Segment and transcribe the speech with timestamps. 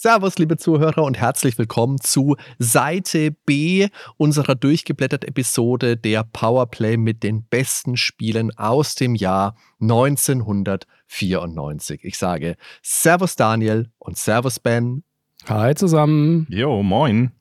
[0.00, 7.24] Servus, liebe Zuhörer, und herzlich willkommen zu Seite B unserer durchgeblättert Episode der Powerplay mit
[7.24, 12.04] den besten Spielen aus dem Jahr 1994.
[12.04, 15.02] Ich sage Servus Daniel und Servus Ben.
[15.48, 16.46] Hi zusammen.
[16.48, 17.32] Jo, moin.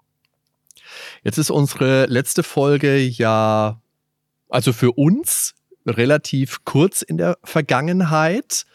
[1.23, 3.79] Jetzt ist unsere letzte Folge ja,
[4.49, 5.53] also für uns
[5.85, 8.65] relativ kurz in der Vergangenheit.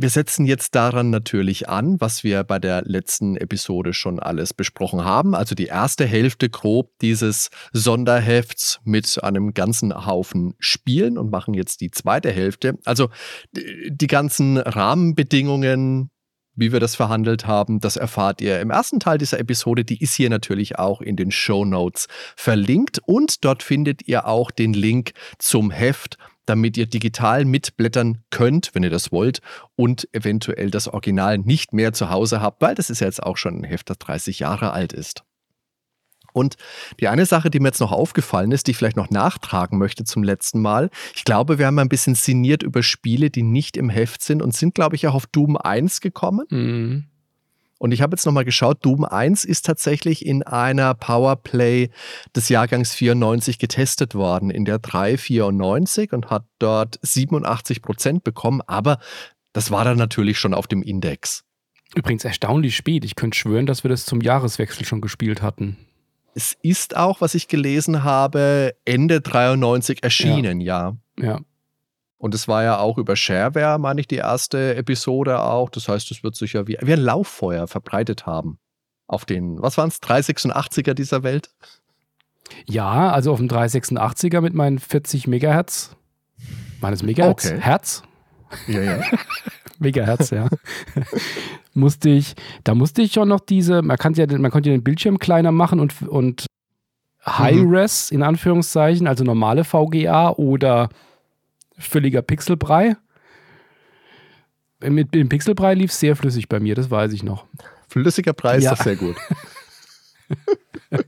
[0.00, 5.04] Wir setzen jetzt daran natürlich an, was wir bei der letzten Episode schon alles besprochen
[5.04, 5.34] haben.
[5.34, 11.80] Also die erste Hälfte grob dieses Sonderhefts mit einem ganzen Haufen Spielen und machen jetzt
[11.80, 12.78] die zweite Hälfte.
[12.84, 13.08] Also
[13.52, 16.10] die ganzen Rahmenbedingungen,
[16.54, 19.84] wie wir das verhandelt haben, das erfahrt ihr im ersten Teil dieser Episode.
[19.84, 24.52] Die ist hier natürlich auch in den Show Notes verlinkt und dort findet ihr auch
[24.52, 26.18] den Link zum Heft
[26.48, 29.40] damit ihr digital mitblättern könnt, wenn ihr das wollt,
[29.76, 33.36] und eventuell das Original nicht mehr zu Hause habt, weil das ist ja jetzt auch
[33.36, 35.24] schon ein Heft, das 30 Jahre alt ist.
[36.32, 36.56] Und
[37.00, 40.04] die eine Sache, die mir jetzt noch aufgefallen ist, die ich vielleicht noch nachtragen möchte
[40.04, 40.90] zum letzten Mal.
[41.14, 44.54] Ich glaube, wir haben ein bisschen sinniert über Spiele, die nicht im Heft sind und
[44.54, 46.46] sind, glaube ich, auch auf Doom 1 gekommen.
[46.50, 47.04] Mhm.
[47.78, 51.90] Und ich habe jetzt nochmal geschaut, Doom 1 ist tatsächlich in einer Powerplay
[52.34, 58.98] des Jahrgangs 94 getestet worden, in der 394 und hat dort 87 Prozent bekommen, aber
[59.52, 61.44] das war dann natürlich schon auf dem Index.
[61.94, 63.04] Übrigens erstaunlich spät.
[63.04, 65.78] Ich könnte schwören, dass wir das zum Jahreswechsel schon gespielt hatten.
[66.34, 70.96] Es ist auch, was ich gelesen habe, Ende 93 erschienen, ja.
[71.18, 71.24] Ja.
[71.26, 71.40] ja.
[72.18, 75.70] Und es war ja auch über Shareware, meine ich, die erste Episode auch.
[75.70, 78.58] Das heißt, es wird sich ja wie, wie ein Lauffeuer verbreitet haben.
[79.06, 81.50] Auf den, was waren es, 386er dieser Welt?
[82.66, 85.96] Ja, also auf dem 386er mit meinen 40 Megahertz.
[86.80, 87.46] Meines Megahertz?
[87.46, 87.60] Okay.
[87.60, 88.02] Herz?
[88.66, 89.00] Ja, ja.
[89.78, 90.48] Megahertz, ja.
[91.74, 94.82] musste ich, da musste ich schon noch diese, man, kann ja, man konnte ja den
[94.82, 96.46] Bildschirm kleiner machen und, und
[97.24, 100.88] High-Res in Anführungszeichen, also normale VGA oder
[101.78, 102.96] völliger Pixelbrei.
[104.80, 107.46] Mit dem Pixelbrei lief es sehr flüssig bei mir, das weiß ich noch.
[107.88, 108.74] Flüssiger Brei ist ja.
[108.74, 109.16] doch sehr gut.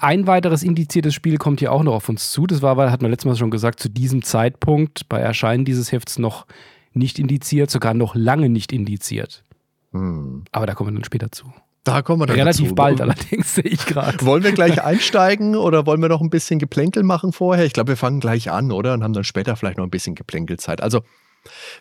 [0.00, 2.46] Ein weiteres indiziertes Spiel kommt hier auch noch auf uns zu.
[2.46, 5.90] Das war, weil, hat man letztes Mal schon gesagt, zu diesem Zeitpunkt bei Erscheinen dieses
[5.90, 6.46] Hefts noch
[6.92, 9.42] nicht indiziert, sogar noch lange nicht indiziert.
[9.90, 10.44] Hm.
[10.52, 11.52] Aber da kommen wir dann später zu.
[11.88, 12.74] Da kommen wir dann Relativ dazu.
[12.74, 14.24] bald allerdings, sehe ich gerade.
[14.26, 17.64] Wollen wir gleich einsteigen oder wollen wir noch ein bisschen Geplänkel machen vorher?
[17.64, 18.92] Ich glaube, wir fangen gleich an, oder?
[18.92, 20.82] Und haben dann später vielleicht noch ein bisschen Geplänkelzeit.
[20.82, 21.00] Also,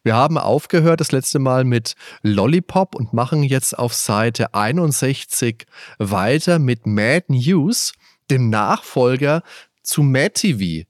[0.03, 5.66] wir haben aufgehört das letzte Mal mit Lollipop und machen jetzt auf Seite 61
[6.00, 7.91] weiter mit Mad News,
[8.31, 9.41] dem Nachfolger
[9.84, 10.88] zu Mad TV.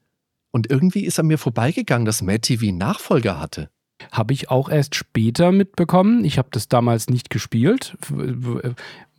[0.52, 3.72] Und irgendwie ist an mir vorbeigegangen, dass Mad TV Nachfolger hatte.
[4.12, 6.24] Habe ich auch erst später mitbekommen.
[6.24, 7.98] Ich habe das damals nicht gespielt.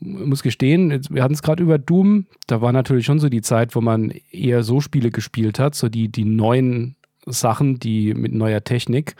[0.00, 2.26] Muss gestehen, wir hatten es gerade über Doom.
[2.46, 5.88] Da war natürlich schon so die Zeit, wo man eher so Spiele gespielt hat, so
[5.88, 6.94] die, die neuen
[7.26, 9.16] Sachen, die mit neuer Technik.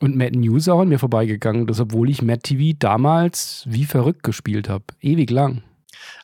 [0.00, 4.22] Und Mad News auch an mir vorbeigegangen, das, obwohl ich Mad TV damals wie verrückt
[4.22, 4.84] gespielt habe.
[5.00, 5.62] Ewig lang.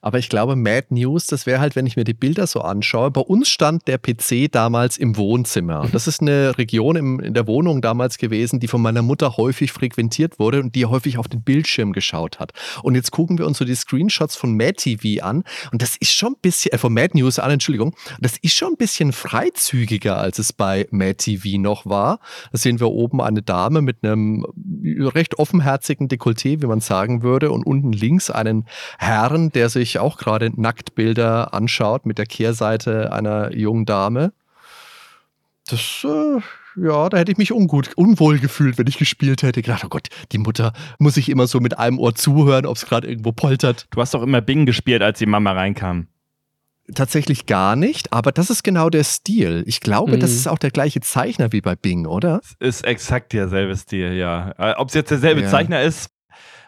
[0.03, 3.11] Aber ich glaube, Mad News, das wäre halt, wenn ich mir die Bilder so anschaue.
[3.11, 5.88] Bei uns stand der PC damals im Wohnzimmer.
[5.93, 9.72] Das ist eine Region im, in der Wohnung damals gewesen, die von meiner Mutter häufig
[9.72, 12.53] frequentiert wurde und die häufig auf den Bildschirm geschaut hat.
[12.83, 15.44] Und jetzt gucken wir uns so die Screenshots von Mad TV an.
[15.71, 18.72] Und das ist schon ein bisschen, äh, von Mad News an, Entschuldigung, das ist schon
[18.72, 22.21] ein bisschen freizügiger, als es bei Mad TV noch war.
[22.53, 24.47] Da sehen wir oben eine Dame mit einem
[24.83, 28.65] recht offenherzigen Dekolleté, wie man sagen würde, und unten links einen
[28.99, 34.33] Herrn, der sich auch gerade Nacktbilder anschaut mit der Kehrseite einer jungen Dame.
[35.69, 36.41] Das, äh,
[36.77, 39.63] ja, da hätte ich mich ungut, unwohl gefühlt, wenn ich gespielt hätte.
[39.63, 42.87] Gedacht, oh Gott, die Mutter muss ich immer so mit einem Ohr zuhören, ob es
[42.87, 43.87] gerade irgendwo poltert.
[43.91, 46.07] Du hast doch immer Bing gespielt, als die Mama reinkam.
[46.95, 49.63] Tatsächlich gar nicht, aber das ist genau der Stil.
[49.66, 50.21] Ich glaube, mhm.
[50.21, 52.41] das ist auch der gleiche Zeichner wie bei Bing, oder?
[52.59, 54.53] Ist exakt derselbe Stil, ja.
[54.59, 55.48] Äh, ob es jetzt derselbe ja.
[55.48, 56.10] Zeichner ist,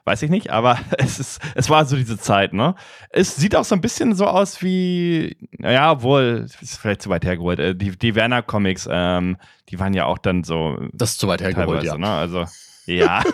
[0.04, 2.74] weiß ich nicht, aber es ist, es war so diese Zeit, ne?
[3.10, 7.24] Es sieht auch so ein bisschen so aus wie, ja, wohl, ist vielleicht zu weit
[7.24, 7.58] hergeholt.
[7.58, 9.36] Äh, die, die Werner Comics, ähm,
[9.68, 10.78] die waren ja auch dann so.
[10.92, 11.96] Das ist zu weit hergeholt, ja.
[11.96, 12.08] Ne?
[12.08, 12.46] Also,
[12.86, 13.22] ja.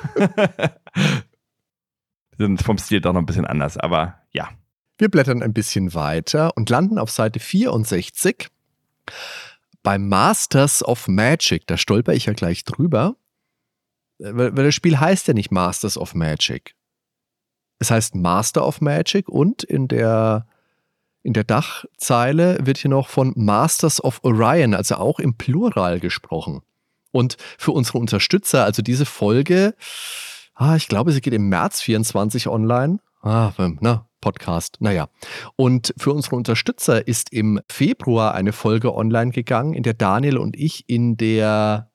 [2.39, 4.49] sind vom Stil doch noch ein bisschen anders, aber ja.
[4.99, 8.49] Wir blättern ein bisschen weiter und landen auf Seite 64
[9.83, 13.17] Bei Masters of Magic, da stolper ich ja gleich drüber,
[14.19, 16.75] weil, weil das Spiel heißt ja nicht Masters of Magic.
[17.79, 20.47] Es heißt Master of Magic und in der,
[21.23, 26.63] in der Dachzeile wird hier noch von Masters of Orion, also auch im Plural gesprochen.
[27.13, 29.75] Und für unsere Unterstützer, also diese Folge,
[30.55, 32.99] ah, ich glaube, sie geht im März 24 online.
[33.23, 34.79] Ah, na, Podcast.
[34.81, 35.09] Naja.
[35.57, 40.57] Und für unsere Unterstützer ist im Februar eine Folge online gegangen, in der Daniel und
[40.57, 41.91] ich in der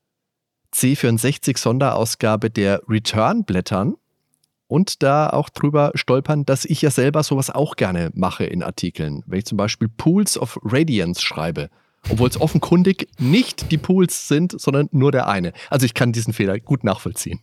[0.73, 3.95] C64 Sonderausgabe der Return blättern
[4.67, 9.23] und da auch drüber stolpern, dass ich ja selber sowas auch gerne mache in Artikeln.
[9.27, 11.69] Wenn ich zum Beispiel Pools of Radiance schreibe,
[12.09, 15.53] obwohl es offenkundig nicht die Pools sind, sondern nur der eine.
[15.69, 17.39] Also ich kann diesen Fehler gut nachvollziehen.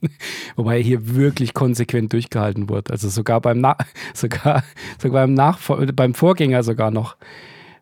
[0.56, 2.90] Wobei hier wirklich konsequent durchgehalten wird.
[2.90, 3.76] Also sogar beim, Na
[4.14, 4.64] sogar,
[4.98, 7.16] sogar beim, Nachvor beim Vorgänger sogar noch,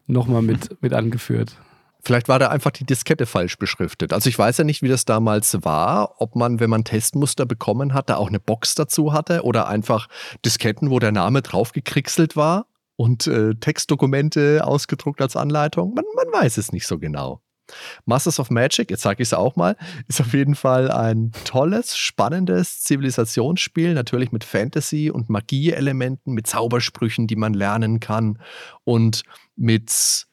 [0.06, 1.56] noch mal mit, mit angeführt.
[2.02, 4.12] Vielleicht war da einfach die Diskette falsch beschriftet.
[4.12, 7.94] Also ich weiß ja nicht, wie das damals war, ob man, wenn man Testmuster bekommen
[7.94, 10.08] hat, da auch eine Box dazu hatte oder einfach
[10.44, 11.72] Disketten, wo der Name drauf
[12.34, 12.66] war
[12.96, 15.94] und äh, Textdokumente ausgedruckt als Anleitung.
[15.94, 17.42] Man, man weiß es nicht so genau.
[18.04, 19.76] Masters of Magic, jetzt sage ich es auch mal,
[20.08, 27.26] ist auf jeden Fall ein tolles, spannendes Zivilisationsspiel, natürlich mit Fantasy- und Magie-Elementen, mit Zaubersprüchen,
[27.26, 28.38] die man lernen kann
[28.84, 29.22] und
[29.56, 30.26] mit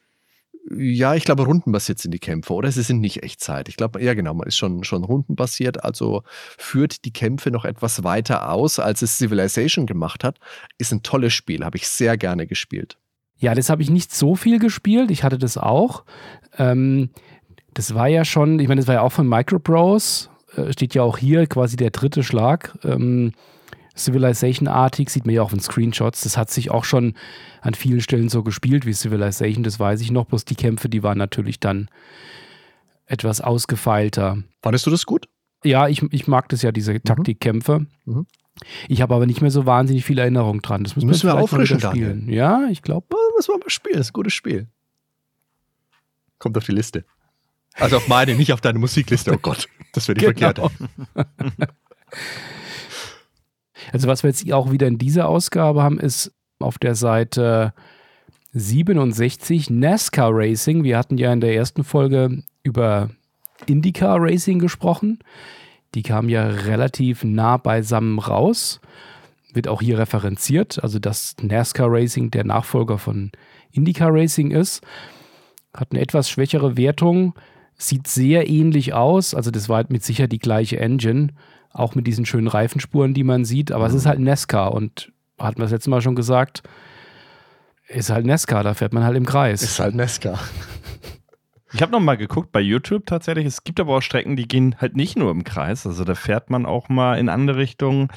[0.75, 2.71] ja, ich glaube, rundenbasiert sind die Kämpfe, oder?
[2.71, 3.69] Sie sind nicht Echtzeit.
[3.69, 6.23] Ich glaube, ja, genau, man ist schon, schon rundenbasiert, also
[6.57, 10.39] führt die Kämpfe noch etwas weiter aus, als es Civilization gemacht hat.
[10.77, 12.97] Ist ein tolles Spiel, habe ich sehr gerne gespielt.
[13.37, 15.11] Ja, das habe ich nicht so viel gespielt.
[15.11, 16.03] Ich hatte das auch.
[16.57, 17.11] Ähm,
[17.73, 20.29] das war ja schon, ich meine, das war ja auch von Microprose.
[20.55, 22.77] Äh, steht ja auch hier quasi der dritte Schlag.
[22.83, 23.33] Ähm,
[23.97, 26.21] Civilization-artig, sieht man ja auch in Screenshots.
[26.21, 27.15] Das hat sich auch schon
[27.61, 30.25] an vielen Stellen so gespielt wie Civilization, das weiß ich noch.
[30.25, 31.89] Bloß die Kämpfe, die waren natürlich dann
[33.05, 34.43] etwas ausgefeilter.
[34.61, 35.27] Fandest du das gut?
[35.63, 37.03] Ja, ich, ich mag das ja, diese mhm.
[37.03, 37.85] Taktikkämpfe.
[38.05, 38.27] Mhm.
[38.87, 40.83] Ich habe aber nicht mehr so wahnsinnig viel Erinnerung dran.
[40.83, 42.29] Das müssen, müssen wir auffrischen spielen.
[42.29, 43.07] Ja, ich glaube.
[43.35, 43.97] Müssen wir mal spielen.
[43.97, 44.67] Das ist ein gutes Spiel.
[46.39, 47.05] Kommt auf die Liste.
[47.75, 49.33] Also auf meine, nicht auf deine Musikliste.
[49.33, 50.69] Oh Gott, das wäre die genau.
[50.69, 50.69] verkehrte.
[53.91, 57.73] Also was wir jetzt auch wieder in dieser Ausgabe haben, ist auf der Seite
[58.53, 60.83] 67 NASCAR Racing.
[60.83, 63.09] Wir hatten ja in der ersten Folge über
[63.65, 65.19] IndyCar Racing gesprochen.
[65.95, 68.79] Die kam ja relativ nah beisammen raus.
[69.53, 73.31] Wird auch hier referenziert, also dass NASCAR Racing der Nachfolger von
[73.71, 74.81] IndyCar Racing ist.
[75.73, 77.33] Hat eine etwas schwächere Wertung,
[77.77, 79.33] sieht sehr ähnlich aus.
[79.33, 81.29] Also das war halt mit sicher die gleiche Engine.
[81.77, 83.71] Auch mit diesen schönen Reifenspuren, die man sieht.
[83.71, 83.91] Aber mhm.
[83.91, 86.63] es ist halt Nesca und hatten wir das letzte Mal schon gesagt,
[87.87, 89.61] ist halt Nesca, da fährt man halt im Kreis.
[89.61, 90.39] Ist halt Nesca.
[91.73, 93.45] Ich habe noch mal geguckt bei YouTube tatsächlich.
[93.45, 95.85] Es gibt aber auch Strecken, die gehen halt nicht nur im Kreis.
[95.85, 98.07] Also da fährt man auch mal in andere Richtungen.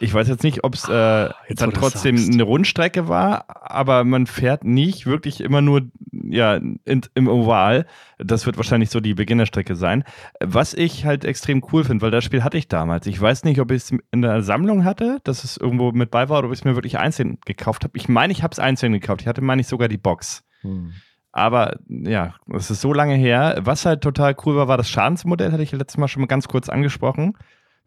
[0.00, 4.26] Ich weiß jetzt nicht, ob es äh, ah, dann trotzdem eine Rundstrecke war, aber man
[4.26, 7.86] fährt nicht wirklich immer nur ja, in, im Oval.
[8.18, 10.04] Das wird wahrscheinlich so die Beginnerstrecke sein.
[10.40, 13.06] Was ich halt extrem cool finde, weil das Spiel hatte ich damals.
[13.06, 16.28] Ich weiß nicht, ob ich es in der Sammlung hatte, dass es irgendwo mit bei
[16.28, 17.96] war, oder ob ich es mir wirklich einzeln gekauft habe.
[17.96, 19.22] Ich meine, ich habe es einzeln gekauft.
[19.22, 20.44] Ich hatte, meine ich, sogar die Box.
[20.62, 20.92] Hm.
[21.32, 23.58] Aber ja, es ist so lange her.
[23.60, 26.48] Was halt total cool war, war das Schadensmodell, hatte ich letztes Mal schon mal ganz
[26.48, 27.34] kurz angesprochen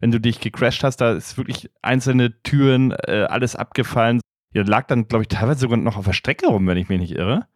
[0.02, 4.20] wenn du dich gecrashed hast, da ist wirklich einzelne Türen, äh, alles abgefallen.
[4.52, 6.98] Ja, lag dann, glaube ich, teilweise sogar noch auf der Strecke rum, wenn ich mich
[6.98, 7.46] nicht irre.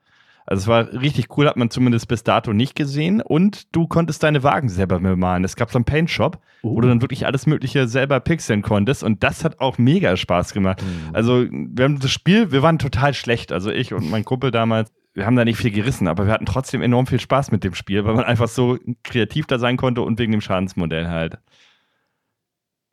[0.46, 3.20] Also es war richtig cool, hat man zumindest bis dato nicht gesehen.
[3.20, 5.42] Und du konntest deine Wagen selber bemalen.
[5.42, 6.70] Es gab so einen Paint-Shop, uh.
[6.70, 6.90] wo du oh.
[6.90, 9.02] dann wirklich alles Mögliche selber pixeln konntest.
[9.02, 10.84] Und das hat auch mega Spaß gemacht.
[10.84, 11.16] Mhm.
[11.16, 13.50] Also wir haben das Spiel, wir waren total schlecht.
[13.50, 16.46] Also ich und mein Kumpel damals, wir haben da nicht viel gerissen, aber wir hatten
[16.46, 20.02] trotzdem enorm viel Spaß mit dem Spiel, weil man einfach so kreativ da sein konnte
[20.02, 21.38] und wegen dem Schadensmodell halt.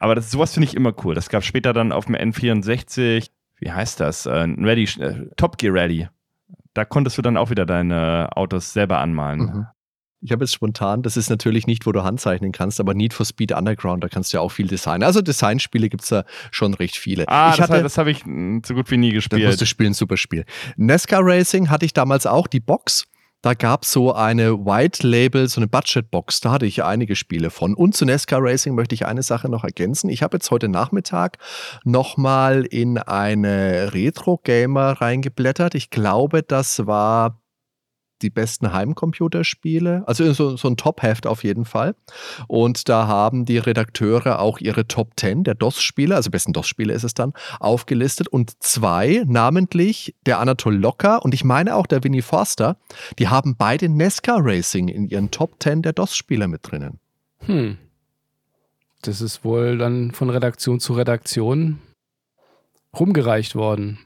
[0.03, 1.15] Aber das, sowas finde ich immer cool.
[1.15, 3.29] Das gab später dann auf dem N64,
[3.59, 4.25] wie heißt das?
[4.25, 6.09] Äh, Ready, äh, Top Gear Ready.
[6.73, 9.39] Da konntest du dann auch wieder deine Autos selber anmalen.
[9.39, 9.67] Mhm.
[10.19, 13.25] Ich habe jetzt spontan, das ist natürlich nicht, wo du handzeichnen kannst, aber Need for
[13.25, 15.03] Speed Underground, da kannst du ja auch viel designen.
[15.03, 17.25] Also Designspiele gibt es da schon recht viele.
[17.29, 19.41] Ah, ich das, das habe ich hm, so gut wie nie gespielt.
[19.41, 20.43] Das musst du spielen, super Spiel.
[20.75, 23.05] NASCAR Racing hatte ich damals auch, die Box
[23.43, 27.49] da gab es so eine White Label, so eine Budget-Box, da hatte ich einige Spiele
[27.49, 27.73] von.
[27.73, 30.09] Und zu NASCAR Racing möchte ich eine Sache noch ergänzen.
[30.09, 31.37] Ich habe jetzt heute Nachmittag
[31.83, 35.75] nochmal in eine Retro-Gamer reingeblättert.
[35.75, 37.42] Ich glaube, das war
[38.23, 41.95] die besten Heimcomputerspiele, also so, so ein Top-Heft auf jeden Fall.
[42.47, 47.03] Und da haben die Redakteure auch ihre Top 10 der DOS-Spiele, also besten DOS-Spiele ist
[47.03, 48.27] es dann, aufgelistet.
[48.27, 52.77] Und zwei, namentlich der Anatol Locker und ich meine auch der Winnie Forster,
[53.19, 56.99] die haben beide Nesca Racing in ihren Top 10 der DOS-Spiele mit drinnen.
[57.39, 57.77] Hm.
[59.01, 61.79] Das ist wohl dann von Redaktion zu Redaktion
[62.97, 63.99] rumgereicht worden.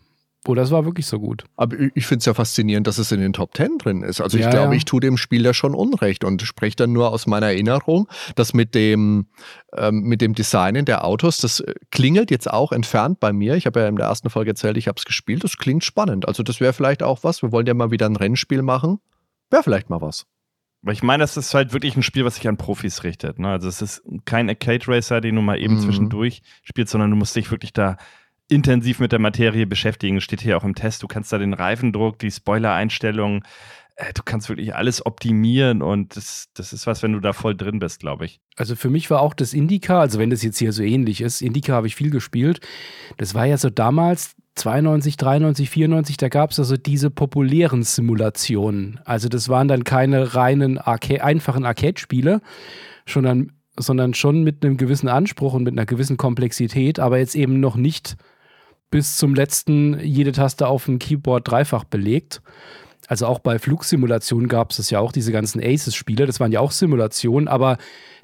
[0.47, 1.43] Oh, das war wirklich so gut.
[1.57, 4.21] Aber ich finde es ja faszinierend, dass es in den Top Ten drin ist.
[4.21, 4.77] Also ich Ja, glaube, ja.
[4.77, 8.53] ich tue dem Spiel da schon Unrecht und spreche dann nur aus meiner Erinnerung, dass
[8.53, 9.27] mit dem,
[9.75, 13.55] ähm, mit dem Designen der Autos, das äh, klingelt jetzt auch entfernt bei mir.
[13.55, 15.43] Ich habe ja in der ersten Folge erzählt, ich habe es gespielt.
[15.43, 16.27] Das klingt spannend.
[16.27, 17.41] Also das wäre vielleicht auch was.
[17.41, 18.99] Wir wollen ja mal wieder ein Rennspiel machen.
[19.49, 20.25] Wäre vielleicht mal was.
[20.83, 23.39] Aber ich meine, das ist halt wirklich ein Spiel, was sich an Profis richtet.
[23.39, 23.49] Ne?
[23.49, 25.79] Also es ist kein Arcade Racer, den du mal eben Mhm.
[25.81, 27.97] zwischendurch spielst, sondern du musst dich wirklich da
[28.49, 30.21] intensiv mit der Materie beschäftigen.
[30.21, 31.03] Steht hier auch im Test.
[31.03, 33.43] Du kannst da den Reifendruck, die Spoiler-Einstellungen,
[33.97, 37.55] äh, du kannst wirklich alles optimieren und das, das ist was, wenn du da voll
[37.55, 38.39] drin bist, glaube ich.
[38.55, 41.41] Also für mich war auch das Indica, also wenn das jetzt hier so ähnlich ist,
[41.41, 42.61] Indica habe ich viel gespielt.
[43.17, 48.99] Das war ja so damals 92, 93, 94, da gab es also diese populären Simulationen.
[49.03, 52.41] Also das waren dann keine reinen Arca einfachen Arcade-Spiele,
[53.07, 57.59] sondern, sondern schon mit einem gewissen Anspruch und mit einer gewissen Komplexität, aber jetzt eben
[57.59, 58.15] noch nicht
[58.89, 62.41] bis zum letzten jede Taste auf dem Keyboard dreifach belegt.
[63.07, 66.59] Also auch bei Flugsimulationen gab es das ja auch, diese ganzen Aces-Spiele, das waren ja
[66.59, 67.77] auch Simulationen, aber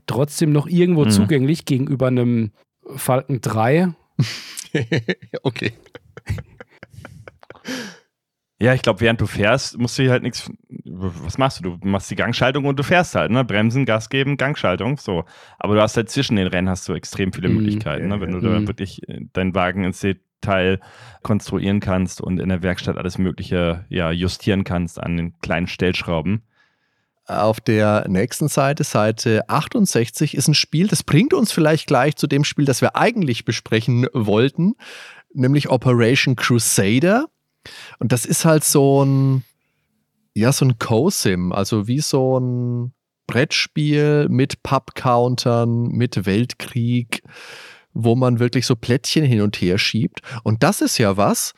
[0.07, 1.09] trotzdem noch irgendwo Mhm.
[1.09, 2.51] zugänglich gegenüber einem
[2.95, 3.93] Falcon 3.
[5.43, 5.71] okay.
[8.61, 10.49] Ja, ich glaube, während du fährst, musst du hier halt nichts.
[10.85, 11.77] Was machst du?
[11.77, 13.43] Du machst die Gangschaltung und du fährst halt, ne?
[13.43, 15.25] Bremsen, Gas geben, Gangschaltung, so.
[15.59, 17.55] Aber du hast halt zwischen den Rennen hast du extrem viele Mhm.
[17.55, 18.21] Möglichkeiten, ne?
[18.21, 18.67] Wenn du da Mhm.
[18.67, 19.99] wirklich äh, deinen Wagen ins
[20.43, 20.79] Detail
[21.21, 26.43] konstruieren kannst und in der Werkstatt alles Mögliche ja, justieren kannst an den kleinen Stellschrauben.
[27.25, 32.27] Auf der nächsten Seite, Seite 68, ist ein Spiel, das bringt uns vielleicht gleich zu
[32.27, 34.75] dem Spiel, das wir eigentlich besprechen wollten,
[35.33, 37.27] nämlich Operation Crusader.
[37.99, 39.45] Und das ist halt so ein,
[40.33, 42.93] ja, so ein Co-Sim, also wie so ein
[43.25, 47.23] Brettspiel mit Pub-Countern, mit Weltkrieg,
[47.93, 50.21] wo man wirklich so Plättchen hin und her schiebt.
[50.43, 51.53] Und das ist ja was,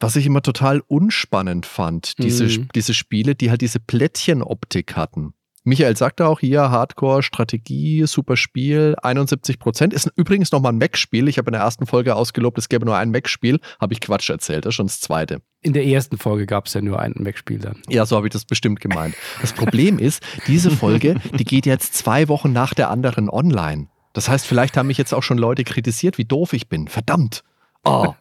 [0.00, 2.68] was ich immer total unspannend fand, diese, Mhm.
[2.74, 5.32] diese Spiele, die halt diese Plättchenoptik hatten.
[5.68, 9.92] Michael sagte auch hier, Hardcore, Strategie, super Spiel, 71 Prozent.
[9.92, 11.26] Ist übrigens nochmal ein Mac-Spiel.
[11.26, 13.58] Ich habe in der ersten Folge ausgelobt, es gäbe nur ein Mac-Spiel.
[13.80, 15.42] Habe ich Quatsch erzählt, das ist schon das zweite.
[15.62, 17.82] In der ersten Folge gab es ja nur ein Mac-Spiel dann.
[17.88, 19.16] Ja, so habe ich das bestimmt gemeint.
[19.40, 23.88] Das Problem ist, diese Folge, die geht jetzt zwei Wochen nach der anderen online.
[24.16, 26.88] Das heißt, vielleicht haben mich jetzt auch schon Leute kritisiert, wie doof ich bin.
[26.88, 27.44] Verdammt.
[27.84, 28.14] Oh,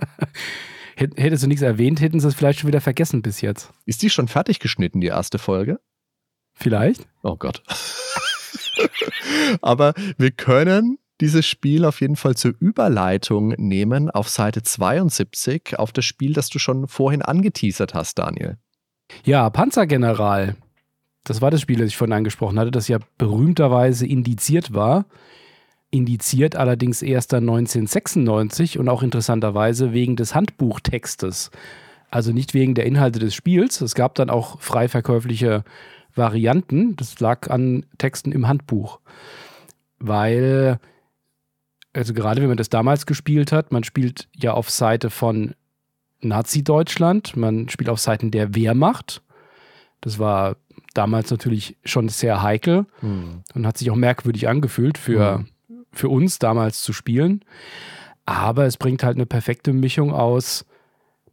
[0.98, 3.72] Hätt- Hättest du nichts erwähnt, hätten sie es vielleicht schon wieder vergessen bis jetzt.
[3.86, 5.80] ist die schon fertig geschnitten, die erste Folge?
[6.54, 7.08] Vielleicht?
[7.24, 7.64] Oh Gott.
[9.62, 15.92] Aber wir können dieses Spiel auf jeden Fall zur Überleitung nehmen auf Seite 72 auf
[15.94, 18.58] das Spiel, das du schon vorhin angeteasert hast, Daniel.
[19.24, 20.56] Ja, Panzergeneral.
[21.24, 25.06] Das war das Spiel, das ich vorhin angesprochen hatte, das ja berühmterweise indiziert war.
[25.96, 31.52] Indiziert allerdings erst dann 1996 und auch interessanterweise wegen des Handbuchtextes.
[32.12, 33.80] Also nicht wegen der Inhalte des Spiels.
[33.80, 35.64] Es gab dann auch frei verkäufliche
[36.14, 36.98] Varianten.
[36.98, 39.00] Das lag an Texten im Handbuch.
[39.98, 40.80] Weil,
[41.94, 45.56] also gerade wenn man das damals gespielt hat, man spielt ja auf Seite von
[46.20, 49.22] Nazi-Deutschland, man spielt auf Seiten der Wehrmacht.
[50.02, 50.58] Das war
[50.94, 52.86] damals natürlich schon sehr heikel
[53.54, 55.46] und hat sich auch merkwürdig angefühlt für,
[55.98, 57.44] für uns damals zu spielen.
[58.26, 60.66] Aber es bringt halt eine perfekte Mischung aus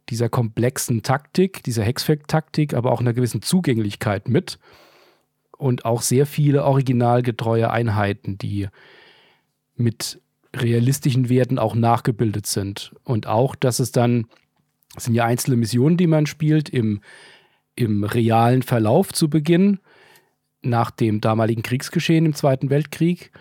[0.09, 4.59] dieser komplexen Taktik, dieser Hexfeld-Taktik, aber auch einer gewissen Zugänglichkeit mit.
[5.57, 8.67] Und auch sehr viele originalgetreue Einheiten, die
[9.75, 10.21] mit
[10.55, 12.93] realistischen Werten auch nachgebildet sind.
[13.03, 14.27] Und auch, dass es dann,
[14.95, 17.01] es sind ja einzelne Missionen, die man spielt, im,
[17.75, 19.79] im realen Verlauf zu Beginn,
[20.61, 23.31] nach dem damaligen Kriegsgeschehen im Zweiten Weltkrieg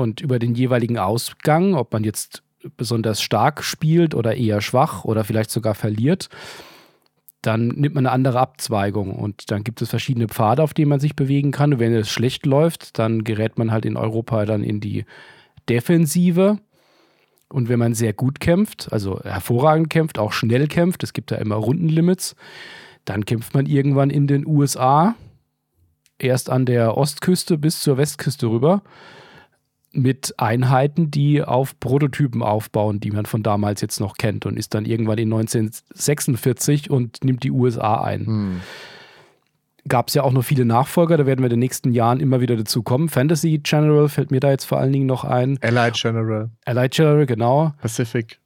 [0.00, 2.42] und über den jeweiligen Ausgang, ob man jetzt
[2.76, 6.28] besonders stark spielt oder eher schwach oder vielleicht sogar verliert,
[7.42, 11.00] dann nimmt man eine andere Abzweigung und dann gibt es verschiedene Pfade, auf denen man
[11.00, 11.72] sich bewegen kann.
[11.72, 15.06] Und wenn es schlecht läuft, dann gerät man halt in Europa dann in die
[15.68, 16.58] Defensive.
[17.48, 21.36] Und wenn man sehr gut kämpft, also hervorragend kämpft, auch schnell kämpft, es gibt da
[21.36, 22.36] immer Rundenlimits,
[23.06, 25.14] dann kämpft man irgendwann in den USA,
[26.18, 28.82] erst an der Ostküste bis zur Westküste rüber,
[29.92, 34.74] mit Einheiten, die auf Prototypen aufbauen, die man von damals jetzt noch kennt und ist
[34.74, 38.26] dann irgendwann in 1946 und nimmt die USA ein.
[38.26, 38.60] Hm.
[39.88, 42.40] gab es ja auch noch viele Nachfolger, da werden wir in den nächsten Jahren immer
[42.40, 43.08] wieder dazu kommen.
[43.08, 45.58] Fantasy General fällt mir da jetzt vor allen Dingen noch ein.
[45.62, 46.50] Allied General.
[46.64, 47.72] Allied General, genau.
[47.80, 48.38] Pacific.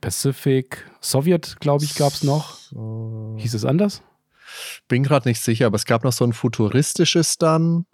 [0.00, 0.84] Pacific.
[1.00, 2.54] Sowjet, glaube ich, gab es noch.
[2.54, 3.36] So.
[3.38, 4.02] Hieß es anders?
[4.88, 7.86] Bin gerade nicht sicher, aber es gab noch so ein futuristisches dann.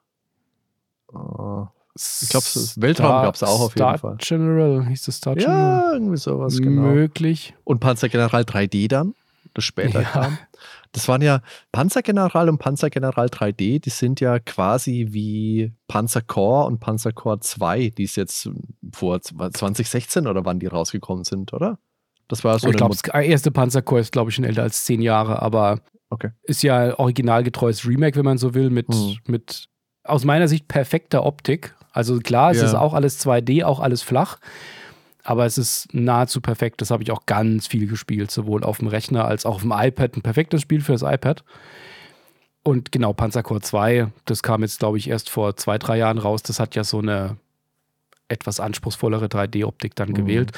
[1.12, 1.66] Oh.
[1.96, 2.44] Ich glaube,
[2.76, 4.16] Weltraum gab es auch auf Star jeden Fall.
[4.18, 5.82] General, hieß das Star General?
[5.82, 6.82] Ja, irgendwie sowas, genau.
[6.82, 7.54] Möglich.
[7.62, 9.14] Und Panzergeneral 3D dann,
[9.54, 10.08] das später ja.
[10.08, 10.38] kam.
[10.94, 11.40] Das waren ja
[11.72, 18.14] Panzergeneral und Panzergeneral 3D, die sind ja quasi wie Panzercore und Panzercore 2, die es
[18.14, 18.48] jetzt
[18.92, 21.80] vor 2016 oder wann die rausgekommen sind, oder?
[22.28, 22.68] Das war so.
[22.68, 26.30] Ich glaube, das erste Panzercore ist, glaube ich, schon älter als zehn Jahre, aber okay.
[26.44, 29.16] ist ja originalgetreues Remake, wenn man so will, mit, hm.
[29.26, 29.68] mit
[30.04, 31.74] aus meiner Sicht perfekter Optik.
[31.92, 32.66] Also klar, es ja.
[32.66, 34.38] ist auch alles 2D, auch alles flach
[35.24, 36.80] aber es ist nahezu perfekt.
[36.82, 39.72] Das habe ich auch ganz viel gespielt, sowohl auf dem Rechner als auch auf dem
[39.74, 40.16] iPad.
[40.16, 41.42] Ein perfektes Spiel für das iPad.
[42.62, 46.42] Und genau, Panzercore 2, das kam jetzt, glaube ich, erst vor zwei, drei Jahren raus.
[46.42, 47.36] Das hat ja so eine
[48.28, 50.14] etwas anspruchsvollere 3D-Optik dann mhm.
[50.14, 50.52] gewählt.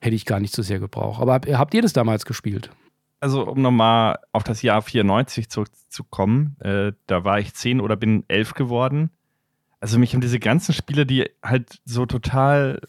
[0.00, 1.20] Hätte ich gar nicht so sehr gebraucht.
[1.20, 2.70] Aber habt ihr das damals gespielt?
[3.20, 8.24] Also, um nochmal auf das Jahr 94 zurückzukommen, äh, da war ich 10 oder bin
[8.28, 9.10] 11 geworden.
[9.80, 12.80] Also, mich haben diese ganzen Spiele, die halt so total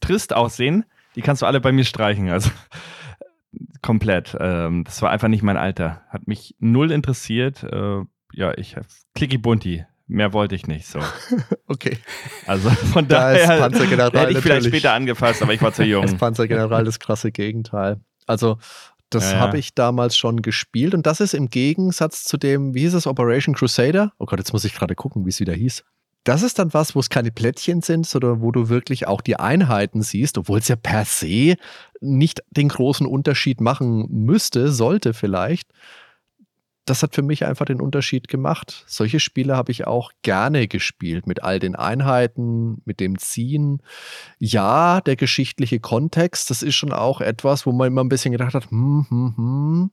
[0.00, 0.84] trist aussehen,
[1.16, 2.28] die kannst du alle bei mir streichen.
[2.30, 2.50] Also
[3.82, 4.36] komplett.
[4.38, 6.02] Ähm, das war einfach nicht mein Alter.
[6.08, 7.62] Hat mich null interessiert.
[7.62, 8.02] Äh,
[8.32, 8.76] ja, ich
[9.14, 9.84] Clicky Bunti.
[10.08, 10.98] Mehr wollte ich nicht so.
[11.68, 11.96] okay.
[12.46, 16.02] Also von da daher Panzergeneral hätte ich vielleicht später angefasst, aber ich war zu jung.
[16.02, 18.00] Das Panzergeneral das krasse Gegenteil.
[18.26, 18.58] Also
[19.14, 22.80] das ja, habe ich damals schon gespielt und das ist im Gegensatz zu dem, wie
[22.80, 24.12] hieß es, Operation Crusader?
[24.18, 25.84] Oh Gott, jetzt muss ich gerade gucken, wie es wieder hieß
[26.24, 29.36] das ist dann was, wo es keine Plättchen sind, sondern wo du wirklich auch die
[29.36, 31.56] Einheiten siehst, obwohl es ja per se
[32.00, 35.68] nicht den großen Unterschied machen müsste, sollte vielleicht.
[36.84, 38.84] Das hat für mich einfach den Unterschied gemacht.
[38.88, 43.82] Solche Spiele habe ich auch gerne gespielt, mit all den Einheiten, mit dem Ziehen.
[44.38, 48.54] Ja, der geschichtliche Kontext, das ist schon auch etwas, wo man immer ein bisschen gedacht
[48.54, 49.90] hat, hm, hm, hm,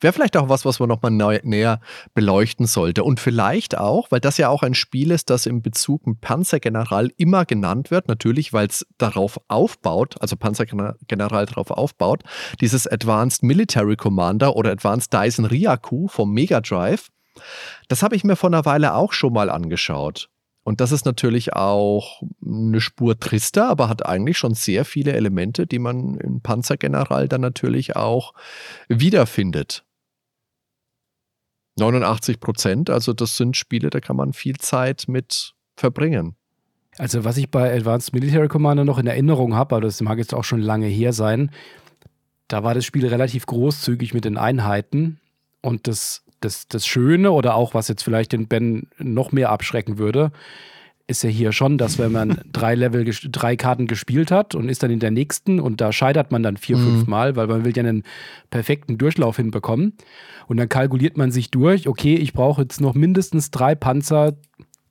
[0.00, 1.80] Wäre vielleicht auch was, was man nochmal näher
[2.12, 3.02] beleuchten sollte.
[3.02, 7.12] Und vielleicht auch, weil das ja auch ein Spiel ist, das im Bezug mit Panzergeneral
[7.16, 12.22] immer genannt wird, natürlich, weil es darauf aufbaut, also Panzergeneral darauf aufbaut,
[12.60, 17.08] dieses Advanced Military Commander oder Advanced Dyson Ryaku vom Mega Drive.
[17.88, 20.28] Das habe ich mir vor einer Weile auch schon mal angeschaut.
[20.62, 25.64] Und das ist natürlich auch eine Spur trister, aber hat eigentlich schon sehr viele Elemente,
[25.64, 28.34] die man in Panzergeneral dann natürlich auch
[28.88, 29.85] wiederfindet.
[31.78, 36.36] 89 Prozent, also das sind Spiele, da kann man viel Zeit mit verbringen.
[36.98, 40.34] Also was ich bei Advanced Military Commander noch in Erinnerung habe, aber das mag jetzt
[40.34, 41.50] auch schon lange her sein,
[42.48, 45.20] da war das Spiel relativ großzügig mit den Einheiten
[45.60, 49.98] und das, das, das Schöne oder auch was jetzt vielleicht den Ben noch mehr abschrecken
[49.98, 50.32] würde,
[51.08, 54.82] ist ja hier schon, dass wenn man drei Level, drei Karten gespielt hat und ist
[54.82, 56.84] dann in der nächsten und da scheitert man dann vier, mhm.
[56.84, 58.02] fünf Mal, weil man will ja einen
[58.50, 59.94] perfekten Durchlauf hinbekommen.
[60.48, 64.34] Und dann kalkuliert man sich durch, okay, ich brauche jetzt noch mindestens drei Panzer,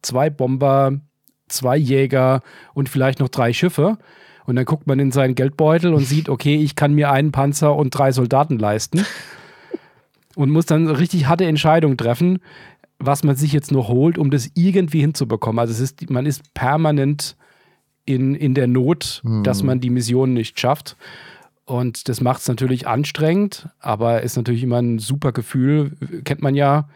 [0.01, 0.99] zwei Bomber,
[1.47, 2.41] zwei Jäger
[2.73, 3.97] und vielleicht noch drei Schiffe.
[4.45, 7.75] Und dann guckt man in seinen Geldbeutel und sieht, okay, ich kann mir einen Panzer
[7.75, 9.06] und drei Soldaten leisten.
[10.38, 12.39] Und muss dann richtig harte Entscheidungen treffen
[12.99, 15.60] was man sich jetzt noch holt, um das irgendwie hinzubekommen.
[15.60, 17.36] Also es ist, man ist permanent
[18.05, 19.43] in, in der Not, hm.
[19.43, 20.95] dass man die Mission nicht schafft.
[21.65, 26.53] Und das macht es natürlich anstrengend, aber ist natürlich immer ein super Gefühl, kennt man
[26.53, 26.88] ja,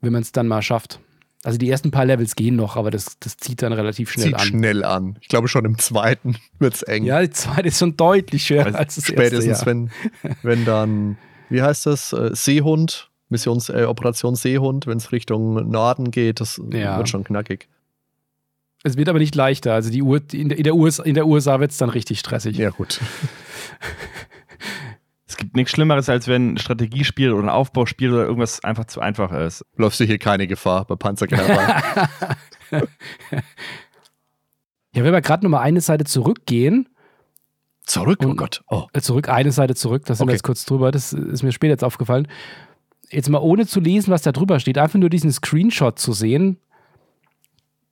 [0.00, 0.98] wenn man es dann mal schafft.
[1.42, 4.34] Also die ersten paar Levels gehen noch, aber das, das zieht dann relativ schnell zieht
[4.34, 4.40] an.
[4.40, 5.16] Zieht schnell an.
[5.22, 7.04] Ich glaube schon im zweiten wird es eng.
[7.04, 9.70] Ja, die zweite ist schon deutlich schwerer also als das spätestens erste.
[9.70, 15.12] Spätestens, wenn, wenn dann, wie heißt das, äh, Seehund Missions, äh, Operation Seehund, wenn es
[15.12, 16.96] Richtung Norden geht, das ja.
[16.98, 17.68] wird schon knackig.
[18.82, 19.74] Es wird aber nicht leichter.
[19.74, 22.56] Also die Uhr, in, der, in der USA, USA wird es dann richtig stressig.
[22.56, 23.00] Ja, gut.
[25.26, 29.00] es gibt nichts Schlimmeres, als wenn ein Strategiespiel oder ein Aufbauspiel oder irgendwas einfach zu
[29.00, 29.66] einfach ist.
[29.76, 31.82] Läufst du hier keine Gefahr bei Panzergeneral?
[32.70, 32.80] ja,
[34.92, 36.88] wenn wir gerade nochmal eine Seite zurückgehen.
[37.84, 38.20] Zurück?
[38.24, 38.62] oh Gott.
[38.68, 38.86] Oh.
[38.94, 40.30] Äh, zurück, eine Seite zurück, da sind okay.
[40.30, 40.90] wir jetzt kurz drüber.
[40.90, 42.28] Das ist mir später jetzt aufgefallen
[43.10, 46.58] jetzt mal ohne zu lesen, was da drüber steht, einfach nur diesen Screenshot zu sehen,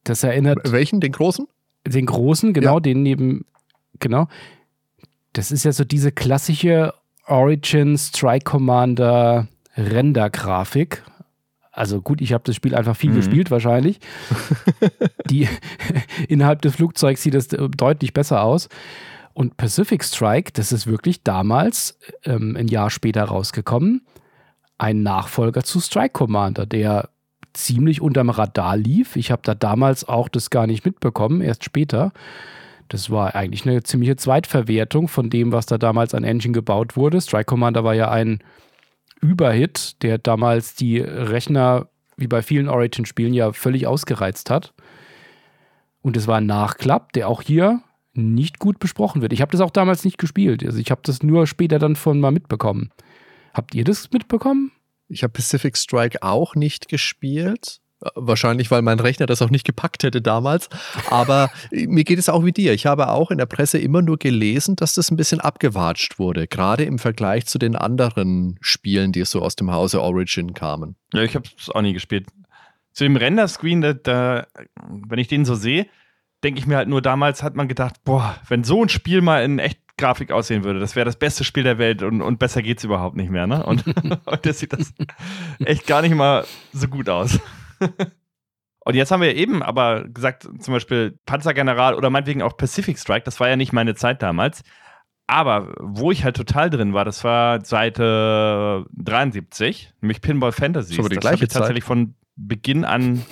[0.05, 0.73] das erinnert.
[0.73, 1.01] Welchen?
[1.01, 1.47] Den großen?
[1.87, 2.81] Den großen, genau, ja.
[2.81, 3.47] den neben,
[3.99, 4.29] genau.
[5.33, 6.95] Das ist ja so diese klassische
[7.27, 11.05] Origin Strike Commander Render-Grafik.
[11.71, 13.17] Also gut, ich habe das Spiel einfach viel mhm.
[13.17, 14.01] gespielt wahrscheinlich.
[15.31, 15.49] Die
[16.29, 18.69] innerhalb des Flugzeugs sieht das deutlich besser aus.
[19.35, 24.03] Und Pacific Strike, das ist wirklich damals ähm, ein Jahr später rausgekommen
[24.79, 27.11] ein Nachfolger zu Strike Commander, der
[27.53, 29.17] ziemlich unterm Radar lief.
[29.17, 32.13] Ich habe da damals auch das gar nicht mitbekommen, erst später.
[32.89, 37.21] Das war eigentlich eine ziemliche Zweitverwertung von dem, was da damals an Engine gebaut wurde.
[37.21, 38.39] Strike Commander war ja ein
[39.21, 44.73] Überhit, der damals die Rechner, wie bei vielen Origin-Spielen, ja völlig ausgereizt hat.
[46.01, 47.83] Und es war ein Nachklapp, der auch hier
[48.15, 49.33] nicht gut besprochen wird.
[49.33, 50.65] Ich habe das auch damals nicht gespielt.
[50.65, 52.91] Also ich habe das nur später dann von mal mitbekommen.
[53.55, 54.73] Habt ihr das mitbekommen?
[55.09, 57.81] Ich habe Pacific Strike auch nicht gespielt.
[58.15, 60.69] Wahrscheinlich, weil mein Rechner das auch nicht gepackt hätte damals.
[61.11, 62.73] Aber mir geht es auch wie dir.
[62.73, 66.47] Ich habe auch in der Presse immer nur gelesen, dass das ein bisschen abgewatscht wurde.
[66.47, 70.95] Gerade im Vergleich zu den anderen Spielen, die so aus dem Hause Origin kamen.
[71.13, 72.29] Ja, ich habe es auch nie gespielt.
[72.93, 74.47] Zu dem Render-Screen, da, da,
[74.89, 75.87] wenn ich den so sehe,
[76.45, 79.43] denke ich mir halt nur, damals hat man gedacht, boah, wenn so ein Spiel mal
[79.43, 80.81] in echt Grafik aussehen würde.
[80.81, 83.47] Das wäre das beste Spiel der Welt und, und besser es überhaupt nicht mehr.
[83.47, 83.65] Ne?
[83.65, 83.85] Und
[84.27, 84.95] heute sieht das
[85.65, 87.39] echt gar nicht mal so gut aus.
[88.85, 93.25] und jetzt haben wir eben aber gesagt, zum Beispiel Panzergeneral oder meinetwegen auch Pacific Strike,
[93.25, 94.63] das war ja nicht meine Zeit damals.
[95.27, 100.97] Aber wo ich halt total drin war, das war Seite 73, nämlich Pinball Fantasy.
[100.97, 103.23] Das, das habe ich tatsächlich von Beginn an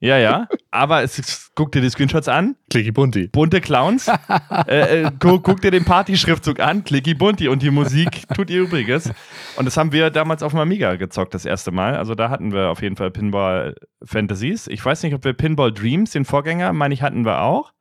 [0.00, 0.48] ja, ja.
[0.70, 2.56] Aber es, guck dir die Screenshots an.
[2.70, 3.28] Clicky Bunti.
[3.28, 4.08] Bunte Clowns.
[4.66, 6.84] äh, äh, guck, guck, dir den Party-Schriftzug an.
[6.84, 7.48] Clicky Bunti.
[7.48, 9.12] Und die Musik tut ihr Übriges.
[9.56, 11.96] Und das haben wir damals auf dem Amiga gezockt, das erste Mal.
[11.96, 14.68] Also da hatten wir auf jeden Fall Pinball Fantasies.
[14.68, 17.74] Ich weiß nicht, ob wir Pinball Dreams, den Vorgänger, meine ich, hatten wir auch.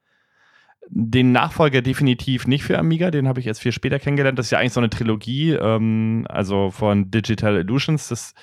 [0.89, 4.38] Den Nachfolger definitiv nicht für Amiga, den habe ich erst viel später kennengelernt.
[4.38, 8.10] Das ist ja eigentlich so eine Trilogie, ähm, also von Digital Illusions.
[8.10, 8.34] Das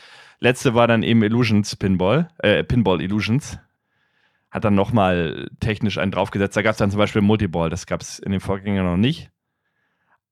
[0.40, 3.58] letzte war dann eben Illusions Pinball, äh, Pinball Illusions
[4.56, 6.56] hat dann nochmal technisch einen draufgesetzt.
[6.56, 9.30] Da gab es dann zum Beispiel Multiball, das gab es in den Vorgängern noch nicht.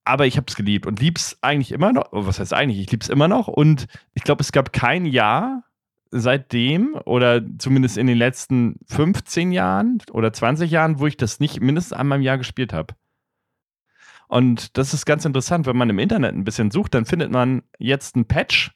[0.05, 2.11] Aber ich habe es geliebt und liebe es eigentlich immer noch.
[2.11, 2.81] Oh, was heißt eigentlich?
[2.81, 3.49] Ich liebe es immer noch.
[3.49, 5.65] Und ich glaube, es gab kein Jahr
[6.11, 11.61] seitdem oder zumindest in den letzten 15 Jahren oder 20 Jahren, wo ich das nicht
[11.61, 12.95] mindestens einmal im Jahr gespielt habe.
[14.27, 17.63] Und das ist ganz interessant, wenn man im Internet ein bisschen sucht, dann findet man
[17.79, 18.73] jetzt ein Patch,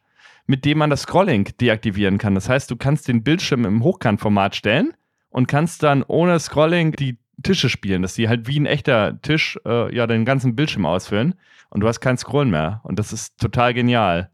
[0.46, 2.34] mit dem man das Scrolling deaktivieren kann.
[2.34, 4.92] Das heißt, du kannst den Bildschirm im Hochkantformat stellen
[5.38, 9.56] und kannst dann ohne Scrolling die Tische spielen, dass die halt wie ein echter Tisch
[9.64, 11.34] äh, ja den ganzen Bildschirm ausfüllen
[11.70, 12.80] und du hast kein Scrollen mehr.
[12.82, 14.30] Und das ist total genial.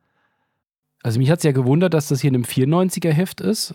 [1.03, 3.75] Also mich hat es ja gewundert, dass das hier in einem 94er Heft ist,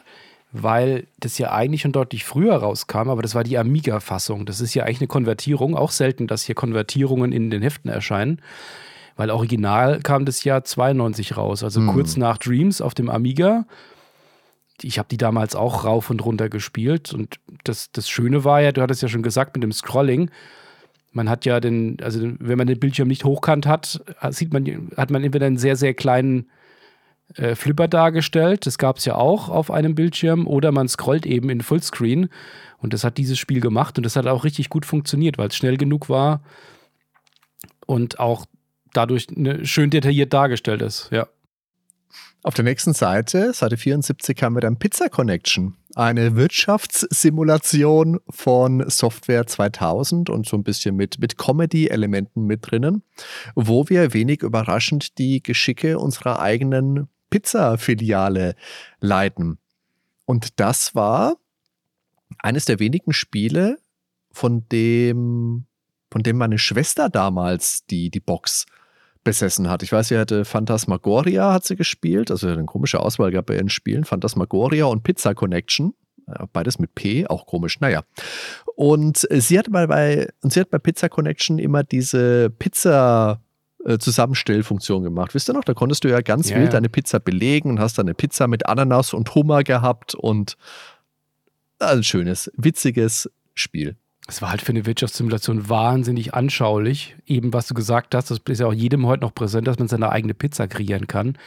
[0.52, 4.48] weil das ja eigentlich schon deutlich früher rauskam, aber das war die Amiga-Fassung.
[4.48, 5.76] Das ist ja eigentlich eine Konvertierung.
[5.76, 8.42] Auch selten, dass hier Konvertierungen in den Heften erscheinen.
[9.18, 11.90] Weil original kam das Jahr 92 raus, also hm.
[11.90, 13.66] kurz nach Dreams auf dem Amiga
[14.84, 17.14] ich habe die damals auch rauf und runter gespielt.
[17.14, 20.32] Und das, das Schöne war ja, du hattest ja schon gesagt, mit dem Scrolling,
[21.12, 25.10] man hat ja den, also wenn man den Bildschirm nicht hochkant hat, sieht man, hat
[25.10, 26.50] man entweder einen sehr, sehr kleinen
[27.36, 31.50] äh, Flipper dargestellt, das gab es ja auch auf einem Bildschirm, oder man scrollt eben
[31.50, 32.30] in Fullscreen.
[32.78, 35.56] Und das hat dieses Spiel gemacht und das hat auch richtig gut funktioniert, weil es
[35.56, 36.42] schnell genug war
[37.86, 38.46] und auch
[38.94, 41.28] dadurch ne, schön detailliert dargestellt ist, ja.
[42.42, 49.46] Auf der nächsten Seite, Seite 74, haben wir dann Pizza Connection, eine Wirtschaftssimulation von Software
[49.46, 53.04] 2000 und so ein bisschen mit, mit Comedy-Elementen mit drinnen,
[53.56, 58.56] wo wir wenig überraschend die Geschicke unserer eigenen Pizza-Filiale
[59.02, 59.58] leiten.
[60.26, 61.36] Und das war
[62.38, 63.80] eines der wenigen Spiele,
[64.32, 65.66] von dem,
[66.10, 68.66] von dem meine Schwester damals die, die Box
[69.24, 69.84] besessen hat.
[69.84, 73.70] Ich weiß, sie hatte Phantasmagoria hat sie gespielt, also eine komische Auswahl gab bei ihren
[73.70, 75.94] Spielen, Phantasmagoria und Pizza Connection.
[76.54, 78.04] Beides mit P, auch komisch, naja.
[78.76, 83.42] Und sie hat bei, bei, und sie hat bei Pizza Connection immer diese Pizza
[83.84, 85.34] äh, Zusammenstellfunktion gemacht.
[85.34, 87.98] Wisst ihr noch, da konntest du ja ganz ja, wild deine Pizza belegen und hast
[87.98, 90.56] dann eine Pizza mit Ananas und Hummer gehabt und
[91.80, 93.96] ein schönes, witziges Spiel
[94.30, 97.16] es war halt für eine Wirtschaftssimulation wahnsinnig anschaulich.
[97.26, 99.88] Eben, was du gesagt hast, das ist ja auch jedem heute noch präsent, dass man
[99.88, 101.38] seine eigene Pizza kreieren kann.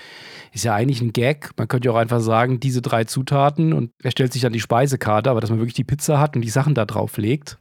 [0.53, 1.51] Ist ja eigentlich ein Gag.
[1.57, 4.61] Man könnte ja auch einfach sagen, diese drei Zutaten und er stellt sich dann die
[4.61, 7.57] Speisekarte, aber dass man wirklich die Pizza hat und die Sachen da drauf legt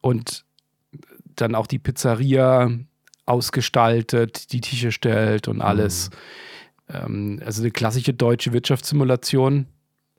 [0.00, 0.44] und
[1.36, 2.70] dann auch die Pizzeria
[3.24, 6.10] ausgestaltet, die Tische stellt und alles.
[6.88, 6.94] Mhm.
[6.94, 9.66] Ähm, also eine klassische deutsche Wirtschaftssimulation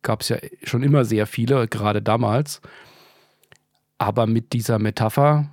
[0.02, 2.62] gab es ja schon immer sehr viele, gerade damals.
[4.04, 5.50] Aber mit dieser Metapher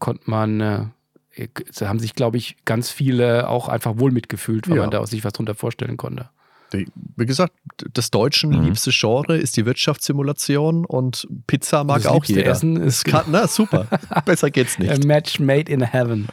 [0.00, 1.48] konnte man, äh,
[1.80, 4.82] haben sich, glaube ich, ganz viele auch einfach wohl mitgefühlt, weil ja.
[4.82, 6.30] man da sich was drunter vorstellen konnte.
[6.72, 7.52] Wie gesagt,
[7.94, 8.64] das Deutschen mhm.
[8.64, 12.46] liebste Genre ist die Wirtschaftssimulation und Pizza mag das auch jeder.
[12.46, 13.86] Essen ist kann, na, super.
[14.24, 14.90] Besser geht's nicht.
[14.90, 16.26] A match made in heaven.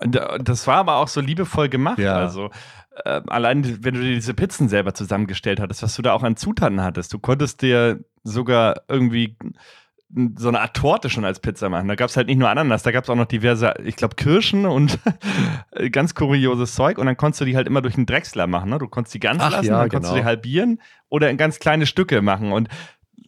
[0.00, 2.00] das war aber auch so liebevoll gemacht.
[2.00, 2.16] Ja.
[2.16, 2.50] Also
[3.04, 6.36] äh, allein, wenn du dir diese Pizzen selber zusammengestellt hattest, was du da auch an
[6.36, 9.36] Zutaten hattest, du konntest dir sogar irgendwie
[10.36, 11.88] so eine Art Torte schon als Pizza machen.
[11.88, 14.14] Da gab es halt nicht nur Ananas, da gab es auch noch diverse, ich glaube,
[14.16, 14.98] Kirschen und
[15.92, 16.98] ganz kurioses Zeug.
[16.98, 18.70] Und dann konntest du die halt immer durch einen Drechsler machen.
[18.70, 18.78] Ne?
[18.78, 20.24] Du konntest die ganz Ach, lassen, ja, dann konntest du genau.
[20.24, 22.52] die halbieren oder in ganz kleine Stücke machen.
[22.52, 22.68] Und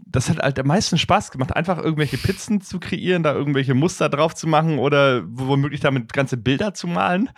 [0.06, 4.08] das hat halt am meisten Spaß gemacht, einfach irgendwelche Pizzen zu kreieren, da irgendwelche Muster
[4.08, 7.30] drauf zu machen oder womöglich damit ganze Bilder zu malen.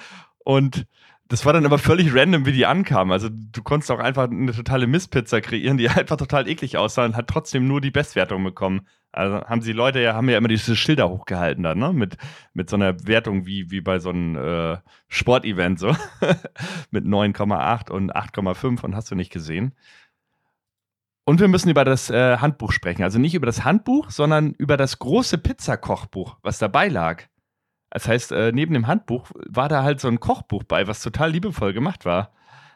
[0.45, 0.87] Und
[1.29, 3.13] das war dann aber völlig random, wie die ankamen.
[3.13, 7.17] Also du konntest auch einfach eine totale Misspizza kreieren, die einfach total eklig aussah und
[7.17, 8.87] hat trotzdem nur die Bestwertung bekommen.
[9.13, 11.93] Also haben sie Leute ja, haben ja immer diese Schilder hochgehalten dann, ne?
[11.93, 12.17] Mit,
[12.53, 15.89] mit so einer Wertung wie, wie bei so einem äh, Sportevent, so.
[16.91, 19.75] mit 9,8 und 8,5 und hast du nicht gesehen.
[21.25, 23.03] Und wir müssen über das äh, Handbuch sprechen.
[23.03, 27.25] Also nicht über das Handbuch, sondern über das große Pizzakochbuch, was dabei lag.
[27.97, 31.31] Das heißt, äh, neben dem Handbuch war da halt so ein Kochbuch bei, was total
[31.31, 32.31] liebevoll gemacht war.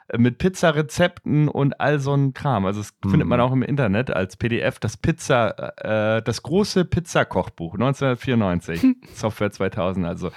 [0.09, 2.65] Äh, mit Pizzarezepten und all so ein Kram.
[2.65, 3.11] Also das Mhm.
[3.11, 4.79] findet man auch im Internet als PDF.
[4.79, 5.75] Das Pizza,
[6.17, 8.83] äh, das große Pizzakochbuch 1994,
[9.15, 10.07] Software 2000.
[10.07, 10.31] Also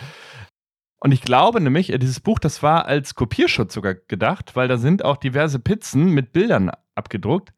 [0.99, 4.75] und ich glaube nämlich, äh, dieses Buch, das war als Kopierschutz sogar gedacht, weil da
[4.75, 7.53] sind auch diverse Pizzen mit Bildern abgedruckt,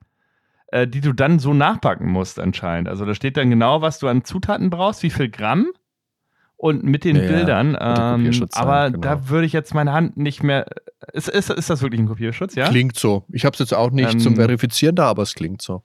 [0.67, 2.87] äh, die du dann so nachbacken musst anscheinend.
[2.87, 5.69] Also da steht dann genau, was du an Zutaten brauchst, wie viel Gramm
[6.57, 7.77] und mit den Ja, Bildern.
[7.79, 9.01] Ähm, aber genau.
[9.01, 10.65] da würde ich jetzt meine Hand nicht mehr.
[11.13, 12.67] Ist, ist, ist das wirklich ein Kopierschutz, ja?
[12.69, 13.25] Klingt so.
[13.31, 15.83] Ich habe es jetzt auch nicht Ähm, zum Verifizieren da, aber es klingt so.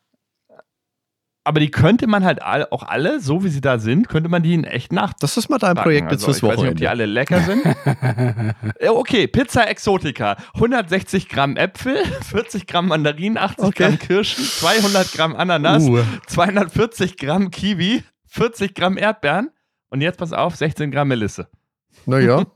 [1.43, 4.43] Aber die könnte man halt all, auch alle, so wie sie da sind, könnte man
[4.43, 5.15] die in echt nach.
[5.15, 6.91] Das ist mal dein Projekt jetzt also, fürs ich weiß nicht, ob die Wochenende.
[6.91, 7.65] alle lecker sind.
[8.91, 10.37] Okay, Pizza Exotica.
[10.55, 11.97] 160 Gramm Äpfel,
[12.31, 13.83] 40 Gramm Mandarinen, 80 Okay.
[13.85, 16.01] Gramm Kirschen, 200 Gramm Ananas, Uh.
[16.27, 19.51] 240 Gramm Kiwi, 40 Gramm Erdbeeren
[19.91, 21.49] und jetzt pass auf, 16 Gramm Melisse.
[22.07, 22.47] Naja,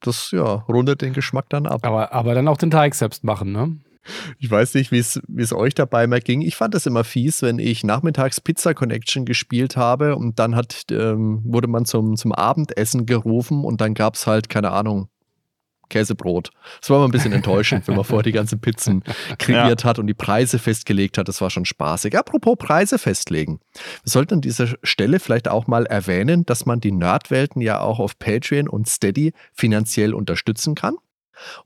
[0.00, 1.80] das ja, rundet den Geschmack dann ab.
[1.84, 3.76] Aber, aber dann auch den Teig selbst machen, ne?
[4.38, 6.42] Ich weiß nicht, wie es wie es euch dabei mal ging.
[6.42, 10.84] Ich fand es immer fies, wenn ich nachmittags Pizza Connection gespielt habe und dann hat,
[10.90, 15.08] ähm, wurde man zum, zum Abendessen gerufen und dann gab es halt, keine Ahnung,
[15.88, 16.50] Käsebrot.
[16.80, 19.02] Das war immer ein bisschen enttäuschend, wenn man vorher die ganzen Pizzen
[19.38, 21.28] kreiert hat und die Preise festgelegt hat.
[21.28, 22.16] Das war schon spaßig.
[22.16, 23.60] Apropos Preise festlegen.
[23.74, 27.98] Wir sollten an dieser Stelle vielleicht auch mal erwähnen, dass man die Nerdwelten ja auch
[27.98, 30.96] auf Patreon und Steady finanziell unterstützen kann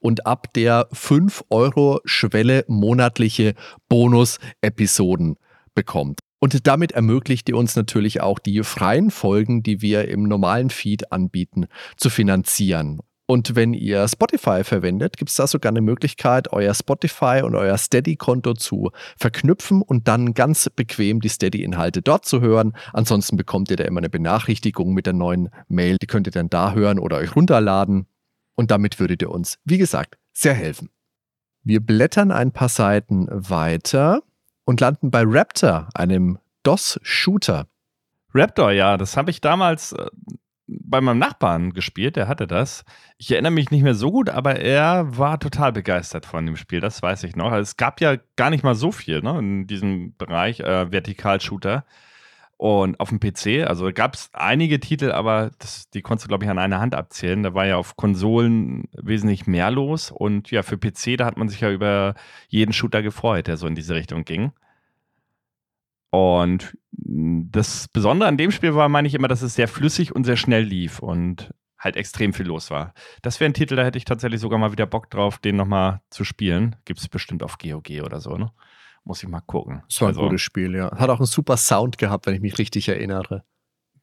[0.00, 3.54] und ab der 5-Euro-Schwelle monatliche
[3.88, 5.36] Bonus-Episoden
[5.74, 6.20] bekommt.
[6.40, 11.10] Und damit ermöglicht ihr uns natürlich auch die freien Folgen, die wir im normalen Feed
[11.10, 13.00] anbieten, zu finanzieren.
[13.30, 17.76] Und wenn ihr Spotify verwendet, gibt es da sogar eine Möglichkeit, euer Spotify und euer
[17.76, 22.72] Steady-Konto zu verknüpfen und dann ganz bequem die Steady-Inhalte dort zu hören.
[22.94, 25.98] Ansonsten bekommt ihr da immer eine Benachrichtigung mit der neuen Mail.
[26.00, 28.06] Die könnt ihr dann da hören oder euch runterladen.
[28.54, 30.88] Und damit würdet ihr uns, wie gesagt, sehr helfen.
[31.62, 34.22] Wir blättern ein paar Seiten weiter
[34.64, 37.66] und landen bei Raptor, einem DOS-Shooter.
[38.32, 40.06] Raptor, ja, das habe ich damals äh,
[40.68, 42.84] bei meinem Nachbarn gespielt, der hatte das.
[43.16, 46.80] Ich erinnere mich nicht mehr so gut, aber er war total begeistert von dem Spiel,
[46.80, 47.50] das weiß ich noch.
[47.50, 51.84] Also es gab ja gar nicht mal so viel ne, in diesem Bereich, äh, Vertikalshooter.
[52.58, 56.44] Und auf dem PC, also gab es einige Titel, aber das, die konntest du, glaube
[56.44, 57.44] ich, an einer Hand abzählen.
[57.44, 60.10] Da war ja auf Konsolen wesentlich mehr los.
[60.10, 62.14] Und ja, für PC, da hat man sich ja über
[62.48, 64.50] jeden Shooter gefreut, der so in diese Richtung ging.
[66.10, 70.24] Und das Besondere an dem Spiel war, meine ich immer, dass es sehr flüssig und
[70.24, 72.92] sehr schnell lief und halt extrem viel los war.
[73.22, 76.00] Das wäre ein Titel, da hätte ich tatsächlich sogar mal wieder Bock drauf, den nochmal
[76.10, 76.76] zu spielen.
[76.84, 78.50] Gibt es bestimmt auf GOG oder so, ne?
[79.04, 79.82] Muss ich mal gucken.
[79.88, 80.90] Das war ein Also, gutes Spiel, ja.
[80.98, 83.44] Hat auch einen super Sound gehabt, wenn ich mich richtig erinnere.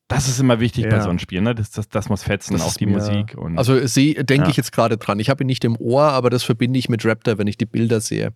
[0.08, 1.02] Das ist immer wichtig bei Ja.
[1.02, 1.54] so einem Spiel, ne?
[1.56, 3.36] Das, das, das muss fetzen, Das auch die mir- Musik.
[3.38, 4.50] Und Also sie denke Ja.
[4.50, 5.20] ich jetzt gerade dran.
[5.20, 7.66] Ich habe ihn nicht im Ohr, aber das verbinde ich mit Raptor, wenn ich die
[7.66, 8.34] Bilder sehe.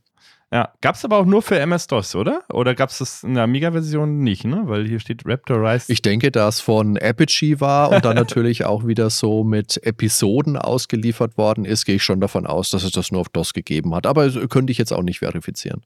[0.51, 2.41] Ja, gab es aber auch nur für MS-DOS, oder?
[2.51, 4.63] Oder gab es das in der Amiga-Version nicht, ne?
[4.65, 5.91] Weil hier steht Raptor Rise.
[5.91, 11.38] Ich denke, dass von Apogee war und dann natürlich auch wieder so mit Episoden ausgeliefert
[11.38, 14.07] worden ist, gehe ich schon davon aus, dass es das nur auf DOS gegeben hat.
[14.07, 15.83] Aber das könnte ich jetzt auch nicht verifizieren.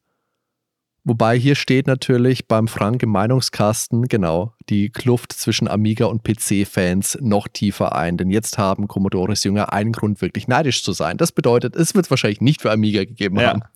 [1.06, 7.18] Wobei hier steht natürlich beim Frank im Meinungskasten, genau, die Kluft zwischen Amiga und PC-Fans
[7.22, 8.16] noch tiefer ein.
[8.16, 11.18] Denn jetzt haben Commodores Jünger einen Grund, wirklich neidisch zu sein.
[11.18, 13.50] Das bedeutet, es wird es wahrscheinlich nicht für Amiga gegeben Ja.
[13.50, 13.62] haben.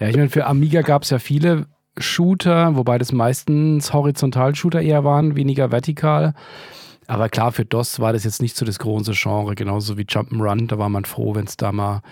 [0.00, 1.66] Ja, ich meine, für Amiga gab es ja viele
[1.98, 6.34] Shooter, wobei das meistens Horizontal-Shooter eher waren, weniger vertikal.
[7.08, 10.68] Aber klar, für DOS war das jetzt nicht so das große Genre, genauso wie Jump'n'Run.
[10.68, 12.02] Da war man froh, wenn es da mal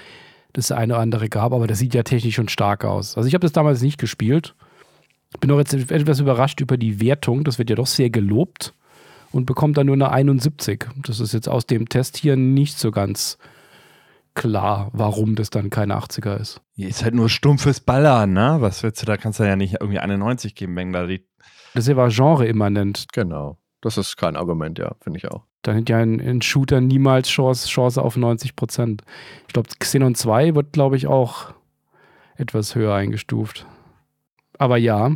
[0.52, 3.16] das eine oder andere gab, aber das sieht ja technisch schon stark aus.
[3.16, 4.54] Also ich habe das damals nicht gespielt.
[5.40, 7.44] Bin auch jetzt etwas überrascht über die Wertung.
[7.44, 8.74] Das wird ja doch sehr gelobt.
[9.32, 10.86] und bekommt dann nur eine 71.
[11.04, 13.38] Das ist jetzt aus dem Test hier nicht so ganz
[14.34, 16.60] klar, warum das dann keine 80er ist.
[16.74, 18.56] Hier ist halt nur stumpfes Ballern, ne?
[18.60, 21.26] Was willst du, da kannst du ja nicht irgendwie 91 geben, wenn da die.
[21.74, 23.06] Das ist ja genre-immanent.
[23.12, 23.58] Genau.
[23.80, 25.44] Das ist kein Argument, ja, finde ich auch.
[25.62, 29.02] Dann hätte ja ein, ein, Shooter niemals Chance, Chance auf 90 Prozent.
[29.46, 31.52] Ich glaube, Xenon 2 wird, glaube ich, auch
[32.36, 33.66] etwas höher eingestuft.
[34.58, 35.12] Aber ja,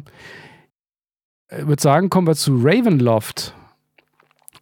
[1.51, 3.55] ich würde sagen, kommen wir zu Ravenloft.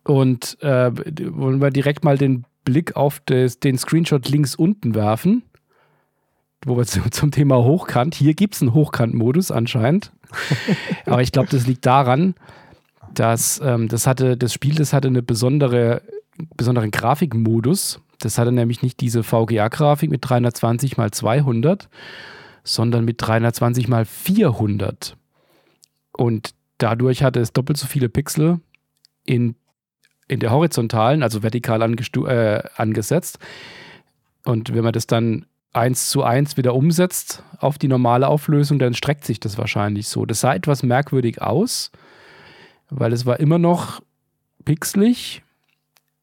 [0.04, 0.90] Und äh,
[1.32, 5.42] wollen wir direkt mal den Blick auf des, den Screenshot links unten werfen,
[6.64, 8.14] wo wir zum Thema Hochkant.
[8.14, 10.12] Hier gibt es einen Hochkant-Modus anscheinend.
[11.06, 12.34] Aber ich glaube, das liegt daran,
[13.14, 16.02] dass ähm, das hatte, das Spiel, das hatte eine besondere,
[16.56, 18.00] besonderen Grafikmodus.
[18.18, 21.88] Das hatte nämlich nicht diese VGA-Grafik mit 320 x 200,
[22.64, 25.16] sondern mit 320 x 400.
[26.12, 28.60] Und dadurch hatte es doppelt so viele Pixel
[29.24, 29.56] in
[30.32, 33.38] in der horizontalen, also vertikal äh, angesetzt.
[34.44, 38.94] Und wenn man das dann eins zu eins wieder umsetzt auf die normale Auflösung, dann
[38.94, 40.24] streckt sich das wahrscheinlich so.
[40.24, 41.90] Das sah etwas merkwürdig aus,
[42.92, 44.02] weil es war immer noch
[44.64, 45.42] pixelig,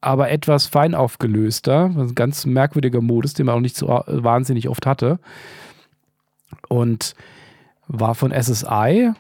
[0.02, 1.86] aber etwas fein aufgelöster.
[1.86, 5.20] ein ganz merkwürdiger Modus, den man auch nicht so wahnsinnig oft hatte.
[6.68, 7.16] Und
[7.88, 9.12] war von SSI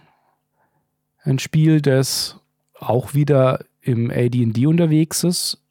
[1.24, 2.40] ein Spiel, das
[2.80, 5.62] auch wieder im AD&D unterwegs ist,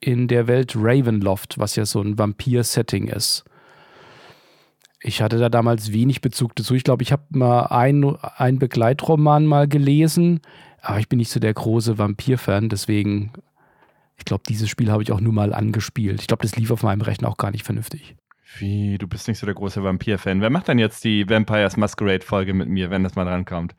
[0.00, 3.44] in der Welt Ravenloft, was ja so ein Vampir-Setting ist.
[5.00, 6.74] Ich hatte da damals wenig Bezug dazu.
[6.74, 10.40] Ich glaube, ich habe mal einen Begleitroman mal gelesen,
[10.82, 13.32] aber ich bin nicht so der große Vampir-Fan, deswegen,
[14.16, 16.20] ich glaube, dieses Spiel habe ich auch nur mal angespielt.
[16.20, 18.16] Ich glaube, das lief auf meinem Rechner auch gar nicht vernünftig.
[18.56, 20.40] Wie, du bist nicht so der große Vampir-Fan.
[20.40, 23.74] Wer macht denn jetzt die Vampires Masquerade-Folge mit mir, wenn das mal drankommt?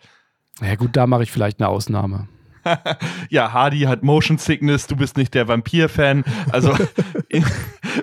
[0.62, 2.28] Ja gut, da mache ich vielleicht eine Ausnahme.
[3.30, 6.24] ja, Hardy hat Motion Sickness, du bist nicht der Vampir-Fan.
[6.52, 6.76] Also,
[7.30, 7.44] ich,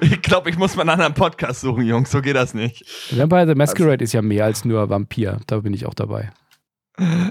[0.00, 2.10] ich glaube, ich muss mal einen anderen Podcast suchen, Jungs.
[2.10, 2.84] So geht das nicht.
[3.16, 5.40] Vampire the Masquerade also, ist ja mehr als nur Vampir.
[5.46, 6.30] Da bin ich auch dabei.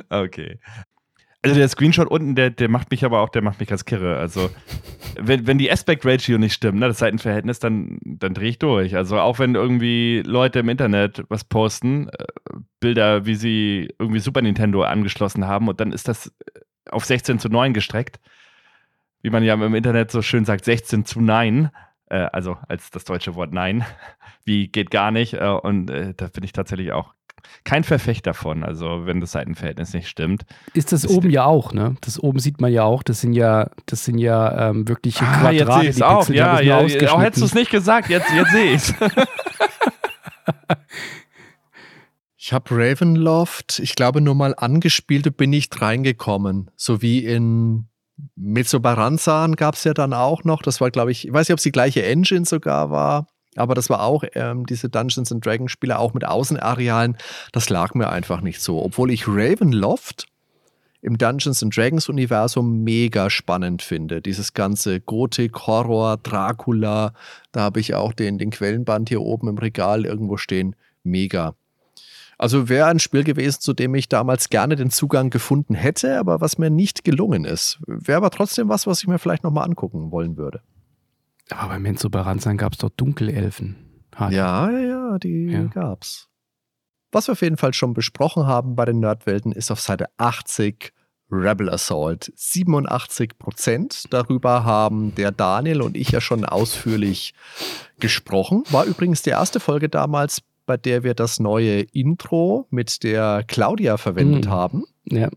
[0.09, 0.59] Okay.
[1.45, 4.17] Also der Screenshot unten, der, der macht mich aber auch, der macht mich ganz kirre.
[4.17, 4.49] Also,
[5.19, 8.95] wenn, wenn die Aspect Ratio nicht stimmt, ne, das Seitenverhältnis, dann, dann drehe ich durch.
[8.95, 12.25] Also auch wenn irgendwie Leute im Internet was posten, äh,
[12.79, 16.33] Bilder, wie sie irgendwie Super Nintendo angeschlossen haben und dann ist das
[16.89, 18.19] auf 16 zu 9 gestreckt.
[19.21, 21.69] Wie man ja im Internet so schön sagt, 16 zu 9.
[22.09, 23.85] Äh, also als das deutsche Wort Nein.
[24.45, 25.33] Wie geht gar nicht.
[25.33, 27.13] Äh, und äh, da bin ich tatsächlich auch
[27.63, 30.43] kein Verfechter davon, also wenn das Seitenverhältnis nicht stimmt.
[30.73, 31.95] Ist das, das oben ja auch, ne?
[32.01, 35.39] Das oben sieht man ja auch, das sind ja, das sind ja ähm, wirklich ah,
[35.39, 38.31] Quadrate, jetzt sehe ich auch, ja, ja, ja auch hättest du es nicht gesagt, jetzt,
[38.33, 38.93] jetzt sehe ich es.
[42.37, 46.69] Ich habe Ravenloft, ich glaube, nur mal angespielt und bin nicht reingekommen.
[46.75, 47.87] So wie in
[48.35, 50.61] Metsobaranzan gab es ja dann auch noch.
[50.61, 53.75] Das war, glaube ich, ich weiß nicht, ob es die gleiche Engine sogar war, aber
[53.75, 57.17] das war auch ähm, diese Dungeons and Dragons Spiele, auch mit Außenarealen.
[57.51, 58.83] Das lag mir einfach nicht so.
[58.83, 60.27] Obwohl ich Ravenloft
[61.01, 64.21] im Dungeons and Dragons Universum mega spannend finde.
[64.21, 67.13] Dieses ganze Gothic, Horror, Dracula,
[67.51, 70.75] da habe ich auch den, den Quellenband hier oben im Regal irgendwo stehen.
[71.03, 71.53] Mega.
[72.37, 76.41] Also wäre ein Spiel gewesen, zu dem ich damals gerne den Zugang gefunden hätte, aber
[76.41, 77.79] was mir nicht gelungen ist.
[77.85, 80.61] Wäre aber trotzdem was, was ich mir vielleicht nochmal angucken wollen würde.
[81.49, 83.77] Aber bei Menzo Baranzan gab es doch Dunkelelfen.
[84.19, 85.63] Ja, ja, ja, die ja.
[85.65, 86.29] gab's.
[87.11, 90.93] Was wir auf jeden Fall schon besprochen haben bei den Nerdwelten ist auf Seite 80
[91.31, 92.31] Rebel Assault.
[92.35, 94.05] 87 Prozent.
[94.11, 97.33] Darüber haben der Daniel und ich ja schon ausführlich
[97.99, 98.63] gesprochen.
[98.69, 103.97] War übrigens die erste Folge damals, bei der wir das neue Intro mit der Claudia
[103.97, 104.49] verwendet mhm.
[104.49, 104.83] haben.
[105.05, 105.29] Ja.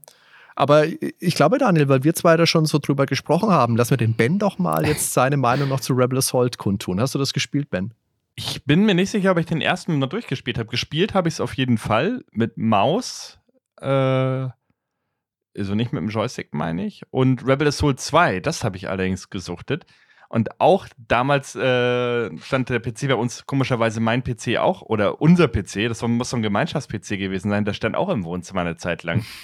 [0.58, 0.86] Aber
[1.20, 4.14] ich glaube, Daniel, weil wir zwei da schon so drüber gesprochen haben, lass mir den
[4.14, 7.00] Ben doch mal jetzt seine Meinung noch zu Rebel Assault kundtun.
[7.00, 7.94] Hast du das gespielt, Ben?
[8.34, 10.68] Ich bin mir nicht sicher, ob ich den ersten noch durchgespielt habe.
[10.68, 13.38] Gespielt habe ich es auf jeden Fall mit Maus.
[13.80, 17.02] Äh, also nicht mit dem Joystick, meine ich.
[17.10, 19.86] Und Rebel Assault 2, das habe ich allerdings gesuchtet.
[20.28, 25.46] Und auch damals äh, stand der PC bei uns, komischerweise mein PC auch, oder unser
[25.46, 29.04] PC, das muss so ein Gemeinschafts-PC gewesen sein, der stand auch im Wohnzimmer eine Zeit
[29.04, 29.24] lang.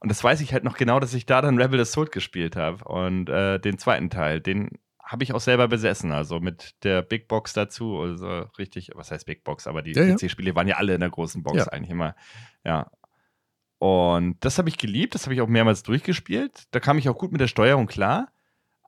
[0.00, 2.84] Und das weiß ich halt noch genau, dass ich da dann Rebel Assault gespielt habe.
[2.84, 7.28] Und äh, den zweiten Teil, den habe ich auch selber besessen, also mit der Big
[7.28, 7.98] Box dazu.
[7.98, 9.66] Also richtig, was heißt Big Box?
[9.66, 11.68] Aber die ja, PC-Spiele waren ja alle in der großen Box ja.
[11.68, 12.14] eigentlich immer.
[12.64, 12.90] Ja.
[13.78, 16.64] Und das habe ich geliebt, das habe ich auch mehrmals durchgespielt.
[16.72, 18.28] Da kam ich auch gut mit der Steuerung klar.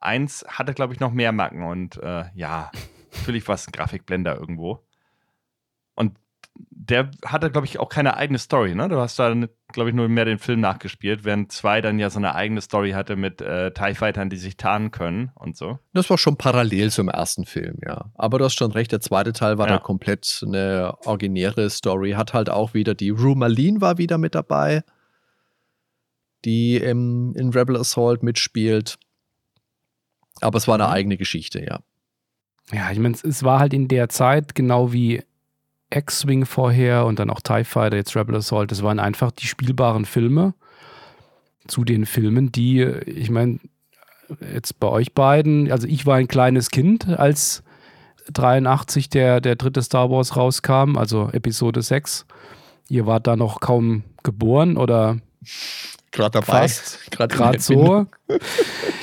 [0.01, 2.70] Eins hatte, glaube ich, noch mehr Macken und äh, ja,
[3.16, 4.85] natürlich war es ein Grafikblender irgendwo.
[6.71, 8.89] Der hatte, glaube ich, auch keine eigene Story, ne?
[8.89, 9.35] Du hast da
[9.73, 12.93] glaube ich, nur mehr den Film nachgespielt, während zwei dann ja so eine eigene Story
[12.93, 15.79] hatte mit äh, TIE Fightern, die sich tarnen können und so.
[15.93, 18.11] Das war schon parallel zum ersten Film, ja.
[18.15, 19.75] Aber du hast schon recht, der zweite Teil war ja.
[19.75, 22.13] da komplett eine originäre Story.
[22.13, 24.83] Hat halt auch wieder die Rue Marlene war wieder mit dabei,
[26.45, 28.99] die im, in Rebel Assault mitspielt.
[30.41, 30.93] Aber es war eine mhm.
[30.93, 31.81] eigene Geschichte, ja.
[32.73, 35.25] Ja, ich meine, es war halt in der Zeit genau wie
[35.91, 38.70] X-Wing vorher und dann auch TIE Fighter, jetzt Rebel Assault.
[38.70, 40.55] Das waren einfach die spielbaren Filme
[41.66, 43.59] zu den Filmen, die, ich meine,
[44.53, 47.62] jetzt bei euch beiden, also ich war ein kleines Kind, als
[48.32, 52.26] 83 der, der dritte Star Wars rauskam, also Episode 6.
[52.88, 55.18] Ihr wart da noch kaum geboren oder
[56.11, 56.70] gerade dabei.
[57.11, 58.07] Gerade so.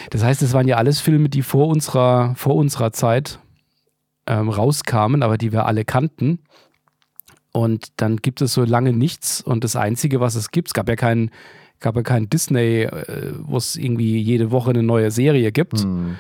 [0.10, 3.40] Das heißt, es waren ja alles Filme, die vor unserer, vor unserer Zeit
[4.26, 6.40] ähm, rauskamen, aber die wir alle kannten.
[7.58, 9.42] Und dann gibt es so lange nichts.
[9.42, 11.32] Und das Einzige, was es gibt, es gab ja kein,
[11.80, 15.84] gab ja kein Disney, äh, wo es irgendwie jede Woche eine neue Serie gibt.
[15.84, 16.18] Mhm.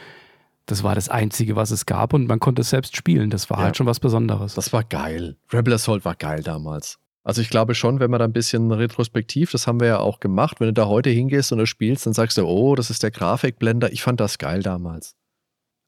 [0.65, 3.29] Das war das Einzige, was es gab und man konnte es selbst spielen.
[3.29, 3.65] Das war ja.
[3.65, 4.55] halt schon was Besonderes.
[4.55, 5.37] Das war geil.
[5.53, 6.97] Rebel Assault war geil damals.
[7.23, 10.19] Also ich glaube schon, wenn man da ein bisschen retrospektiv, das haben wir ja auch
[10.19, 13.03] gemacht, wenn du da heute hingehst und das spielst, dann sagst du, oh, das ist
[13.03, 13.91] der Grafikblender.
[13.91, 15.15] Ich fand das geil damals.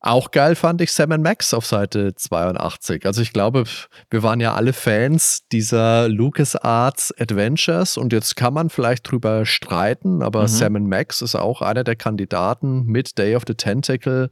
[0.01, 3.05] Auch geil fand ich Sam Max auf Seite 82.
[3.05, 3.65] Also ich glaube,
[4.09, 10.21] wir waren ja alle Fans dieser LucasArts Adventures und jetzt kann man vielleicht drüber streiten,
[10.21, 10.47] aber mhm.
[10.47, 14.31] Sam Max ist auch einer der Kandidaten mit Day of the Tentacle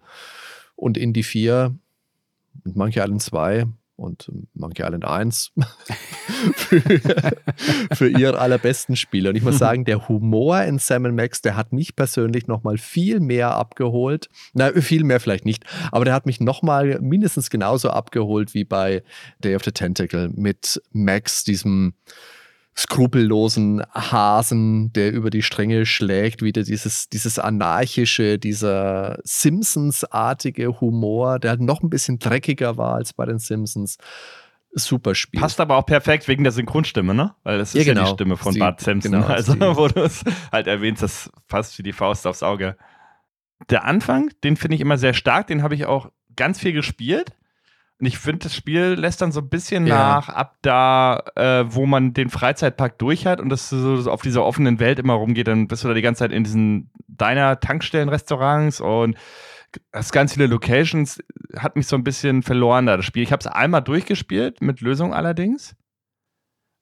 [0.78, 1.76] und Indie 4
[2.64, 5.52] und Monkey Island 2 und Monkey Island 1
[6.56, 6.82] für,
[7.92, 9.30] für ihre allerbesten Spiele.
[9.30, 13.20] Und ich muss sagen, der Humor in Sam Max, der hat mich persönlich nochmal viel
[13.20, 14.30] mehr abgeholt.
[14.54, 19.04] Na, viel mehr vielleicht nicht, aber der hat mich nochmal mindestens genauso abgeholt wie bei
[19.44, 21.94] Day of the Tentacle mit Max, diesem
[22.78, 31.52] skrupellosen Hasen, der über die Stränge schlägt, wieder dieses, dieses anarchische, dieser Simpsons-artige Humor, der
[31.52, 33.98] halt noch ein bisschen dreckiger war als bei den Simpsons.
[34.74, 35.40] Super Spiel.
[35.40, 37.34] Passt aber auch perfekt wegen der Synchronstimme, ne?
[37.44, 38.06] Weil das ist ja, genau.
[38.06, 39.14] ja die Stimme von die, Bart Simpson.
[39.14, 39.60] Genau, also, die.
[39.62, 42.78] wo du es halt erwähnst, das passt wie die Faust aufs Auge.
[43.72, 47.32] Der Anfang, den finde ich immer sehr stark, den habe ich auch ganz viel gespielt.
[48.00, 49.98] Und ich finde, das Spiel lässt dann so ein bisschen ja.
[49.98, 54.22] nach, ab da, äh, wo man den Freizeitpark durch hat und das so, so, auf
[54.22, 57.60] dieser offenen Welt immer rumgeht, dann bist du da die ganze Zeit in diesen deiner
[57.60, 59.18] Tankstellen-Restaurants und
[59.92, 61.24] hast ganz viele Locations,
[61.56, 63.24] hat mich so ein bisschen verloren da, das Spiel.
[63.24, 65.76] Ich habe es einmal durchgespielt, mit Lösung allerdings.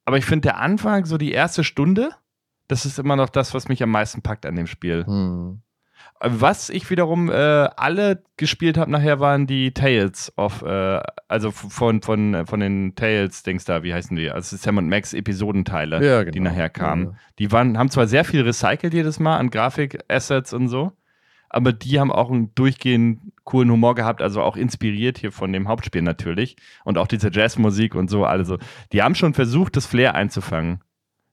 [0.03, 2.11] Aber ich finde, der Anfang, so die erste Stunde,
[2.68, 5.05] das ist immer noch das, was mich am meisten packt an dem Spiel.
[5.05, 5.61] Hm.
[6.22, 12.01] Was ich wiederum äh, alle gespielt habe nachher waren die Tales of, äh, also von,
[12.01, 14.32] von, von den Tales-Dings da, wie heißen die?
[14.32, 16.32] Also Sam und Max Episodenteile, ja, genau.
[16.32, 17.05] die nachher kamen.
[17.05, 17.13] Ja.
[17.39, 20.93] Die waren, haben zwar sehr viel recycelt jedes Mal an Grafik-Assets und so,
[21.49, 25.68] aber die haben auch einen durchgehend coolen Humor gehabt, also auch inspiriert hier von dem
[25.68, 26.55] Hauptspiel natürlich.
[26.86, 28.57] Und auch diese Jazzmusik und so, also
[28.91, 30.82] die haben schon versucht, das Flair einzufangen.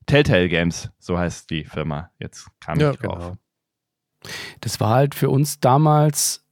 [0.07, 2.11] Telltale Games, so heißt die Firma.
[2.19, 3.19] Jetzt kam ja, ich drauf.
[3.19, 3.37] Genau.
[4.61, 6.43] Das war halt für uns damals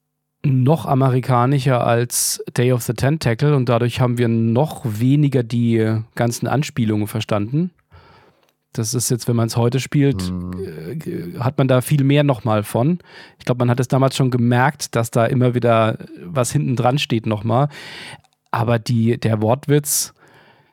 [0.42, 6.46] noch amerikanischer als Day of the Tentacle und dadurch haben wir noch weniger die ganzen
[6.46, 7.70] Anspielungen verstanden.
[8.72, 11.34] Das ist jetzt, wenn man es heute spielt, mhm.
[11.40, 13.00] hat man da viel mehr nochmal von.
[13.38, 16.98] Ich glaube, man hat es damals schon gemerkt, dass da immer wieder was hinten dran
[16.98, 17.68] steht nochmal.
[18.52, 20.14] Aber die, der Wortwitz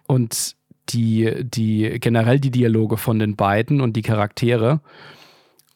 [0.05, 0.55] und
[0.89, 4.79] die, die generell die Dialoge von den beiden und die Charaktere,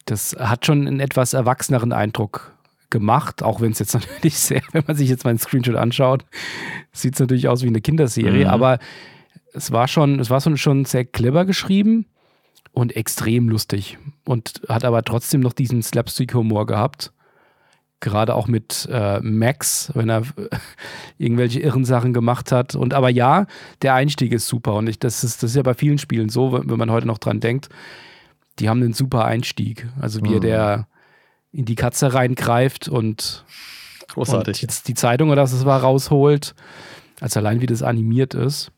[0.06, 2.54] das hat schon einen etwas erwachseneren Eindruck
[2.89, 6.26] gemacht, auch wenn es jetzt natürlich sehr, wenn man sich jetzt mal einen Screenshot anschaut,
[6.91, 8.52] sieht es natürlich aus wie eine Kinderserie, mhm.
[8.52, 8.80] aber
[9.54, 12.06] es war schon, es war schon sehr clever geschrieben
[12.74, 17.12] und extrem lustig und hat aber trotzdem noch diesen Slapstick-Humor gehabt.
[17.99, 20.24] Gerade auch mit äh, Max, wenn er
[21.18, 22.74] irgendwelche irren Sachen gemacht hat.
[22.74, 23.45] Und aber ja,
[23.84, 24.74] der Einstieg ist super.
[24.76, 27.20] Und ich, das, ist, das ist ja bei vielen Spielen so, wenn man heute noch
[27.20, 27.70] dran denkt
[28.62, 29.88] die haben einen super Einstieg.
[29.99, 30.41] Also wie mhm.
[30.41, 30.88] der
[31.51, 33.43] in die Katze reingreift und,
[34.09, 34.64] Großartig.
[34.64, 36.53] und die Zeitung oder das war rausholt.
[37.20, 38.72] Also allein wie das animiert ist.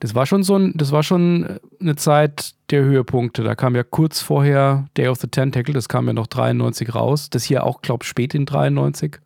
[0.00, 3.42] Das war schon so ein, das war schon eine Zeit der Höhepunkte.
[3.42, 7.30] Da kam ja kurz vorher Day of the Tentacle, das kam ja noch 93 raus.
[7.30, 9.18] Das hier auch, glaube ich, spät in 93,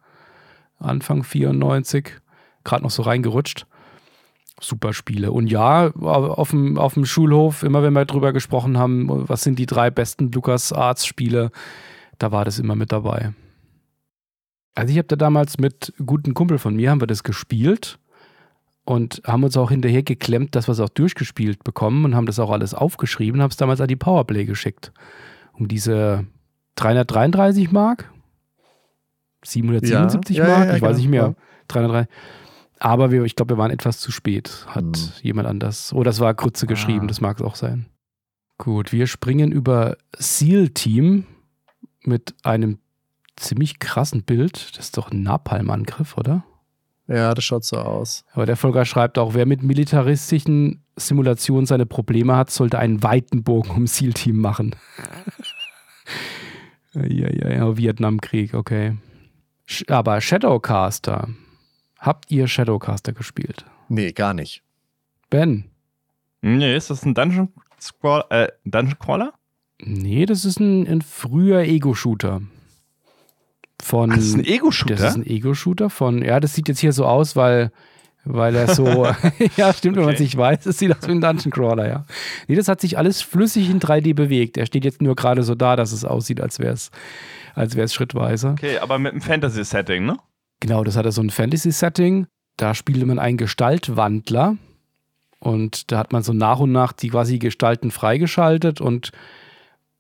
[0.79, 2.13] Anfang 94,
[2.63, 3.67] gerade noch so reingerutscht
[4.61, 5.33] super Spiele.
[5.33, 9.59] Und ja, auf dem, auf dem Schulhof, immer wenn wir drüber gesprochen haben, was sind
[9.59, 11.51] die drei besten LucasArts-Spiele,
[12.19, 13.33] da war das immer mit dabei.
[14.75, 17.99] Also ich habe da damals mit guten Kumpel von mir, haben wir das gespielt.
[18.85, 22.39] und haben uns auch hinterher geklemmt, dass wir es auch durchgespielt bekommen und haben das
[22.39, 24.93] auch alles aufgeschrieben, haben es damals an die Powerplay geschickt.
[25.53, 26.27] Um diese
[26.77, 28.11] 333 Mark,
[29.45, 30.99] 777 Ja, ja, Mark, ja, ich weiß genau.
[31.01, 31.35] nicht mehr, Ja.
[31.69, 32.09] 303.
[32.81, 34.95] Aber wir, ich glaube, wir waren etwas zu spät, hat Hm.
[35.23, 35.93] jemand anders.
[35.93, 37.09] Oder das war Krütze geschrieben, Ah.
[37.09, 37.87] das mag es auch sein.
[38.57, 41.25] Gut, wir springen über SEAL-Team
[42.05, 42.79] mit einem
[43.37, 44.77] ziemlich krassen Bild.
[44.77, 46.45] Das ist doch ein Napalm-Angriff, oder?
[47.07, 48.25] Ja, das schaut so aus.
[48.33, 53.45] Aber der Volker schreibt auch, wer mit militaristischen Simulationen seine Probleme hat, sollte einen weiten
[53.45, 54.75] Bogen um SEAL-Team machen.
[56.95, 58.97] ja, ja, ja, Vietnamkrieg, okay.
[59.89, 61.29] Aber Shadowcaster.
[61.99, 63.65] Habt ihr Shadowcaster gespielt?
[63.89, 64.63] Nee, gar nicht.
[65.31, 65.65] Ben?
[66.41, 67.49] Nee, ist das ein Dungeon,
[67.81, 69.33] Scroll, äh, Dungeon Crawler?
[69.81, 72.43] Nee, das ist ein, ein früher Ego-Shooter.
[73.81, 74.11] Von.
[74.13, 74.95] Ach, das ist ein Ego-Shooter?
[74.97, 77.71] Das ist ein Ego-Shooter von, ja, das sieht jetzt hier so aus, weil,
[78.25, 78.87] weil er so,
[79.57, 80.25] ja, stimmt, wenn man es Okay.
[80.25, 82.05] nicht weiß, es sieht aus wie ein Dungeon Crawler, ja.
[82.49, 84.57] Nee, das hat sich alles flüssig in 3D bewegt.
[84.57, 86.91] Er steht jetzt nur gerade so da, dass es aussieht, als wäre es
[87.55, 88.51] als wär's schrittweise.
[88.51, 90.17] Okay, aber mit einem Fantasy-Setting, ne?
[90.61, 92.27] Genau, das hatte so ein Fantasy-Setting.
[92.57, 94.57] Da spielte man einen Gestaltwandler
[95.39, 99.13] und da hat man so nach und nach die quasi Gestalten freigeschaltet und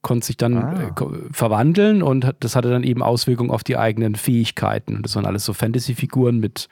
[0.02, 0.88] konnte sich dann Ah.
[0.88, 0.92] äh,
[1.32, 4.96] verwandeln und das hatte dann eben Auswirkungen auf die eigenen Fähigkeiten.
[4.96, 6.68] Und das waren alles so Fantasy-Figuren mit,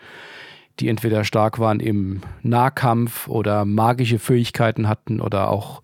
[0.81, 5.83] die entweder stark waren im Nahkampf oder magische Fähigkeiten hatten oder auch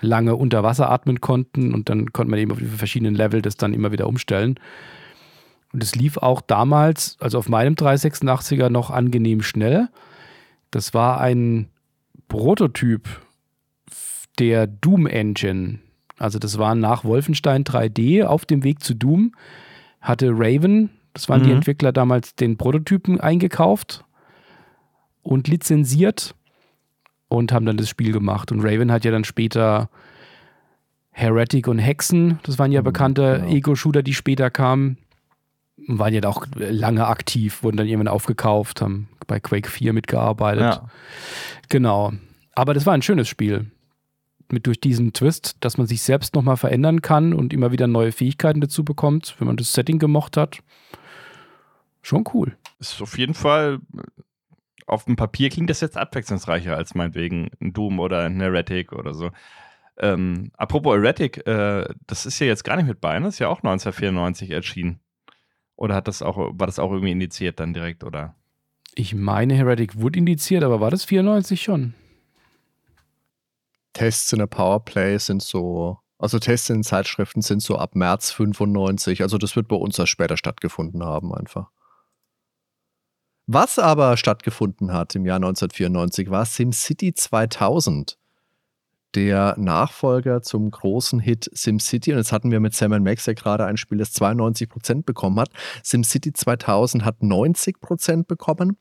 [0.00, 3.56] lange unter Wasser atmen konnten und dann konnte man eben auf die verschiedenen Level das
[3.56, 4.58] dann immer wieder umstellen.
[5.76, 9.90] Und es lief auch damals, also auf meinem 386er, noch angenehm schnell.
[10.70, 11.68] Das war ein
[12.28, 13.06] Prototyp
[14.38, 15.80] der Doom Engine.
[16.16, 19.32] Also das war nach Wolfenstein 3D auf dem Weg zu Doom.
[20.00, 21.56] Hatte Raven, das waren die Mhm.
[21.56, 24.02] Entwickler damals, den Prototypen eingekauft
[25.22, 26.34] und lizenziert
[27.28, 28.50] und haben dann das Spiel gemacht.
[28.50, 29.90] Und Raven hat ja dann später
[31.10, 33.52] Heretic und Hexen, das waren ja Mhm, bekannte genau.
[33.52, 34.96] Ego-Shooter, die später kamen,
[35.86, 40.62] waren ja auch lange aktiv, wurden dann irgendwann aufgekauft, haben bei Quake 4 mitgearbeitet.
[40.62, 40.88] Ja.
[41.68, 42.12] Genau.
[42.54, 43.70] Aber das war ein schönes Spiel.
[44.50, 48.12] Mit durch diesen Twist, dass man sich selbst nochmal verändern kann und immer wieder neue
[48.12, 50.60] Fähigkeiten dazu bekommt, wenn man das Setting gemocht hat.
[52.02, 52.56] Schon cool.
[52.78, 53.80] Ist auf jeden Fall,
[54.86, 59.14] auf dem Papier klingt das jetzt abwechslungsreicher als meinetwegen ein Doom oder ein Heretic oder
[59.14, 59.30] so.
[59.98, 63.26] Ähm, apropos Heretic, äh, das ist ja jetzt gar nicht mit bei, ne?
[63.26, 65.00] Das ist ja auch 1994 erschienen.
[65.76, 68.34] Oder hat das auch, war das auch irgendwie indiziert dann direkt, oder?
[68.94, 71.94] Ich meine, Heretic wurde indiziert, aber war das 94 schon?
[73.92, 79.22] Tests in der Powerplay sind so, also Tests in Zeitschriften sind so ab März 95.
[79.22, 81.70] Also das wird bei uns erst später stattgefunden haben einfach.
[83.46, 88.18] Was aber stattgefunden hat im Jahr 1994 war SimCity 2000.
[89.16, 92.12] Der Nachfolger zum großen Hit SimCity.
[92.12, 95.48] Und jetzt hatten wir mit Sam Max ja gerade ein Spiel, das 92% bekommen hat.
[95.82, 98.76] SimCity 2000 hat 90% bekommen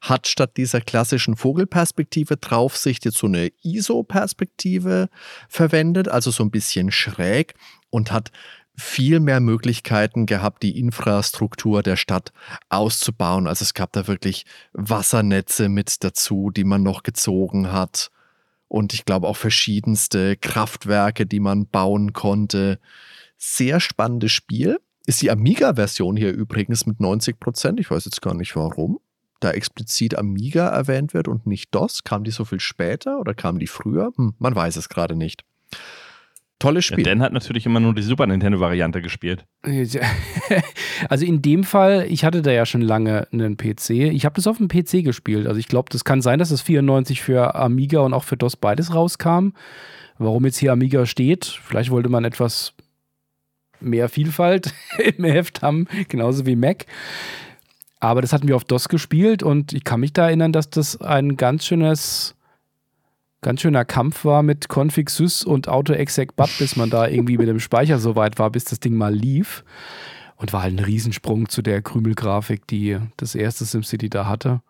[0.00, 5.08] hat statt dieser klassischen Vogelperspektive Draufsicht jetzt so eine ISO-Perspektive
[5.48, 7.54] verwendet, also so ein bisschen schräg
[7.90, 8.30] und hat
[8.76, 12.32] viel mehr Möglichkeiten gehabt, die Infrastruktur der Stadt
[12.68, 13.46] auszubauen.
[13.46, 18.10] Also es gab da wirklich Wassernetze mit dazu, die man noch gezogen hat.
[18.70, 22.80] Und ich glaube auch verschiedenste Kraftwerke, die man bauen konnte.
[23.36, 24.78] Sehr spannendes Spiel.
[25.06, 27.80] Ist die Amiga-Version hier übrigens mit 90 Prozent.
[27.80, 29.00] Ich weiß jetzt gar nicht warum
[29.40, 32.04] da explizit Amiga erwähnt wird und nicht DOS?
[32.04, 34.12] Kam die so viel später oder kam die früher?
[34.16, 35.44] Hm, man weiß es gerade nicht.
[36.60, 37.04] Tolles Ja, Spiel.
[37.04, 39.44] Dan hat natürlich immer nur die Super Nintendo-Variante gespielt.
[41.08, 43.90] Also in dem Fall, ich hatte da ja schon lange einen PC.
[43.90, 45.46] Ich habe das auf dem PC gespielt.
[45.46, 48.56] Also ich glaube, das kann sein, dass das 94 für Amiga und auch für DOS
[48.56, 49.52] beides rauskam.
[50.18, 52.74] Warum jetzt hier Amiga steht, vielleicht wollte man etwas
[53.80, 54.74] mehr Vielfalt
[55.16, 56.84] im Heft haben, genauso wie Mac.
[57.98, 61.00] Aber das hatten wir auf DOS gespielt und ich kann mich da erinnern, dass das
[61.00, 62.34] ein ganz schönes,
[63.40, 67.48] ganz schöner Kampf war mit Config Sys und Auto-Exec Bub, bis man da irgendwie mit
[67.48, 69.64] dem Speicher so weit war, bis das Ding mal lief.
[70.36, 74.62] Und war halt ein Riesensprung zu der Krümelgrafik, die das erste SimCity da hatte.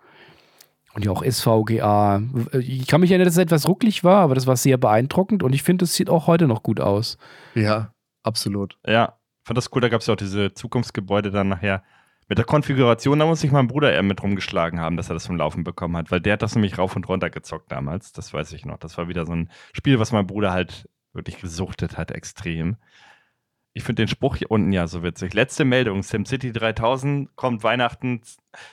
[0.95, 2.23] Und ja auch SVGA.
[2.59, 5.53] Ich kann mich erinnern, dass es etwas rucklig war, aber das war sehr beeindruckend und
[5.55, 7.19] ich finde, es sieht auch heute noch gut aus.
[7.55, 7.95] Ja,
[8.25, 8.77] absolut.
[8.85, 9.81] Ja, fand das cool.
[9.81, 11.85] Da gab es ja auch diese Zukunftsgebäude dann nachher.
[12.31, 15.25] Mit der Konfiguration, da muss sich mein Bruder eher mit rumgeschlagen haben, dass er das
[15.25, 18.13] zum Laufen bekommen hat, weil der hat das nämlich rauf und runter gezockt damals.
[18.13, 18.79] Das weiß ich noch.
[18.79, 22.77] Das war wieder so ein Spiel, was mein Bruder halt wirklich gesuchtet hat, extrem.
[23.73, 25.33] Ich finde den Spruch hier unten ja so witzig.
[25.33, 28.21] Letzte Meldung: SimCity 3000 kommt Weihnachten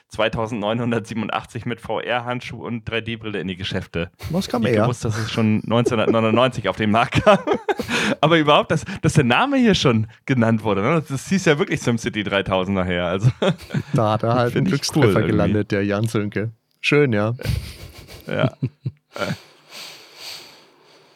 [0.09, 4.09] 2987 mit VR-Handschuh und 3D-Brille in die Geschäfte.
[4.31, 4.83] Was kam ich eher?
[4.83, 7.37] gewusst, dass es schon 1999 auf den Markt kam.
[8.21, 10.81] Aber überhaupt, dass, dass der Name hier schon genannt wurde.
[10.81, 11.03] Ne?
[11.07, 13.05] Das hieß ja wirklich SimCity 3000 nachher.
[13.05, 13.29] Also,
[13.93, 16.51] Da hat er halt einen ich Glückstreffer cool gelandet, der Jan Sönke.
[16.81, 17.35] Schön, ja.
[18.25, 18.51] ja.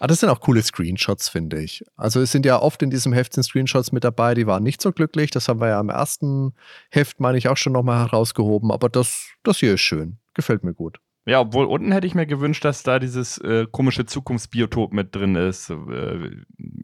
[0.04, 1.84] Ah, das sind auch coole Screenshots, finde ich.
[1.96, 4.82] Also es sind ja oft in diesem Heft sind Screenshots mit dabei, die waren nicht
[4.82, 5.30] so glücklich.
[5.30, 6.54] Das haben wir ja im ersten
[6.90, 8.72] Heft, meine ich, auch schon nochmal herausgehoben.
[8.72, 10.18] Aber das, das hier ist schön.
[10.34, 10.98] Gefällt mir gut.
[11.26, 15.36] Ja, obwohl unten hätte ich mir gewünscht, dass da dieses äh, komische Zukunftsbiotop mit drin
[15.36, 15.70] ist.
[15.70, 16.32] Äh,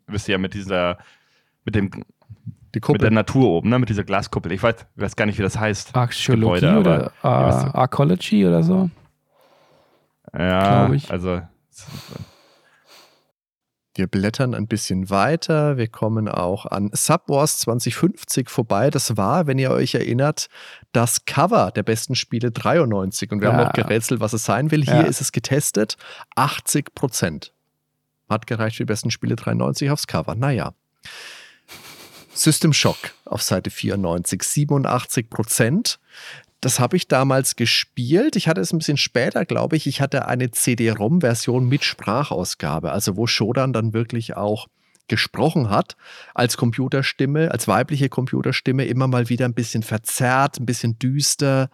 [0.05, 0.99] wisst ihr ja, mit dieser,
[1.65, 1.89] mit dem,
[2.75, 3.09] Die mit der.
[3.09, 3.79] Natur oben, ne?
[3.79, 4.51] mit dieser Glaskuppel.
[4.51, 5.95] Ich weiß, ich weiß gar nicht, wie das heißt.
[5.95, 8.91] Archäologie Gebäude, oder aber- was- äh, Arcology oder so.
[10.37, 11.41] Ja, also.
[13.97, 15.75] Wir blättern ein bisschen weiter.
[15.77, 18.91] Wir kommen auch an Subwars 2050 vorbei.
[18.91, 20.47] Das war, wenn ihr euch erinnert,
[20.91, 23.31] das Cover der besten Spiele 93.
[23.31, 23.69] Und wir haben Ja.
[23.69, 24.83] auch gerätselt, was es sein will.
[24.83, 25.01] Hier Ja.
[25.01, 25.97] ist es getestet.
[26.35, 27.53] 80 Prozent.
[28.29, 30.35] Hat gereicht für die besten Spiele 93 aufs Cover.
[30.35, 30.73] Naja.
[32.33, 35.99] System Shock auf Seite 94, 87 Prozent.
[36.59, 38.35] Das habe ich damals gespielt.
[38.35, 39.85] Ich hatte es ein bisschen später, glaube ich.
[39.85, 44.67] Ich hatte eine CD-ROM-Version mit Sprachausgabe, also wo Shodan dann wirklich auch
[45.07, 45.95] gesprochen hat,
[46.33, 51.69] als Computerstimme, als weibliche Computerstimme, immer mal wieder ein bisschen verzerrt, ein bisschen düster.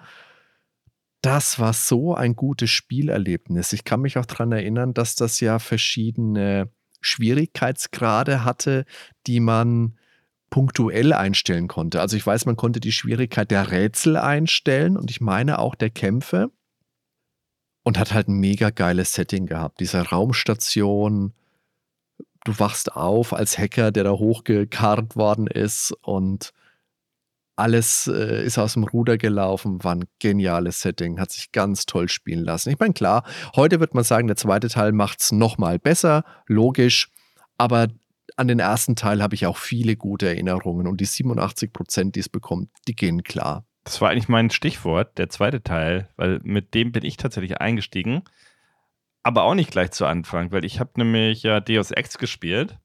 [1.22, 3.74] Das war so ein gutes Spielerlebnis.
[3.74, 6.70] Ich kann mich auch daran erinnern, dass das ja verschiedene
[7.02, 8.86] Schwierigkeitsgrade hatte,
[9.28, 9.98] die man
[10.54, 12.00] punktuell einstellen konnte.
[12.00, 15.90] Also ich weiß, man konnte die Schwierigkeit der Rätsel einstellen und ich meine auch der
[15.90, 16.52] Kämpfe
[17.82, 19.80] und hat halt ein mega geiles Setting gehabt.
[19.80, 21.34] Diese Raumstation,
[22.44, 26.54] du wachst auf als Hacker, der da hochgekarrt worden ist und
[27.56, 32.10] alles äh, ist aus dem Ruder gelaufen, war ein geniales Setting, hat sich ganz toll
[32.10, 32.70] spielen lassen.
[32.70, 33.24] Ich meine, klar,
[33.56, 37.10] heute wird man sagen, der zweite Teil macht es nochmal besser, logisch,
[37.58, 37.88] aber
[38.36, 42.20] an den ersten Teil habe ich auch viele gute Erinnerungen und die 87 Prozent, die
[42.20, 43.66] es bekommt, die gehen klar.
[43.84, 48.24] Das war eigentlich mein Stichwort, der zweite Teil, weil mit dem bin ich tatsächlich eingestiegen.
[49.24, 52.78] Aber auch nicht gleich zu Anfang, weil ich habe nämlich ja Deus Ex gespielt,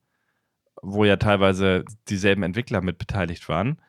[0.83, 3.81] wo ja teilweise dieselben Entwickler mit beteiligt waren.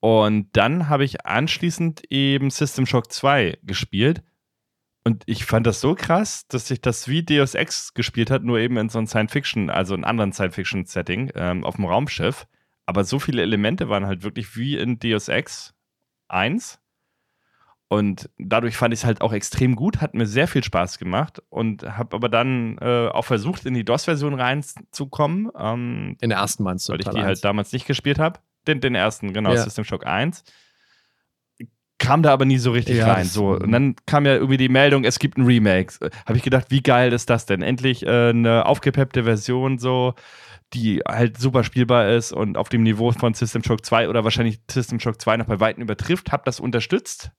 [0.00, 4.22] Und dann habe ich anschließend eben System Shock 2 gespielt.
[5.04, 8.58] Und ich fand das so krass, dass sich das wie Deus Ex gespielt hat, nur
[8.58, 12.46] eben in so einem Science-Fiction, also in anderen Science-Fiction-Setting ähm, auf dem Raumschiff.
[12.86, 15.74] Aber so viele Elemente waren halt wirklich wie in Deus Ex
[16.28, 16.80] 1.
[17.88, 21.42] Und dadurch fand ich es halt auch extrem gut, hat mir sehr viel Spaß gemacht
[21.48, 26.62] und habe aber dann äh, auch versucht, in die DOS-Version reinzukommen, ähm, In der ersten
[26.62, 26.92] meinst du?
[26.92, 27.24] weil ich die eins.
[27.26, 28.38] halt damals nicht gespielt habe.
[28.68, 29.62] Den, den ersten, genau, Ja.
[29.62, 30.44] System Shock 1.
[32.00, 33.26] Kam da aber nie so richtig Ja, rein.
[33.26, 33.50] So.
[33.50, 35.92] Und dann kam ja irgendwie die Meldung, es gibt ein Remake.
[36.26, 37.60] Habe ich gedacht, wie geil ist das denn?
[37.60, 40.14] Endlich äh, eine aufgepeppte Version, so,
[40.72, 44.60] die halt super spielbar ist und auf dem Niveau von System Shock 2 oder wahrscheinlich
[44.70, 46.32] System Shock 2 noch bei Weitem übertrifft.
[46.32, 47.32] Habe das unterstützt.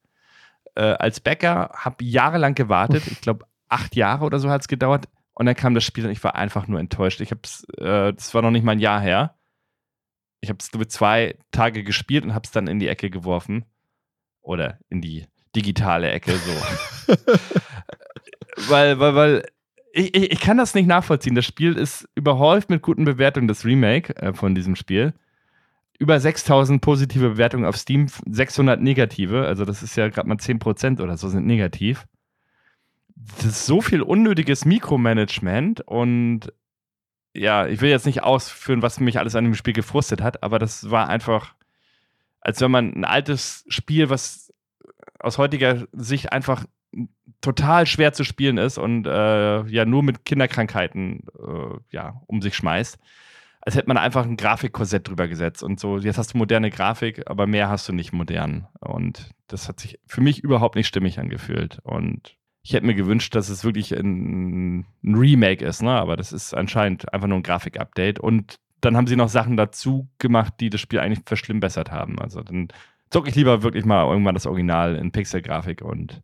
[0.75, 3.03] Äh, als Bäcker, habe jahrelang gewartet.
[3.07, 5.07] Ich glaube, acht Jahre oder so hat es gedauert.
[5.33, 7.19] Und dann kam das Spiel und ich war einfach nur enttäuscht.
[7.19, 9.33] Ich habe es, äh, das war noch nicht mal ein Jahr her.
[10.39, 13.65] Ich habe es nur zwei Tage gespielt und habe es dann in die Ecke geworfen.
[14.41, 15.25] Oder in die
[15.55, 17.15] digitale Ecke, so.
[18.69, 19.45] weil, weil, weil
[19.93, 21.35] ich, ich, ich kann das nicht nachvollziehen.
[21.35, 25.13] Das Spiel ist überhäuft mit guten Bewertungen, das Remake äh, von diesem Spiel.
[25.99, 29.45] Über 6000 positive Bewertungen auf Steam, 600 negative.
[29.45, 32.07] Also, das ist ja gerade mal 10% oder so sind negativ.
[33.37, 36.51] Das ist so viel unnötiges Mikromanagement und
[37.33, 40.59] ja, ich will jetzt nicht ausführen, was mich alles an dem Spiel gefrustet hat, aber
[40.59, 41.55] das war einfach,
[42.41, 44.53] als wenn man ein altes Spiel, was
[45.19, 46.65] aus heutiger Sicht einfach
[47.39, 52.55] total schwer zu spielen ist und äh, ja nur mit Kinderkrankheiten äh, ja, um sich
[52.55, 52.99] schmeißt,
[53.61, 57.29] als hätte man einfach ein Grafikkorsett drüber gesetzt und so, jetzt hast du moderne Grafik,
[57.29, 58.67] aber mehr hast du nicht modern.
[58.79, 61.79] Und das hat sich für mich überhaupt nicht stimmig angefühlt.
[61.83, 65.91] Und ich hätte mir gewünscht, dass es wirklich ein, ein Remake ist, ne?
[65.91, 68.19] aber das ist anscheinend einfach nur ein Grafik-Update.
[68.19, 72.19] Und dann haben sie noch Sachen dazu gemacht, die das Spiel eigentlich verschlimmbessert haben.
[72.19, 72.67] Also dann
[73.09, 76.21] zocke ich lieber wirklich mal irgendwann das Original in Pixel-Grafik und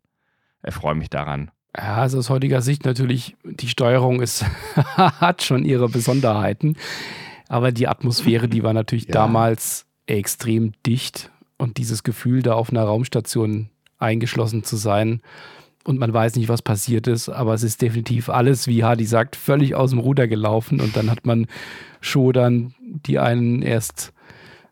[0.62, 1.50] erfreue mich daran.
[1.76, 4.44] Ja, also aus heutiger Sicht natürlich, die Steuerung ist,
[4.96, 6.76] hat schon ihre Besonderheiten.
[7.48, 9.12] Aber die Atmosphäre, die war natürlich Ja.
[9.12, 11.30] damals extrem dicht.
[11.56, 15.20] Und dieses Gefühl, da auf einer Raumstation eingeschlossen zu sein
[15.84, 19.36] und man weiß nicht, was passiert ist, aber es ist definitiv alles, wie Hardy sagt,
[19.36, 20.80] völlig aus dem Ruder gelaufen.
[20.80, 21.46] Und dann hat man
[22.00, 24.12] Shodan, die einen erst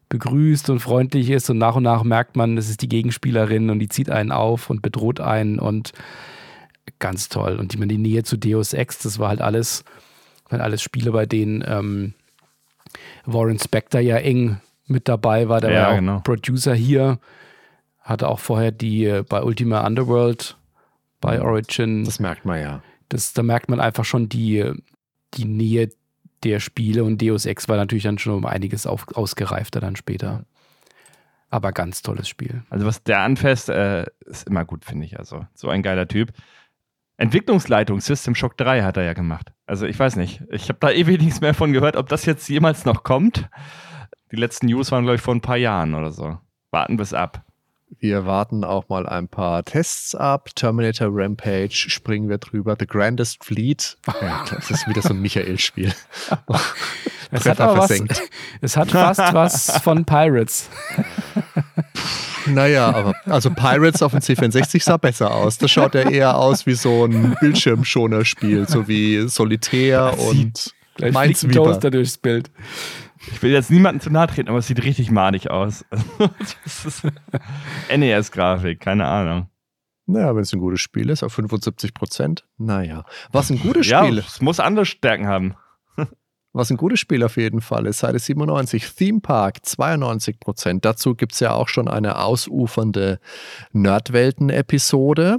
[0.08, 3.78] begrüßt und freundlich ist und nach und nach merkt man, das ist die Gegenspielerin und
[3.78, 5.92] die zieht einen auf und bedroht einen und
[6.98, 7.56] ganz toll.
[7.56, 9.84] Und die, die Nähe zu Deus Ex, das war halt alles,
[10.48, 12.14] waren alles Spiele, bei denen ähm,
[13.24, 15.60] Warren Spector ja eng mit dabei war.
[15.60, 16.20] Der Ja, war auch genau.
[16.20, 17.18] Producer hier,
[18.00, 20.56] hatte auch vorher die äh, bei Ultima Underworld,
[21.26, 22.04] bei Origin.
[22.04, 22.82] Das merkt man ja.
[23.08, 24.72] Das, da merkt man einfach schon die,
[25.34, 25.90] die Nähe
[26.42, 30.44] der Spiele und Deus Ex war natürlich dann schon um einiges auf, ausgereifter dann später.
[31.50, 32.62] Aber ganz tolles Spiel.
[32.70, 35.18] Also was der anfasst, äh, ist immer gut, finde ich.
[35.18, 36.32] Also so ein geiler Typ.
[37.18, 39.52] Entwicklungsleitung System Shock 3 hat er ja gemacht.
[39.66, 40.42] Also ich weiß nicht.
[40.50, 43.48] Ich habe da ewig nichts mehr von gehört, ob das jetzt jemals noch kommt.
[44.32, 46.38] Die letzten News waren, glaube ich, vor ein paar Jahren oder so.
[46.70, 47.45] Warten bis ab.
[47.98, 50.50] Wir warten auch mal ein paar Tests ab.
[50.54, 52.76] Terminator Rampage springen wir drüber.
[52.78, 53.96] The Grandest Fleet.
[54.20, 55.92] Ja, das ist wieder so ein Michael-Spiel.
[57.32, 57.90] Es hat, was,
[58.60, 60.68] es hat fast was von Pirates.
[62.46, 65.58] Naja, aber also Pirates auf dem C64 sah besser aus.
[65.58, 71.54] Das schaut ja eher aus wie so ein Bildschirmschoner-Spiel, so wie Solitär und Minesweeper.
[71.54, 72.50] Toaster durchs Bild.
[73.32, 75.84] Ich will jetzt niemandem zu nahe treten, aber es sieht richtig madig aus.
[77.94, 79.48] NES-Grafik, keine Ahnung.
[80.06, 83.04] Naja, wenn es ein gutes Spiel ist, auf 75 Prozent, naja.
[83.32, 85.56] Was ein gutes Ja, Spiel es muss andere Stärken haben.
[86.52, 90.84] Was ein gutes Spiel auf jeden Fall ist, Seite 97, Theme Park 92 Prozent.
[90.84, 93.18] Dazu gibt es ja auch schon eine ausufernde
[93.72, 95.38] Nerdwelten-Episode.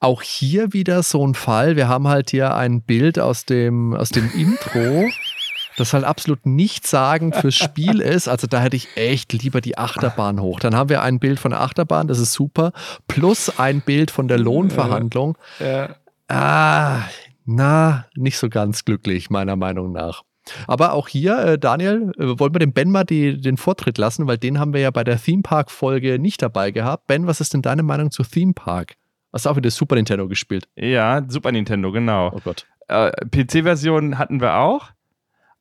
[0.00, 1.76] Auch hier wieder so ein Fall.
[1.76, 5.06] Wir haben halt hier ein Bild aus dem, aus dem Intro,
[5.80, 8.28] das halt absolut nichtssagend fürs Spiel ist.
[8.28, 10.60] Also da hätte ich echt lieber die Achterbahn hoch.
[10.60, 12.72] Dann haben wir ein Bild von der Achterbahn, das ist super,
[13.08, 15.36] plus ein Bild von der Lohnverhandlung.
[15.58, 15.96] Ja.
[16.28, 17.02] Ah,
[17.44, 20.22] na, nicht so ganz glücklich, meiner Meinung nach.
[20.66, 24.26] Aber auch hier, äh, Daniel, äh, wollen wir dem Ben mal die, den Vortritt lassen,
[24.26, 27.06] weil den haben wir ja bei der Theme Park-Folge nicht dabei gehabt.
[27.06, 28.94] Ben, was ist denn deine Meinung zu Theme Park?
[29.32, 30.68] Hast du auch wieder Super Nintendo gespielt?
[30.76, 32.32] Ja, Super Nintendo, genau.
[32.34, 32.66] Oh Gott.
[32.88, 34.90] Äh, PC-Version hatten wir auch,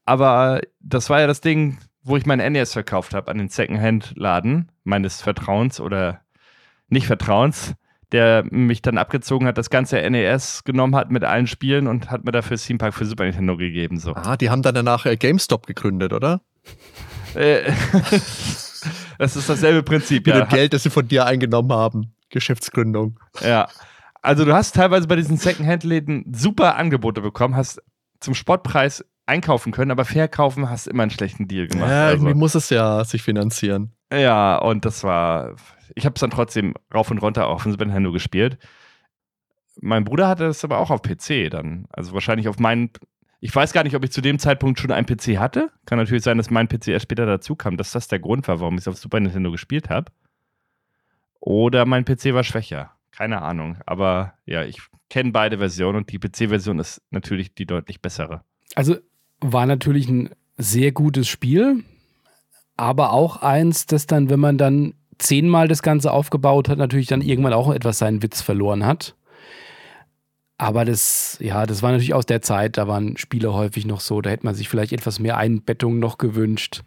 [0.10, 4.72] aber das war ja das Ding, wo ich mein NES verkauft habe an den Secondhand-Laden
[4.84, 6.22] meines Vertrauens oder
[6.88, 7.76] nicht Vertrauens,
[8.12, 12.26] der mich dann abgezogen hat, das ganze NES genommen hat mit allen Spielen und hat
[12.26, 14.00] mir dafür Theme Park für Super Nintendo gegeben.
[14.00, 14.16] So.
[14.16, 16.42] Ah, die haben dann danach äh, GameStop gegründet, oder?
[17.36, 17.72] Äh,
[19.20, 20.26] das ist dasselbe Prinzip.
[20.26, 20.46] Mit Ja.
[20.46, 22.14] dem Geld, das sie von dir eingenommen haben.
[22.30, 23.20] Geschäftsgründung.
[23.42, 23.68] Ja.
[24.24, 27.80] Also du hast teilweise bei diesen Secondhand-Läden super Angebote bekommen, hast
[28.20, 31.90] zum Sportpreis einkaufen können, aber verkaufen hast immer einen schlechten Deal gemacht.
[31.90, 32.18] Ja, also.
[32.18, 33.94] irgendwie muss es ja sich finanzieren.
[34.12, 35.56] Ja, und das war,
[35.96, 38.58] ich habe es dann trotzdem rauf und runter auf dem Super Nintendo gespielt.
[39.80, 41.86] Mein Bruder hatte das aber auch auf PC dann.
[41.92, 42.90] Also wahrscheinlich auf meinen,
[43.40, 45.72] ich weiß gar nicht, ob ich zu dem Zeitpunkt schon einen PC hatte.
[45.86, 48.60] Kann natürlich sein, dass mein PC erst später dazu kam, dass das der Grund war,
[48.60, 50.12] warum ich es auf Super Nintendo gespielt habe.
[51.40, 52.92] Oder mein PC war schwächer.
[53.12, 53.78] Keine Ahnung.
[53.86, 58.44] Aber ja, ich kenne beide Versionen und die PC-Version ist natürlich die deutlich bessere.
[58.76, 58.98] Also
[59.42, 61.84] war natürlich ein sehr gutes Spiel,
[62.78, 67.22] aber auch eins, das dann, wenn man dann zehnmal das Ganze aufgebaut hat, natürlich dann
[67.22, 69.16] irgendwann auch etwas seinen Witz verloren hat.
[70.58, 74.22] Aber das, ja, das war natürlich aus der Zeit, da waren Spiele häufig noch so,
[74.22, 76.84] da hätte man sich vielleicht etwas mehr Einbettung noch gewünscht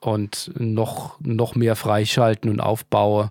[0.00, 3.30] und noch, noch mehr Freischalten und Aufbau.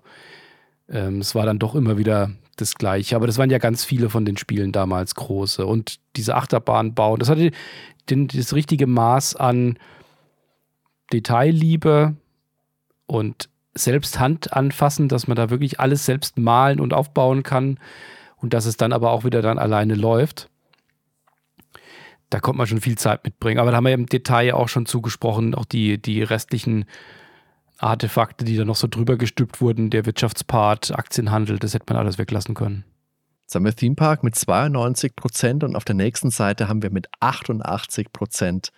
[0.87, 3.15] Ähm, es war dann doch immer wieder das Gleiche.
[3.15, 5.65] Aber das waren ja ganz viele von den Spielen damals große.
[5.65, 7.51] Und diese Achterbahn bauen, das hatte
[8.09, 9.77] den, das richtige Maß an
[11.11, 12.15] Detailliebe
[13.05, 17.79] und selbst Hand anfassen, dass man da wirklich alles selbst malen und aufbauen kann
[18.37, 20.49] und dass es dann aber auch wieder dann alleine läuft.
[22.29, 23.59] Da kommt man schon viel Zeit mitbringen.
[23.59, 26.85] Aber da haben wir im Detail auch schon zugesprochen, auch die, die restlichen
[27.77, 32.17] Artefakte, die da noch so drüber gestülpt wurden, der Wirtschaftspart, Aktienhandel, das hätte man alles
[32.17, 32.85] weglassen können.
[33.43, 36.91] Jetzt haben wir Theme Park mit 92 Prozent und auf der nächsten Seite haben wir
[36.91, 38.71] mit 88 Prozent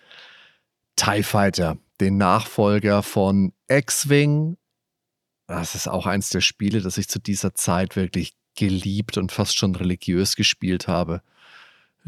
[0.96, 4.56] TIE Fighter, den Nachfolger von X-Wing.
[5.46, 9.56] Das ist auch eins der Spiele, das ich zu dieser Zeit wirklich geliebt und fast
[9.56, 11.22] schon religiös gespielt habe.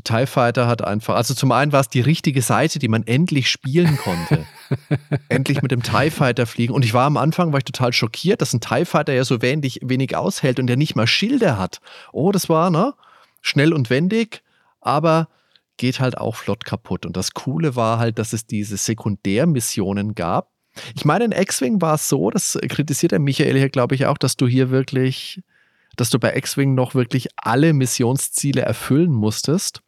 [0.05, 3.51] TIE Fighter hat einfach, also zum einen war es die richtige Seite, die man endlich
[3.51, 4.47] spielen konnte.
[5.29, 6.73] endlich mit dem TIE Fighter fliegen.
[6.73, 9.43] Und ich war am Anfang, war ich total schockiert, dass ein TIE Fighter ja so
[9.43, 11.81] wenig, wenig aushält und der nicht mal Schilde hat.
[12.13, 12.95] Oh, das war, ne?
[13.41, 14.43] Schnell und wendig,
[14.81, 15.29] aber
[15.77, 17.07] geht halt auch flott kaputt.
[17.07, 20.51] Und das Coole war halt, dass es diese Sekundärmissionen gab.
[20.95, 24.19] Ich meine, in X-Wing war es so, das kritisiert der Michael hier, glaube ich, auch,
[24.19, 25.43] dass du hier wirklich,
[25.97, 29.83] dass du bei X-Wing noch wirklich alle Missionsziele erfüllen musstest.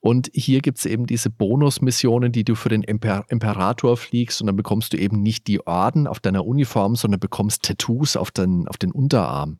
[0.00, 4.46] Und hier gibt es eben diese Bonusmissionen, die du für den Imper Imperator fliegst und
[4.46, 8.68] dann bekommst du eben nicht die Orden auf deiner Uniform, sondern bekommst Tattoos auf den,
[8.68, 9.58] auf den Unterarm.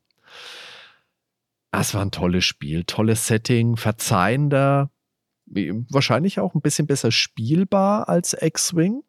[1.72, 4.90] Das war ein tolles Spiel, tolles Setting, verzeihender,
[5.46, 9.02] wahrscheinlich auch ein bisschen besser spielbar als X-Wing.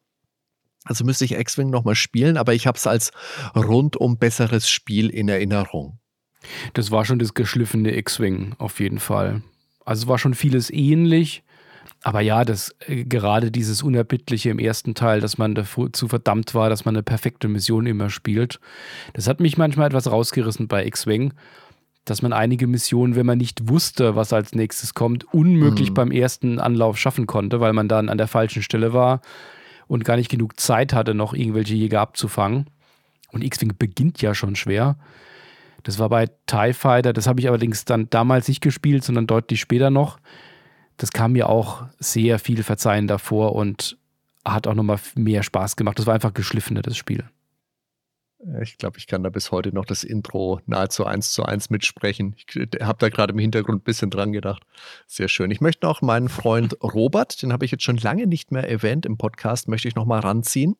[0.84, 3.12] Also müsste ich X-Wing nochmal spielen, aber ich habe es als
[3.56, 6.00] rundum besseres Spiel in Erinnerung.
[6.74, 9.42] Das war schon das geschliffene X-Wing auf jeden Fall.
[9.88, 11.44] Also war schon vieles ähnlich.
[12.04, 16.70] Aber ja, das äh, gerade dieses Unerbittliche im ersten Teil, dass man dazu verdammt war,
[16.70, 18.60] dass man eine perfekte Mission immer spielt,
[19.14, 21.34] das hat mich manchmal etwas rausgerissen bei X-Wing,
[22.04, 25.96] dass man einige Missionen, wenn man nicht wusste, was als nächstes kommt, unmöglich mhm.
[25.96, 29.22] beim ersten Anlauf schaffen konnte, weil man dann an der falschen Stelle war
[29.88, 32.68] und gar nicht genug Zeit hatte, noch irgendwelche Jäger abzufangen.
[33.32, 34.98] Und X-Wing beginnt ja schon schwer.
[35.88, 39.62] Das war bei TIE Fighter, das habe ich allerdings dann damals nicht gespielt, sondern deutlich
[39.62, 40.20] später noch.
[40.98, 43.98] Das kam mir auch sehr viel Verzeihen davor und
[44.44, 45.98] hat auch nochmal mehr Spaß gemacht.
[45.98, 47.24] Das war einfach geschliffener, das Spiel.
[48.62, 52.36] Ich glaube, ich kann da bis heute noch das Intro nahezu eins zu eins mitsprechen.
[52.36, 54.64] Ich habe da gerade im Hintergrund ein bisschen dran gedacht.
[55.06, 55.52] Sehr schön.
[55.52, 59.06] Ich möchte noch meinen Freund Robert, den habe ich jetzt schon lange nicht mehr erwähnt
[59.06, 60.76] im Podcast, möchte ich noch mal ranziehen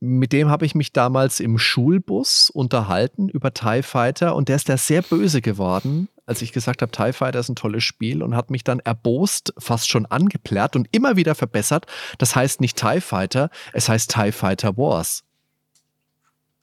[0.00, 4.68] mit dem habe ich mich damals im Schulbus unterhalten über TIE Fighter und der ist
[4.68, 8.36] da sehr böse geworden, als ich gesagt habe, TIE Fighter ist ein tolles Spiel und
[8.36, 11.86] hat mich dann erbost, fast schon angeplärrt und immer wieder verbessert.
[12.18, 15.24] Das heißt nicht TIE Fighter, es heißt TIE Fighter Wars.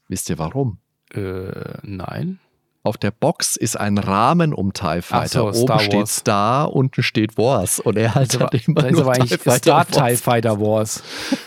[0.07, 0.77] Wisst ihr warum?
[1.13, 2.39] Äh, nein.
[2.85, 5.51] Auf der Box ist ein Rahmen um TIE Fighter.
[5.51, 7.79] So, Oben steht Star, unten steht Wars.
[7.79, 11.01] Und er halt hat immer da ist aber eigentlich TIE Star TIE Fighter Wars.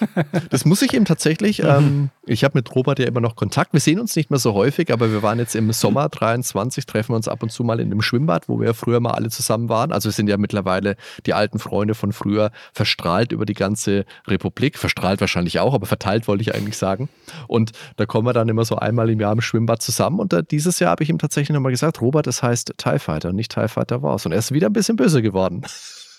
[0.51, 3.73] das muss ich ihm tatsächlich, ähm, ich habe mit Robert ja immer noch Kontakt.
[3.73, 7.15] Wir sehen uns nicht mehr so häufig, aber wir waren jetzt im Sommer 23, treffen
[7.15, 9.93] uns ab und zu mal in einem Schwimmbad, wo wir früher mal alle zusammen waren.
[9.93, 14.77] Also wir sind ja mittlerweile die alten Freunde von früher verstrahlt über die ganze Republik.
[14.77, 17.09] Verstrahlt wahrscheinlich auch, aber verteilt wollte ich eigentlich sagen.
[17.47, 20.19] Und da kommen wir dann immer so einmal im Jahr im Schwimmbad zusammen.
[20.19, 22.99] Und da, dieses Jahr habe ich ihm tatsächlich tatsächlich nochmal gesagt, Robert, es heißt TIE
[22.99, 24.25] Fighter, nicht TIE Fighter Wars.
[24.25, 25.63] Und er ist wieder ein bisschen böse geworden.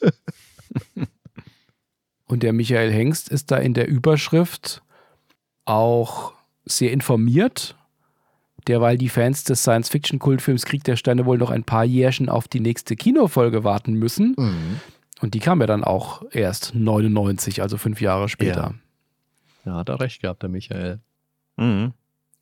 [2.27, 4.83] Und der Michael Hengst ist da in der Überschrift
[5.65, 6.33] auch
[6.63, 7.75] sehr informiert,
[8.67, 12.59] derweil die Fans des Science-Fiction-Kultfilms Krieg der Sterne wohl noch ein paar Jährchen auf die
[12.59, 14.35] nächste Kinofolge warten müssen.
[14.37, 14.79] Mhm.
[15.21, 18.75] Und die kam ja dann auch erst 99, also fünf Jahre später.
[19.65, 20.99] Ja, ja hat er recht gehabt, der Michael.
[21.57, 21.93] Mhm.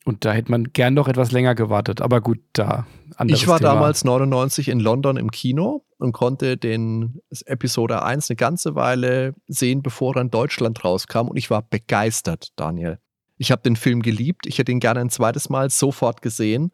[0.07, 2.01] Und da hätte man gern noch etwas länger gewartet.
[2.01, 2.87] Aber gut, da.
[3.25, 3.73] Ich war Thema.
[3.73, 9.81] damals 99 in London im Kino und konnte den Episode 1 eine ganze Weile sehen,
[9.83, 11.27] bevor er in Deutschland rauskam.
[11.27, 12.99] Und ich war begeistert, Daniel.
[13.37, 14.47] Ich habe den Film geliebt.
[14.47, 16.71] Ich hätte ihn gerne ein zweites Mal sofort gesehen.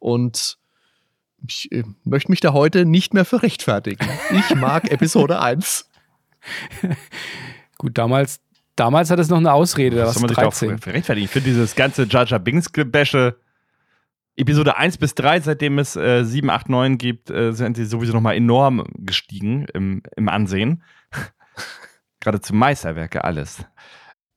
[0.00, 0.58] Und
[1.46, 4.08] ich äh, möchte mich da heute nicht mehr für rechtfertigen.
[4.32, 5.88] Ich mag Episode 1.
[7.78, 8.40] Gut, damals
[8.76, 9.96] Damals hat es noch eine Ausrede.
[9.96, 11.24] Das soll man sich auch rechtfertigen.
[11.24, 13.36] Ich finde dieses ganze Jar Jar Binks Gebäsche
[14.34, 18.14] Episode 1 bis 3, seitdem es äh, 7, 8, 9 gibt, äh, sind sie sowieso
[18.14, 20.82] nochmal enorm gestiegen im, im Ansehen.
[22.20, 23.66] Gerade zu Meisterwerke alles.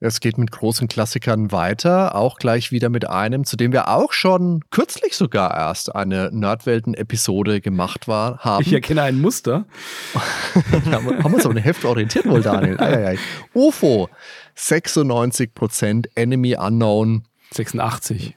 [0.05, 4.13] Es geht mit großen Klassikern weiter, auch gleich wieder mit einem, zu dem wir auch
[4.13, 8.61] schon kürzlich sogar erst eine Nerdwelten-Episode gemacht war, haben.
[8.61, 9.65] Ich erkenne ein Muster.
[10.91, 12.79] haben wir uns auf ein Heft orientiert wohl, Daniel.
[12.79, 13.17] Eieiei.
[13.55, 14.07] UFO,
[14.55, 17.23] 96% Enemy Unknown.
[17.51, 18.35] 86.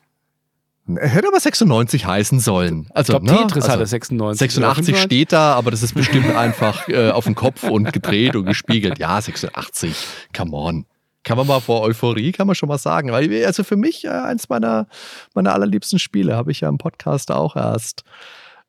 [0.96, 2.88] Hätte aber 96 heißen sollen.
[2.94, 3.46] Also, ich glaube, ne?
[3.46, 4.38] Tetris also, hatte 96.
[4.38, 8.46] 86 steht da, aber das ist bestimmt einfach äh, auf dem Kopf und gedreht und
[8.46, 8.98] gespiegelt.
[8.98, 9.94] Ja, 86.
[10.34, 10.86] Come on
[11.28, 13.12] kann man mal vor Euphorie, kann man schon mal sagen.
[13.12, 14.86] Weil, also für mich äh, eins meiner,
[15.34, 18.02] meiner allerliebsten Spiele, habe ich ja im Podcast auch erst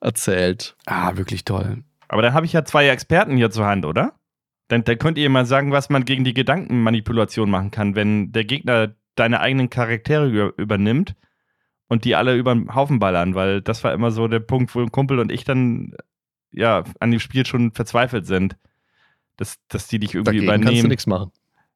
[0.01, 0.75] erzählt.
[0.85, 1.83] Ah, wirklich toll.
[2.09, 4.11] Aber dann habe ich ja zwei Experten hier zur Hand, oder?
[4.67, 8.43] Dann, dann könnt ihr mal sagen, was man gegen die Gedankenmanipulation machen kann, wenn der
[8.43, 11.15] Gegner deine eigenen Charaktere übernimmt
[11.87, 14.81] und die alle über den Haufen ballern, weil das war immer so der Punkt, wo
[14.81, 15.95] ein Kumpel und ich dann
[16.51, 18.57] ja an dem Spiel schon verzweifelt sind.
[19.37, 20.65] Dass, dass die dich irgendwie Dagegen übernehmen.
[20.65, 21.31] kannst du nichts machen.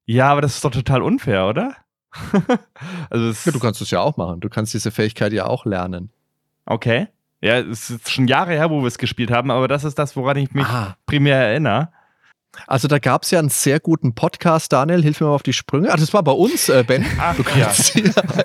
[0.06, 1.76] Ja, aber das ist doch total unfair, oder?
[3.10, 4.40] also ja, du kannst es ja auch machen.
[4.40, 6.12] Du kannst diese Fähigkeit ja auch lernen.
[6.66, 7.08] Okay.
[7.42, 10.16] Ja, es ist schon Jahre her, wo wir es gespielt haben, aber das ist das,
[10.16, 10.96] woran ich mich ah.
[11.06, 11.90] primär erinnere.
[12.68, 15.54] Also da gab es ja einen sehr guten Podcast, Daniel, hilf mir mal auf die
[15.54, 15.92] Sprünge.
[15.92, 17.06] Ah, das war bei uns, äh, Ben.
[17.20, 18.06] Ach, du kannst, ja.
[18.06, 18.44] einfach,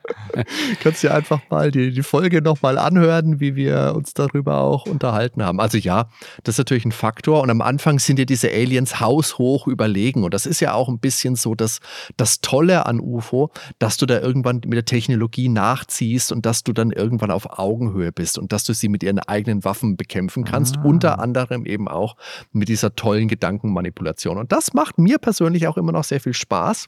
[0.82, 5.60] kannst einfach mal die, die Folge nochmal anhören, wie wir uns darüber auch unterhalten haben.
[5.60, 6.08] Also ja,
[6.42, 7.42] das ist natürlich ein Faktor.
[7.42, 10.24] Und am Anfang sind dir diese Aliens haushoch überlegen.
[10.24, 11.80] Und das ist ja auch ein bisschen so das,
[12.16, 16.72] das Tolle an UFO, dass du da irgendwann mit der Technologie nachziehst und dass du
[16.72, 20.78] dann irgendwann auf Augenhöhe bist und dass du sie mit ihren eigenen Waffen bekämpfen kannst.
[20.78, 20.82] Ah.
[20.82, 22.16] Unter anderem eben auch
[22.52, 24.38] mit dieser tollen Gedankenmanipulation.
[24.38, 26.86] Und das macht mir persönlich auch immer noch sehr viel Spaß,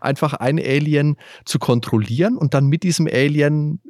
[0.00, 3.80] einfach ein Alien zu kontrollieren und dann mit diesem Alien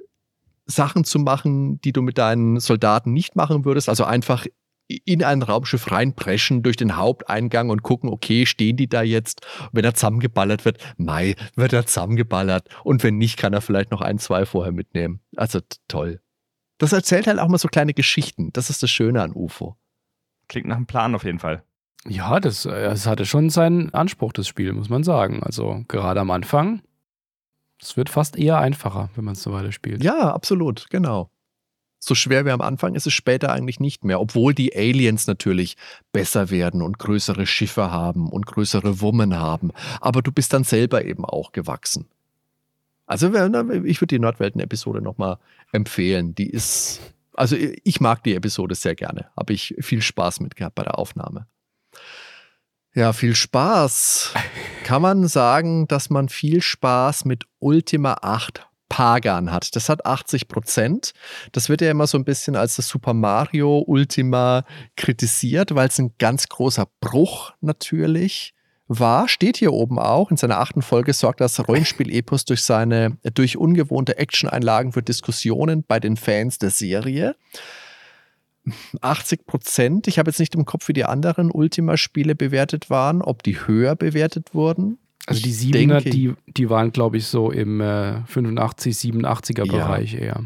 [0.66, 3.88] Sachen zu machen, die du mit deinen Soldaten nicht machen würdest.
[3.88, 4.46] Also einfach
[4.88, 9.44] in ein Raumschiff reinpreschen durch den Haupteingang und gucken, okay, stehen die da jetzt?
[9.72, 12.68] Wenn er zusammengeballert wird, Mai, wird er zusammengeballert.
[12.84, 15.20] Und wenn nicht, kann er vielleicht noch ein, zwei vorher mitnehmen.
[15.36, 16.20] Also toll.
[16.78, 18.52] Das erzählt halt auch mal so kleine Geschichten.
[18.52, 19.76] Das ist das Schöne an UFO.
[20.48, 21.62] Klingt nach einem Plan auf jeden Fall.
[22.08, 25.42] Ja, das, das hatte schon seinen Anspruch, das Spiel, muss man sagen.
[25.42, 26.82] Also gerade am Anfang,
[27.80, 30.04] es wird fast eher einfacher, wenn man es so weiter spielt.
[30.04, 31.30] Ja, absolut, genau.
[31.98, 35.76] So schwer wie am Anfang ist es später eigentlich nicht mehr, obwohl die Aliens natürlich
[36.12, 39.72] besser werden und größere Schiffe haben und größere Wummen haben.
[40.00, 42.06] Aber du bist dann selber eben auch gewachsen.
[43.06, 45.38] Also ich würde die Nordwelten-Episode nochmal
[45.72, 46.34] empfehlen.
[46.34, 47.00] Die ist
[47.36, 49.30] also ich mag die Episode sehr gerne.
[49.36, 51.46] Habe ich viel Spaß mit gehabt bei der Aufnahme.
[52.94, 54.32] Ja, viel Spaß.
[54.84, 59.76] Kann man sagen, dass man viel Spaß mit Ultima 8 Pagan hat.
[59.76, 61.12] Das hat 80 Prozent.
[61.52, 64.64] Das wird ja immer so ein bisschen als das Super Mario Ultima
[64.96, 68.55] kritisiert, weil es ein ganz großer Bruch natürlich
[68.88, 70.30] war, steht hier oben auch.
[70.30, 76.00] In seiner achten Folge sorgt das Rollenspiel-Epos durch seine, durch ungewohnte Action-Einlagen für Diskussionen bei
[76.00, 77.36] den Fans der Serie.
[79.00, 80.08] 80 Prozent.
[80.08, 83.94] Ich habe jetzt nicht im Kopf, wie die anderen Ultima-Spiele bewertet waren, ob die höher
[83.94, 84.98] bewertet wurden.
[85.26, 90.20] Also die 7er, die, die waren, glaube ich, so im äh, 85, 87er Bereich ja.
[90.20, 90.44] eher.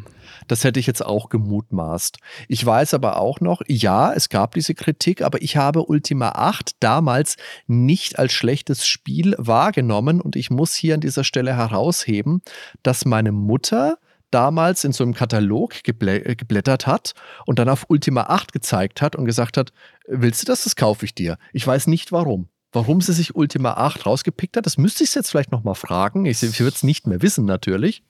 [0.51, 2.19] Das hätte ich jetzt auch gemutmaßt.
[2.49, 6.73] Ich weiß aber auch noch, ja, es gab diese Kritik, aber ich habe Ultima 8
[6.81, 7.37] damals
[7.69, 12.43] nicht als schlechtes Spiel wahrgenommen und ich muss hier an dieser Stelle herausheben,
[12.83, 13.99] dass meine Mutter
[14.33, 17.15] damals in so einem Katalog geblä äh, geblättert hat
[17.47, 19.73] und dann auf Ultima 8 gezeigt hat und gesagt hat,
[20.09, 21.39] willst du das, das kaufe ich dir.
[21.53, 22.49] Ich weiß nicht warum.
[22.73, 26.27] Warum sie sich Ultima 8 rausgepickt hat, das müsste ich jetzt vielleicht nochmal fragen.
[26.27, 28.03] Ich, ich würde es nicht mehr wissen, natürlich.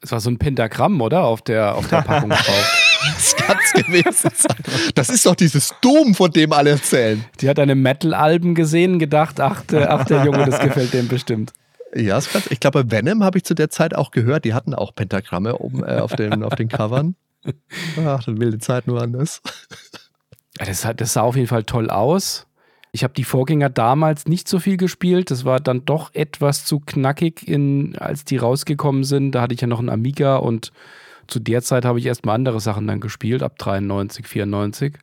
[0.00, 1.24] Es war so ein Pentagramm, oder?
[1.24, 3.02] Auf der, auf der Packung drauf.
[3.14, 4.92] das kann es gewesen sein.
[4.94, 7.24] Das ist doch dieses Doom, von dem alle erzählen.
[7.40, 11.52] Die hat eine Metal-Alben gesehen, gedacht, ach, der, ach, der Junge, das gefällt dem bestimmt.
[11.94, 12.18] Ja,
[12.50, 15.58] ich glaube, bei Venom habe ich zu der Zeit auch gehört, die hatten auch Pentagramme
[15.58, 17.14] oben äh, auf, den, auf den Covern.
[18.04, 19.40] Ach, dann wilde Zeiten waren das.
[20.58, 22.45] Das, das sah auf jeden Fall toll aus.
[22.96, 25.30] Ich habe die Vorgänger damals nicht so viel gespielt.
[25.30, 29.32] Das war dann doch etwas zu knackig, in, als die rausgekommen sind.
[29.32, 30.72] Da hatte ich ja noch einen Amiga und
[31.26, 34.94] zu der Zeit habe ich erstmal andere Sachen dann gespielt, ab 93, 94.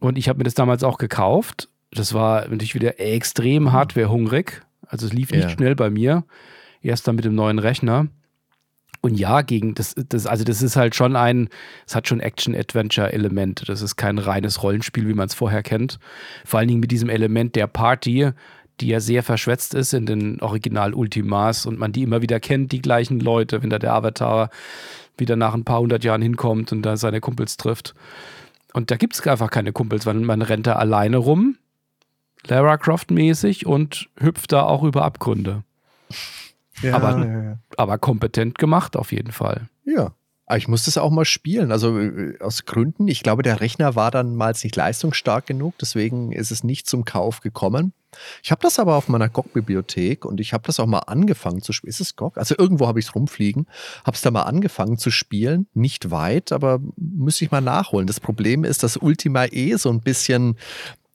[0.00, 1.70] Und ich habe mir das damals auch gekauft.
[1.92, 4.60] Das war natürlich wieder extrem hardwarehungrig.
[4.86, 5.48] Also es lief nicht ja.
[5.48, 6.24] schnell bei mir.
[6.82, 8.08] Erst dann mit dem neuen Rechner.
[9.06, 11.48] Und ja, gegen das, das, also das ist halt schon ein,
[11.86, 13.64] es hat schon Action-Adventure-Elemente.
[13.64, 16.00] Das ist kein reines Rollenspiel, wie man es vorher kennt.
[16.44, 18.32] Vor allen Dingen mit diesem Element der Party,
[18.80, 22.82] die ja sehr verschwätzt ist in den Original-Ultimas und man die immer wieder kennt, die
[22.82, 24.50] gleichen Leute, wenn da der Avatar
[25.16, 27.94] wieder nach ein paar hundert Jahren hinkommt und da seine Kumpels trifft.
[28.72, 31.58] Und da gibt es einfach keine Kumpels, weil man rennt da alleine rum,
[32.48, 35.62] Lara Croft-mäßig und hüpft da auch über Abgründe.
[36.82, 37.58] Ja, aber, ja, ja.
[37.76, 39.68] aber kompetent gemacht auf jeden Fall.
[39.84, 40.12] Ja.
[40.54, 41.72] Ich musste es auch mal spielen.
[41.72, 46.30] Also äh, aus Gründen, ich glaube, der Rechner war dann mal nicht leistungsstark genug, deswegen
[46.30, 47.92] ist es nicht zum Kauf gekommen.
[48.42, 51.72] Ich habe das aber auf meiner GOG-Bibliothek und ich habe das auch mal angefangen zu
[51.72, 51.90] spielen.
[51.90, 52.38] Ist es GOG?
[52.38, 53.66] Also irgendwo habe ich es rumfliegen,
[54.04, 55.66] habe es da mal angefangen zu spielen.
[55.74, 58.06] Nicht weit, aber müsste ich mal nachholen.
[58.06, 60.56] Das Problem ist, dass Ultima E so ein bisschen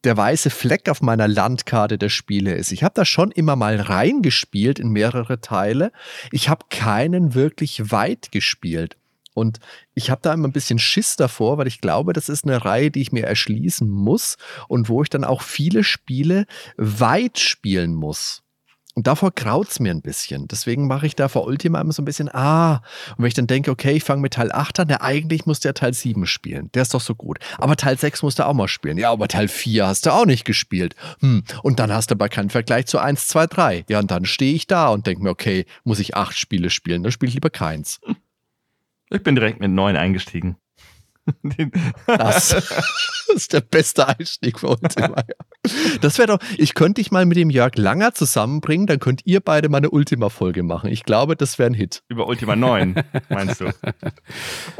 [0.03, 2.71] der weiße Fleck auf meiner Landkarte der Spiele ist.
[2.71, 5.91] Ich habe da schon immer mal reingespielt in mehrere Teile.
[6.31, 8.97] Ich habe keinen wirklich weit gespielt.
[9.33, 9.59] Und
[9.93, 12.91] ich habe da immer ein bisschen Schiss davor, weil ich glaube, das ist eine Reihe,
[12.91, 14.37] die ich mir erschließen muss
[14.67, 16.45] und wo ich dann auch viele Spiele
[16.75, 18.43] weit spielen muss.
[18.95, 20.47] Und davor graut's mir ein bisschen.
[20.47, 22.81] Deswegen mache ich da vor Ultima immer so ein bisschen, ah,
[23.11, 25.61] und wenn ich dann denke, okay, ich fange mit Teil 8 an, der eigentlich muss
[25.61, 26.69] der Teil 7 spielen.
[26.73, 27.39] Der ist doch so gut.
[27.57, 28.97] Aber Teil 6 musst du auch mal spielen.
[28.97, 30.95] Ja, aber Teil 4 hast du auch nicht gespielt.
[31.21, 33.85] Hm, und dann hast du aber keinen Vergleich zu 1, 2, 3.
[33.89, 37.03] Ja, und dann stehe ich da und denke mir, okay, muss ich acht Spiele spielen?
[37.03, 38.01] Dann spiele ich lieber keins.
[39.09, 40.57] Ich bin direkt mit 9 eingestiegen.
[42.07, 42.53] Das
[43.35, 45.23] ist der beste Einstieg für Ultima.
[46.01, 49.39] Das wäre doch, ich könnte dich mal mit dem Jörg Langer zusammenbringen, dann könnt ihr
[49.39, 50.89] beide mal eine Ultima-Folge machen.
[50.89, 52.03] Ich glaube, das wäre ein Hit.
[52.09, 52.95] Über Ultima 9,
[53.29, 53.71] meinst du?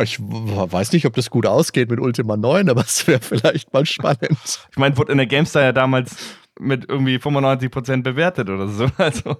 [0.02, 3.86] Ich weiß nicht, ob das gut ausgeht mit Ultima 9, aber es wäre vielleicht mal
[3.86, 4.40] spannend.
[4.72, 6.16] Ich meine, wurde in der GameStar ja damals
[6.60, 8.88] mit irgendwie 95% bewertet oder so.
[8.98, 9.38] Also.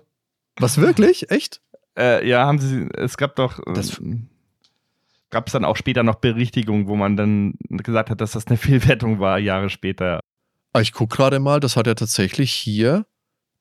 [0.58, 1.32] Was wirklich?
[1.32, 1.62] Echt?
[1.98, 3.60] Äh, ja, haben sie, es gab doch.
[3.74, 4.02] Das,
[5.32, 8.58] gab es dann auch später noch Berichtigungen, wo man dann gesagt hat, dass das eine
[8.58, 10.20] Fehlwertung war, Jahre später.
[10.74, 13.06] Ah, ich gucke gerade mal, das hat er tatsächlich hier,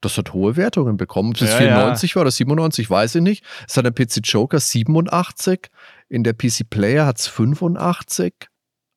[0.01, 1.31] das hat hohe Wertungen bekommen.
[1.31, 2.17] Ob es ja, 94 ja.
[2.17, 3.45] war oder 97, weiß ich nicht.
[3.67, 5.71] Es hat der PC Joker 87,
[6.09, 8.35] in der PC Player hat es 85.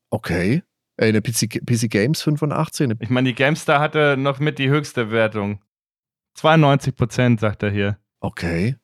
[0.10, 0.64] Okay.
[0.98, 2.92] Äh, in der PC, PC Games 85.
[3.00, 5.62] Ich meine, die GameStar hatte noch mit die höchste Wertung.
[6.36, 7.98] 92 Prozent, sagt er hier.
[8.20, 8.78] Okay.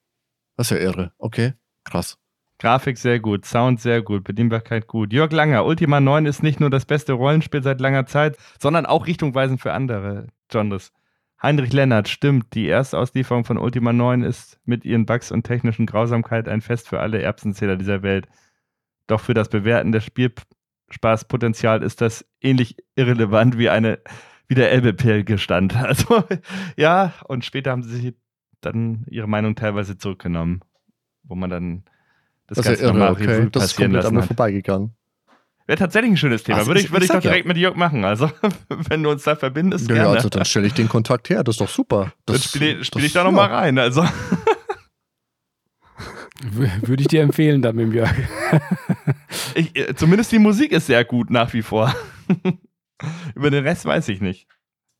[0.57, 1.13] Das ist ja irre.
[1.17, 1.53] Okay,
[1.85, 2.18] krass.
[2.59, 5.13] Grafik sehr gut, Sound sehr gut, Bedienbarkeit gut.
[5.13, 9.07] Jörg Langer, Ultima 9 ist nicht nur das beste Rollenspiel seit langer Zeit, sondern auch
[9.07, 10.91] richtungweisend für andere Genres.
[11.41, 16.49] Heinrich Lennart, stimmt, die Erstauslieferung von Ultima 9 ist mit ihren Bugs und technischen Grausamkeit
[16.49, 18.27] ein Fest für alle Erbsenzähler dieser Welt.
[19.07, 23.99] Doch für das Bewerten des Spielspaßpotenzial ist das ähnlich irrelevant wie eine
[24.49, 25.75] wie der Elbe-Gestand.
[25.81, 26.23] Also
[26.75, 28.17] ja, und später haben sie
[28.59, 30.59] dann ihre Meinung teilweise zurückgenommen,
[31.23, 31.83] wo man dann
[32.49, 33.47] das, das ist ja irre, okay.
[33.51, 34.93] Das ist komplett an mir vorbeigegangen.
[35.67, 36.65] Wäre tatsächlich ein schönes Thema.
[36.65, 37.47] Würde ich, würde ich, ich doch direkt ja.
[37.47, 38.03] mit Jörg machen.
[38.03, 38.31] Also,
[38.69, 40.09] wenn du uns da verbindest, ja, gerne.
[40.09, 41.43] also dann stelle ich den Kontakt her.
[41.43, 42.11] Das ist doch super.
[42.25, 43.59] Das, dann spiele spiel ich da nochmal ja.
[43.59, 43.77] rein.
[43.77, 44.03] Also.
[46.41, 48.11] Würde ich dir empfehlen, dann mit dem Jörg.
[49.53, 51.93] Ich, äh, zumindest die Musik ist sehr gut nach wie vor.
[53.35, 54.47] Über den Rest weiß ich nicht.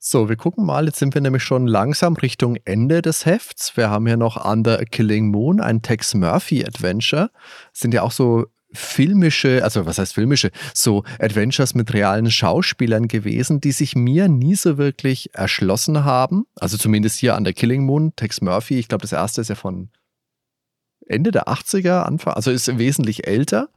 [0.02, 0.86] So, wir gucken mal.
[0.86, 3.76] Jetzt sind wir nämlich schon langsam Richtung Ende des Hefts.
[3.76, 7.32] Wir haben hier noch Under a Killing Moon, ein Tex Murphy Adventure.
[7.74, 13.60] Sind ja auch so filmische, also was heißt filmische, so Adventures mit realen Schauspielern gewesen,
[13.60, 16.46] die sich mir nie so wirklich erschlossen haben.
[16.56, 18.80] Also zumindest hier Under Killing Moon, Tex Murphy.
[18.80, 19.90] Ich glaube, das erste ist ja von
[21.08, 23.68] Ende der 80er, Anfang, also ist wesentlich älter.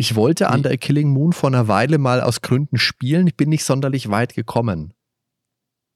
[0.00, 0.54] Ich wollte nee.
[0.54, 3.26] Under a Killing Moon vor einer Weile mal aus Gründen spielen.
[3.26, 4.94] Ich bin nicht sonderlich weit gekommen.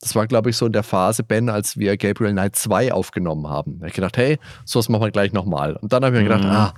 [0.01, 3.47] Das war, glaube ich, so in der Phase, Ben, als wir Gabriel Knight 2 aufgenommen
[3.47, 3.75] haben.
[3.75, 5.77] Da habe ich gedacht, hey, sowas machen wir gleich nochmal.
[5.77, 6.51] Und dann habe ich mir gedacht, mhm.
[6.51, 6.75] ah,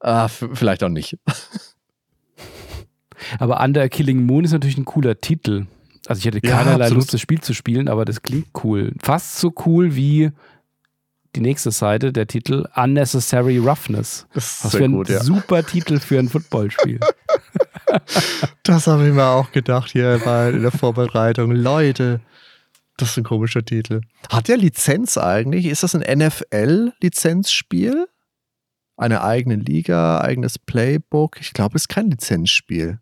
[0.00, 1.18] ah vielleicht auch nicht.
[3.38, 5.68] Aber Under a Killing Moon ist natürlich ein cooler Titel.
[6.06, 8.92] Also ich hätte keinerlei ja, Lust, das Spiel zu spielen, aber das klingt cool.
[9.02, 10.30] Fast so cool wie
[11.36, 14.26] die nächste Seite, der Titel Unnecessary Roughness.
[14.32, 15.22] Das, wäre ein gut, ja.
[15.22, 16.98] super Titel für ein Footballspiel.
[18.62, 21.50] das habe ich mir auch gedacht hier bei in der Vorbereitung.
[21.52, 22.20] Leute,
[22.96, 24.00] das ist ein komischer Titel.
[24.30, 25.66] Hat der Lizenz eigentlich?
[25.66, 28.06] Ist das ein NFL-Lizenzspiel?
[28.96, 31.38] Eine eigene Liga, eigenes Playbook?
[31.40, 32.98] Ich glaube, es ist kein Lizenzspiel.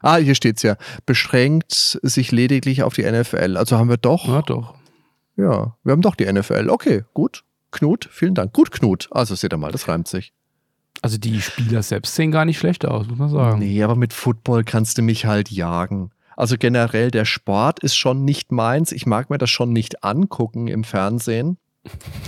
[0.00, 0.76] Ah, hier steht es ja.
[1.06, 3.56] Beschränkt sich lediglich auf die NFL.
[3.56, 4.28] Also haben wir doch.
[4.28, 4.74] Ja, doch.
[5.36, 6.68] Ja, wir haben doch die NFL.
[6.70, 7.44] Okay, gut.
[7.70, 8.52] Knut, vielen Dank.
[8.52, 9.08] Gut, Knut.
[9.12, 10.32] Also seht ihr mal, das reimt sich.
[11.00, 13.58] Also die Spieler selbst sehen gar nicht schlecht aus, muss man sagen.
[13.58, 16.10] Nee, aber mit Football kannst du mich halt jagen.
[16.36, 18.92] Also generell, der Sport ist schon nicht meins.
[18.92, 21.58] Ich mag mir das schon nicht angucken im Fernsehen.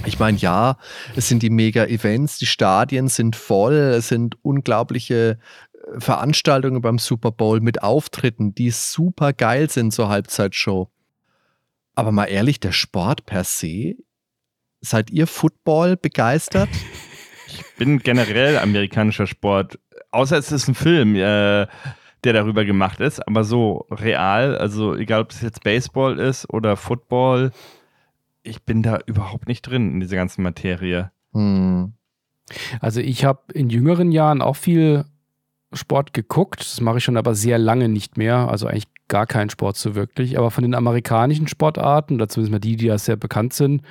[0.04, 0.76] Ich meine, ja,
[1.14, 5.38] es sind die Mega-Events, die Stadien sind voll, es sind unglaubliche
[5.72, 10.90] äh, Veranstaltungen beim Super Bowl mit Auftritten, die super geil sind zur Halbzeitshow.
[11.94, 13.94] Aber mal ehrlich, der Sport per se,
[14.80, 16.68] seid ihr Football begeistert?
[17.46, 19.78] Ich bin generell amerikanischer Sport.
[20.10, 21.66] Außer es ist ein Film, äh,
[22.24, 26.76] der darüber gemacht ist, aber so real, also egal ob es jetzt Baseball ist oder
[26.76, 27.52] Football,
[28.42, 31.12] ich bin da überhaupt nicht drin in dieser ganzen Materie.
[31.32, 31.92] Hm.
[32.80, 35.04] Also ich habe in jüngeren Jahren auch viel
[35.74, 36.60] Sport geguckt.
[36.60, 38.48] Das mache ich schon aber sehr lange nicht mehr.
[38.48, 40.38] Also eigentlich gar keinen Sport so wirklich.
[40.38, 43.82] Aber von den amerikanischen Sportarten, oder zumindest mal die, die ja sehr bekannt sind,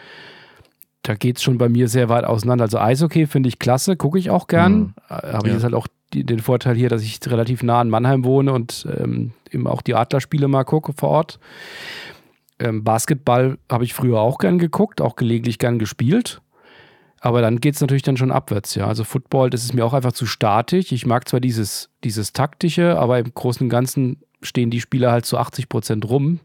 [1.04, 2.64] da geht es schon bei mir sehr weit auseinander.
[2.64, 4.74] Also Eishockey finde ich klasse, gucke ich auch gern.
[4.74, 4.94] Mhm.
[5.10, 5.54] Äh, Habe ja.
[5.56, 8.88] jetzt halt auch die, den Vorteil hier, dass ich relativ nah an Mannheim wohne und
[8.98, 11.40] ähm, eben auch die Adlerspiele mal gucke vor Ort.
[12.60, 16.42] Ähm, Basketball habe ich früher auch gern geguckt, auch gelegentlich gern gespielt.
[17.26, 18.86] Aber dann geht es natürlich dann schon abwärts, ja.
[18.86, 20.92] Also Football, das ist mir auch einfach zu statisch.
[20.92, 25.26] Ich mag zwar dieses, dieses taktische, aber im Großen und Ganzen stehen die Spieler halt
[25.26, 26.42] zu 80 Prozent rum.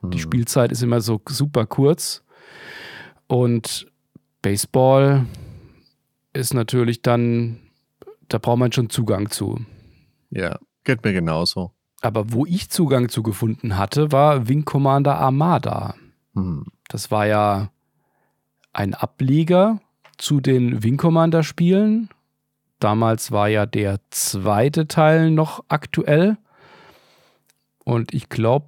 [0.00, 0.10] Mhm.
[0.12, 0.22] Die hm.
[0.22, 2.24] Spielzeit ist immer so super kurz.
[3.26, 3.86] Und
[4.40, 5.26] Baseball
[6.32, 7.58] ist natürlich dann,
[8.30, 9.60] da braucht man schon Zugang zu.
[10.30, 11.72] Ja, geht mir genauso.
[12.00, 15.96] Aber wo ich Zugang zu gefunden hatte, war Wing Commander Armada.
[16.32, 16.64] Mhm.
[16.88, 17.71] Das war ja
[18.72, 19.80] ein Ableger
[20.18, 22.08] zu den Wing Commander Spielen
[22.82, 26.36] Damals war ja der zweite Teil noch aktuell.
[27.84, 28.66] Und ich glaube,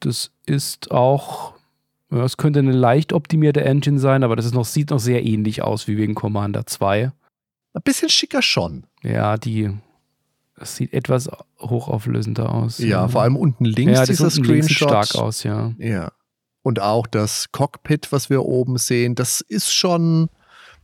[0.00, 1.54] das ist auch,
[2.10, 5.62] es könnte eine leicht optimierte Engine sein, aber das ist noch, sieht noch sehr ähnlich
[5.62, 7.04] aus wie wegen Commander 2.
[7.04, 8.84] Ein bisschen schicker schon.
[9.02, 9.70] Ja, die,
[10.58, 12.76] das sieht etwas hochauflösender aus.
[12.80, 15.06] Ja, vor allem unten links ja, dieser unten links sieht Screenshot.
[15.06, 15.72] stark aus, ja.
[15.78, 16.12] Ja.
[16.62, 20.28] Und auch das Cockpit, was wir oben sehen, das ist schon,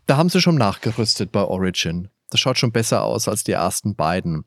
[0.07, 2.09] da haben sie schon nachgerüstet bei Origin.
[2.31, 4.45] Das schaut schon besser aus als die ersten beiden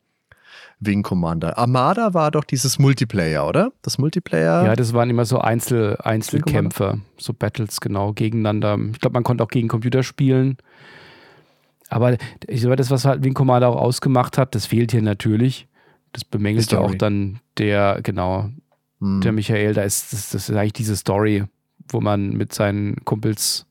[0.79, 1.57] Wing Commander.
[1.57, 3.71] Armada war doch dieses Multiplayer, oder?
[3.81, 4.65] Das Multiplayer.
[4.65, 8.77] Ja, das waren immer so Einzel, Einzelkämpfer, so Battles genau gegeneinander.
[8.91, 10.57] Ich glaube, man konnte auch gegen Computer spielen.
[11.89, 12.17] Aber
[12.47, 15.67] ich glaube, das, was halt Wing Commander auch ausgemacht hat, das fehlt hier natürlich.
[16.13, 18.49] Das bemängelt ja auch dann der, genau,
[19.01, 19.21] Hm.
[19.21, 19.73] der Michael.
[19.73, 21.43] Da ist das, das ist eigentlich diese Story,
[21.89, 23.65] wo man mit seinen Kumpels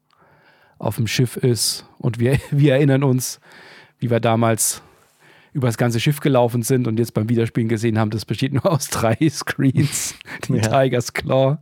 [0.78, 3.40] auf dem Schiff ist und wir, wir erinnern uns,
[3.98, 4.82] wie wir damals
[5.52, 8.66] über das ganze Schiff gelaufen sind und jetzt beim Wiederspielen gesehen haben, das besteht nur
[8.70, 10.15] aus drei Screens.
[10.48, 10.82] Die Ja.
[10.82, 11.59] Tigers Claw.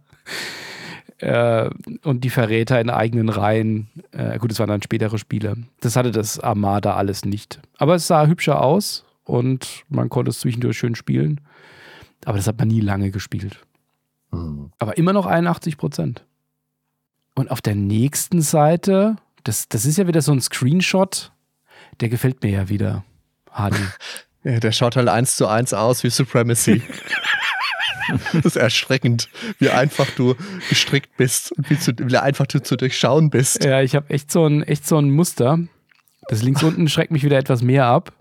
[1.18, 1.70] Äh,
[2.04, 3.88] und die Verräter in eigenen Reihen.
[4.12, 5.56] Äh, gut, es waren dann spätere Spiele.
[5.80, 7.60] Das hatte das Armada alles nicht.
[7.76, 11.40] Aber es sah hübscher aus und man konnte es zwischendurch schön spielen.
[12.28, 13.58] Aber das hat man nie lange gespielt.
[14.32, 14.70] Hm.
[14.78, 16.26] Aber immer noch 81 Prozent.
[17.34, 21.32] Und auf der nächsten Seite, das, das ist ja wieder so ein Screenshot,
[22.00, 23.02] der gefällt mir ja wieder.
[23.50, 23.78] Hardy.
[24.44, 26.80] Ja, der schaut halt eins zu eins aus wie Supremacy.
[28.32, 29.28] das ist erschreckend,
[29.58, 30.36] wie einfach du
[30.68, 33.64] gestrickt bist und wie, zu, wie einfach du zu durchschauen bist.
[33.64, 35.58] ja, ich habe echt so ein, echt so ein Muster.
[36.28, 38.12] Das links unten schreckt mich wieder etwas mehr ab.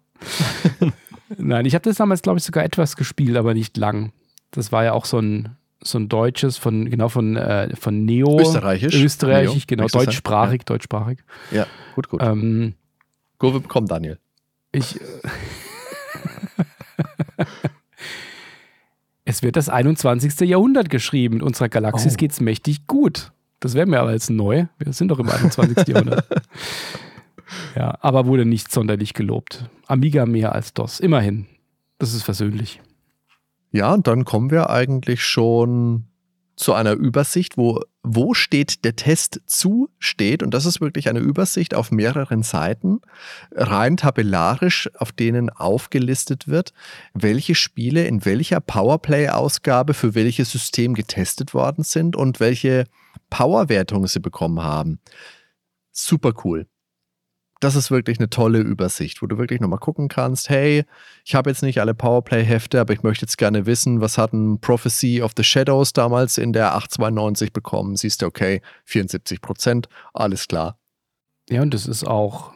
[1.38, 4.12] Nein, ich habe das damals, glaube ich, sogar etwas gespielt, aber nicht lang.
[4.52, 8.40] Das war ja auch so ein, so ein deutsches von, genau, von, äh, von Neo.
[8.40, 8.95] Österreichisch.
[8.95, 10.06] Österreichisch, Neo, genau, du sagen?
[10.06, 11.20] deutschsprachig, deutschsprachig.
[11.52, 12.22] Ja, gut, gut.
[12.24, 12.74] Ähm,
[13.38, 14.18] Kurve bekommen, Daniel.
[14.72, 14.99] Ich.
[14.99, 15.04] äh,
[19.26, 20.40] es wird das 21.
[20.48, 21.38] Jahrhundert geschrieben.
[21.38, 22.18] In unserer Galaxis Oh.
[22.18, 23.32] geht's mächtig gut.
[23.60, 24.68] Das wäre mir aber jetzt neu.
[24.78, 25.88] Wir sind doch im 21.
[25.88, 26.26] Jahrhundert.
[27.76, 29.69] Ja, aber wurde nicht sonderlich gelobt.
[29.88, 30.99] Amiga mehr als DOS.
[30.99, 31.48] Immerhin.
[31.99, 32.82] Das ist versöhnlich.
[33.72, 36.06] Ja, und dann kommen wir eigentlich schon
[36.57, 40.41] zu einer Übersicht, wo, wo steht der Test zu steht.
[40.41, 42.99] Und das ist wirklich eine Übersicht auf mehreren Seiten,
[43.52, 46.74] rein tabellarisch, auf denen aufgelistet wird,
[47.14, 52.86] welche Spiele in welcher Powerplay-Ausgabe für welches System getestet worden sind und welche
[53.30, 54.99] Powerwertung sie bekommen haben.
[55.91, 56.68] Super cool.
[57.60, 60.86] Das ist wirklich eine tolle Übersicht, wo du wirklich nochmal gucken kannst, hey,
[61.26, 64.60] ich habe jetzt nicht alle Powerplay-Hefte, aber ich möchte jetzt gerne wissen, was hat ein
[64.60, 67.96] Prophecy of the Shadows damals in der 892 bekommen?
[67.96, 70.78] Siehst du, okay, 74 Prozent, alles klar.
[71.50, 72.54] Ja, und das ist auch,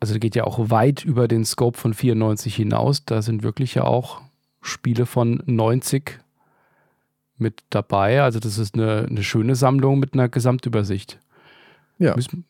[0.00, 3.04] also geht ja auch weit über den Scope von 94 hinaus.
[3.04, 4.22] Da sind wirklich ja auch
[4.60, 6.18] Spiele von 90
[7.36, 8.22] mit dabei.
[8.22, 11.20] Also das ist eine, eine schöne Sammlung mit einer Gesamtübersicht.
[11.98, 12.16] Ja.
[12.16, 12.44] Müssen,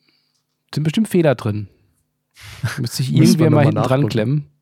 [0.73, 1.67] sind bestimmt Fehler drin.
[2.77, 4.53] Müsste wir irgendwer mal hinten dran klemmen.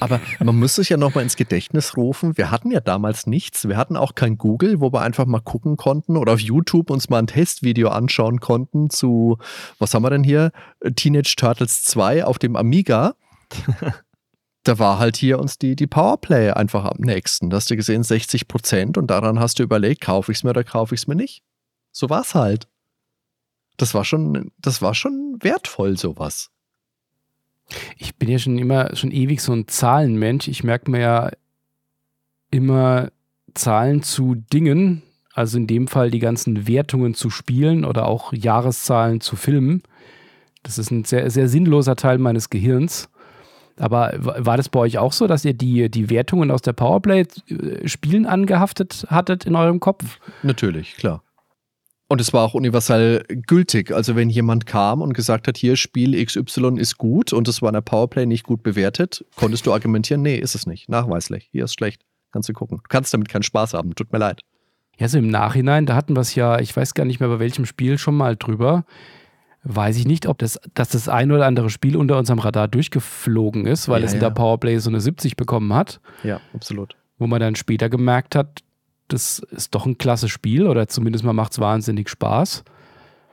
[0.00, 2.36] Aber man muss sich ja nochmal ins Gedächtnis rufen.
[2.36, 3.68] Wir hatten ja damals nichts.
[3.68, 7.08] Wir hatten auch kein Google, wo wir einfach mal gucken konnten oder auf YouTube uns
[7.08, 9.38] mal ein Testvideo anschauen konnten zu,
[9.78, 10.52] was haben wir denn hier?
[10.96, 13.14] Teenage Turtles 2 auf dem Amiga.
[14.64, 17.50] da war halt hier uns die, die Powerplay einfach am nächsten.
[17.50, 20.50] Da hast du gesehen 60 Prozent und daran hast du überlegt, kaufe ich es mir
[20.50, 21.42] oder kaufe ich es mir nicht.
[21.92, 22.68] So war es halt.
[23.76, 26.50] Das war schon, das war schon wertvoll, sowas.
[27.96, 30.48] Ich bin ja schon immer, schon ewig so ein Zahlenmensch.
[30.48, 31.30] Ich merke mir ja
[32.50, 33.08] immer
[33.54, 35.02] Zahlen zu Dingen,
[35.34, 39.82] also in dem Fall die ganzen Wertungen zu Spielen oder auch Jahreszahlen zu Filmen.
[40.62, 43.08] Das ist ein sehr, sehr sinnloser Teil meines Gehirns.
[43.76, 46.72] Aber wa- war das bei euch auch so, dass ihr die, die Wertungen aus der
[46.72, 50.18] Powerplay-Spielen angehaftet hattet in eurem Kopf?
[50.42, 51.22] Natürlich, klar.
[52.10, 53.92] Und es war auch universell gültig.
[53.92, 57.68] Also wenn jemand kam und gesagt hat, hier Spiel XY ist gut und es war
[57.68, 60.88] in der Powerplay nicht gut bewertet, konntest du argumentieren, nee, ist es nicht.
[60.88, 61.48] Nachweislich.
[61.52, 62.02] Hier ist schlecht.
[62.32, 62.78] Kannst du gucken.
[62.78, 63.94] Du kannst damit keinen Spaß haben.
[63.94, 64.40] Tut mir leid.
[64.98, 67.38] Ja, so im Nachhinein, da hatten wir es ja, ich weiß gar nicht mehr bei
[67.38, 68.84] welchem Spiel schon mal drüber.
[69.64, 73.66] Weiß ich nicht, ob das, dass das ein oder andere Spiel unter unserem Radar durchgeflogen
[73.66, 74.28] ist, weil Ja, es in ja.
[74.28, 76.96] der Powerplay so eine 70 bekommen hat, Ja, absolut.
[77.18, 78.60] wo man dann später gemerkt hat,
[79.08, 82.64] das ist doch ein klasse Spiel oder zumindest mal macht es wahnsinnig Spaß.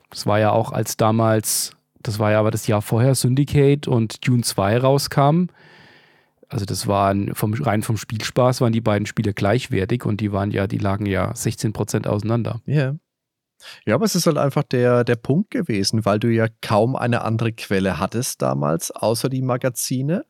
[0.09, 4.25] Das war ja auch als damals, das war ja aber das Jahr vorher, Syndicate und
[4.27, 5.51] Dune 2 rauskamen.
[6.47, 10.51] Also das waren vom, rein vom Spielspaß waren die beiden Spiele gleichwertig und die waren
[10.51, 12.61] ja, die lagen ja 16% auseinander.
[12.65, 12.95] Ja.
[13.85, 17.23] Ja, aber es ist halt einfach der, der Punkt gewesen, weil du ja kaum eine
[17.23, 20.25] andere Quelle hattest damals, außer die Magazine.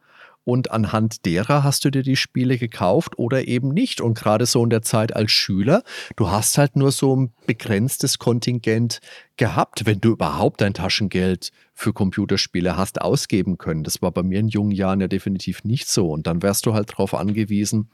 [0.45, 3.99] Und anhand derer hast du dir die Spiele gekauft oder eben nicht.
[3.99, 5.83] Und gerade so in der Zeit als Schüler,
[6.15, 8.99] du hast halt nur so ein begrenztes Kontingent
[9.37, 13.83] gehabt, wenn du überhaupt dein Taschengeld für Computerspiele hast ausgeben können.
[13.83, 16.11] Das war bei mir in jungen Jahren ja definitiv nicht so.
[16.11, 17.89] Und dann wärst du halt darauf angewiesen,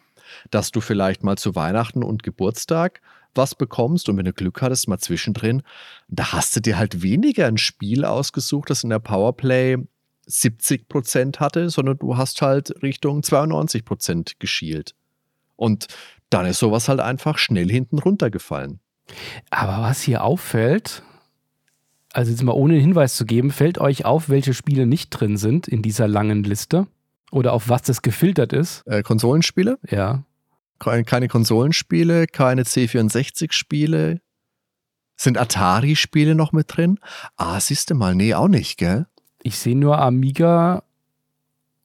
[0.50, 3.02] dass du vielleicht mal zu Weihnachten und Geburtstag
[3.34, 5.64] was bekommst und wenn du Glück hattest, mal zwischendrin,
[6.10, 9.78] da hast du dir halt weniger ein Spiel ausgesucht, das in der Powerplay
[10.32, 14.96] 70 Prozent hatte, sondern du hast halt Richtung 92 Prozent geschielt.
[15.56, 15.88] Und
[16.30, 18.80] dann ist sowas halt einfach schnell hinten runtergefallen.
[19.50, 21.04] Aber was hier auffällt,
[22.14, 25.68] also jetzt mal ohne Hinweis zu geben, fällt euch auf, welche Spiele nicht drin sind
[25.68, 26.88] in dieser langen Liste?
[27.32, 28.84] Oder auf was das gefiltert ist?
[28.86, 29.80] Äh, Konsolenspiele?
[29.90, 30.24] Ja.
[30.80, 34.20] Keine Konsolenspiele, keine C64-Spiele.
[35.16, 36.98] Sind Atari-Spiele noch mit drin?
[37.38, 39.06] Ah, siehst du mal, nee, auch nicht, gell?
[39.44, 40.84] Ich sehe nur Amiga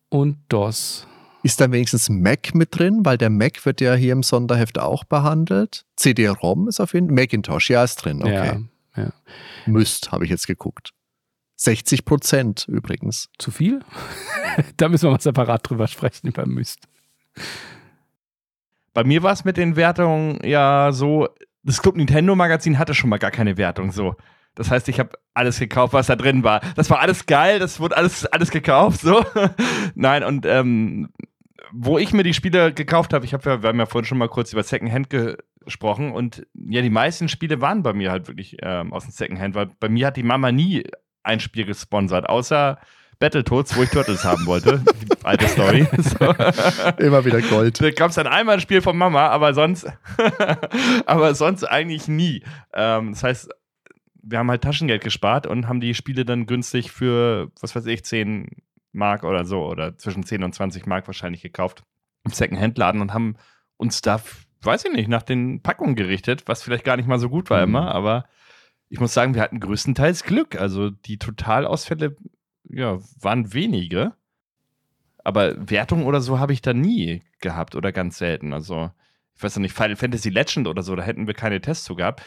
[0.09, 1.07] und DOS.
[1.43, 3.05] Ist da wenigstens Mac mit drin?
[3.05, 5.85] Weil der Mac wird ja hier im Sonderheft auch behandelt.
[5.97, 7.15] CD-ROM ist auf jeden Fall.
[7.15, 8.23] Macintosh, ja, ist drin.
[8.23, 8.67] Okay.
[8.97, 9.13] Ja, ja.
[9.67, 10.93] Müsst, habe ich jetzt geguckt.
[11.57, 13.31] 60 Prozent übrigens.
[13.39, 13.81] Zu viel?
[14.77, 16.81] da müssen wir mal separat drüber sprechen, über Myst.
[18.93, 21.29] Bei mir war es mit den Wertungen ja so,
[21.63, 24.17] das Club Nintendo Magazin hatte schon mal gar keine Wertung so.
[24.57, 26.61] Das heißt, ich habe alles gekauft, was da drin war.
[26.75, 29.25] Das war alles geil, das wurde alles, alles gekauft, so.
[29.95, 31.11] Nein, und ähm,
[31.73, 34.19] wo ich mir die Spiele gekauft habe, ich habe ja, wir haben ja vorhin schon
[34.19, 38.57] mal kurz über Secondhand gesprochen und ja, die meisten Spiele waren bei mir halt wirklich
[38.63, 40.85] ähm, aus dem Secondhand, weil bei mir hat die Mama nie
[41.23, 42.79] ein Spiel gesponsert, außer
[43.19, 44.83] Battletoads, wo ich Turtles haben wollte.
[45.03, 45.87] Die alte Story.
[45.97, 46.35] So.
[47.03, 47.81] Immer wieder Gold.
[47.81, 49.87] Da gab es dann einmal ein Spiel von Mama, aber sonst,
[51.07, 52.43] aber sonst eigentlich nie.
[52.75, 53.51] Ähm, das heißt,
[54.29, 58.05] wir haben halt Taschengeld gespart und haben die Spiele dann günstig für, was weiß ich,
[58.05, 58.49] 10
[58.93, 61.85] Mark oder so oder zwischen 10 und 20 Mark wahrscheinlich gekauft
[62.25, 63.37] im Secondhand-Laden und haben
[63.77, 64.21] uns da,
[64.63, 67.59] weiß ich nicht, nach den Packungen gerichtet, was vielleicht gar nicht mal so gut war
[67.59, 67.75] mhm.
[67.75, 68.27] immer, aber
[68.89, 70.61] ich muss sagen, wir hatten größtenteils Glück.
[70.61, 72.17] Also die Totalausfälle
[72.69, 74.13] ja, waren wenige.
[75.25, 78.53] Aber Wertung oder so habe ich da nie gehabt oder ganz selten.
[78.53, 78.91] Also,
[79.35, 81.97] ich weiß noch nicht, Final Fantasy Legend oder so, da hätten wir keine Tests zu
[81.97, 82.23] gehabt.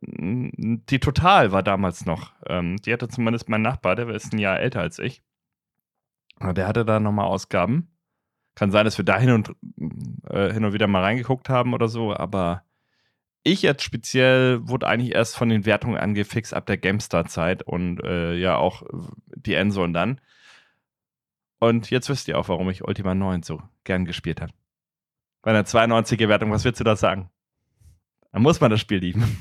[0.00, 2.32] Die Total war damals noch.
[2.46, 5.22] Ähm, die hatte zumindest mein Nachbar, der ist ein Jahr älter als ich.
[6.40, 7.88] Der hatte da nochmal Ausgaben.
[8.54, 9.54] Kann sein, dass wir da hin und,
[10.28, 12.64] äh, hin und wieder mal reingeguckt haben oder so, aber
[13.44, 18.34] ich jetzt speziell wurde eigentlich erst von den Wertungen angefixt ab der GameStar-Zeit und äh,
[18.34, 18.82] ja auch
[19.36, 20.20] die Endzone dann.
[21.60, 24.52] Und jetzt wisst ihr auch, warum ich Ultima 9 so gern gespielt habe.
[25.42, 27.30] Bei einer 92er Wertung, was würdest du da sagen?
[28.32, 29.38] Da muss man das Spiel lieben.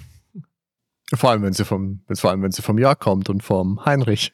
[1.14, 4.34] Vor allem, wenn sie vom, vor allem, wenn sie vom Jörg kommt und vom Heinrich.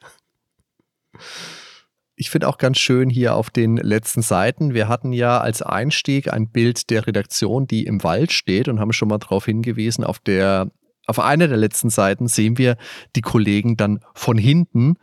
[2.15, 6.31] Ich finde auch ganz schön hier auf den letzten Seiten, wir hatten ja als Einstieg
[6.31, 10.19] ein Bild der Redaktion, die im Wald steht und haben schon mal darauf hingewiesen, auf
[10.19, 10.71] der
[11.05, 12.77] auf einer der letzten Seiten sehen wir
[13.15, 14.95] die Kollegen dann von hinten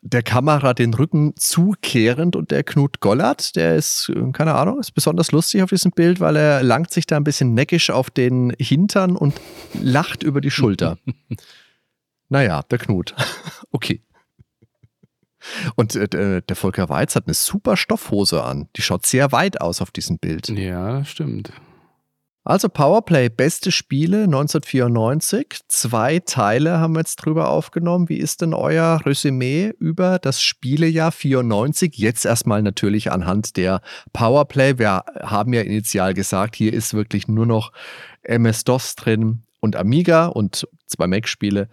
[0.00, 5.32] der Kamera den Rücken zukehrend und der Knut Gollert, der ist, keine Ahnung, ist besonders
[5.32, 9.16] lustig auf diesem Bild, weil er langt sich da ein bisschen neckisch auf den Hintern
[9.16, 9.34] und
[9.80, 10.98] lacht über die Schulter.
[12.28, 13.14] naja, der Knut.
[13.70, 14.02] okay.
[15.74, 18.68] Und äh, der Volker Weiz hat eine super Stoffhose an.
[18.76, 20.48] Die schaut sehr weit aus auf diesem Bild.
[20.48, 21.52] Ja, stimmt.
[22.44, 25.60] Also Powerplay, beste Spiele 1994.
[25.68, 28.08] Zwei Teile haben wir jetzt drüber aufgenommen.
[28.08, 31.96] Wie ist denn euer Resümee über das Spielejahr 94?
[31.96, 33.80] Jetzt erstmal natürlich anhand der
[34.12, 34.76] Powerplay.
[34.76, 37.72] Wir haben ja initial gesagt, hier ist wirklich nur noch
[38.22, 41.68] MS-DOS drin und Amiga und zwei Mac-Spiele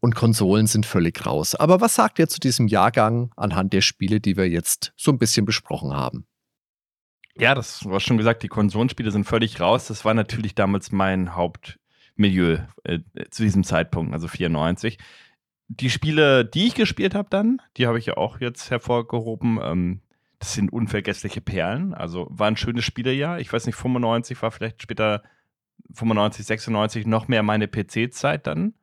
[0.00, 1.54] und Konsolen sind völlig raus.
[1.54, 5.18] Aber was sagt ihr zu diesem Jahrgang anhand der Spiele, die wir jetzt so ein
[5.18, 6.26] bisschen besprochen haben?
[7.38, 9.86] Ja, das war schon gesagt, die Konsolenspiele sind völlig raus.
[9.86, 12.98] Das war natürlich damals mein Hauptmilieu äh,
[13.30, 14.98] zu diesem Zeitpunkt, also 94.
[15.68, 19.60] Die Spiele, die ich gespielt habe dann, die habe ich ja auch jetzt hervorgehoben.
[19.62, 20.00] Ähm,
[20.40, 21.94] das sind unvergessliche Perlen.
[21.94, 23.38] Also war ein schönes Spielejahr.
[23.38, 25.22] Ich weiß nicht, 95 war vielleicht später
[25.94, 28.74] 95, 96 noch mehr meine PC-Zeit dann.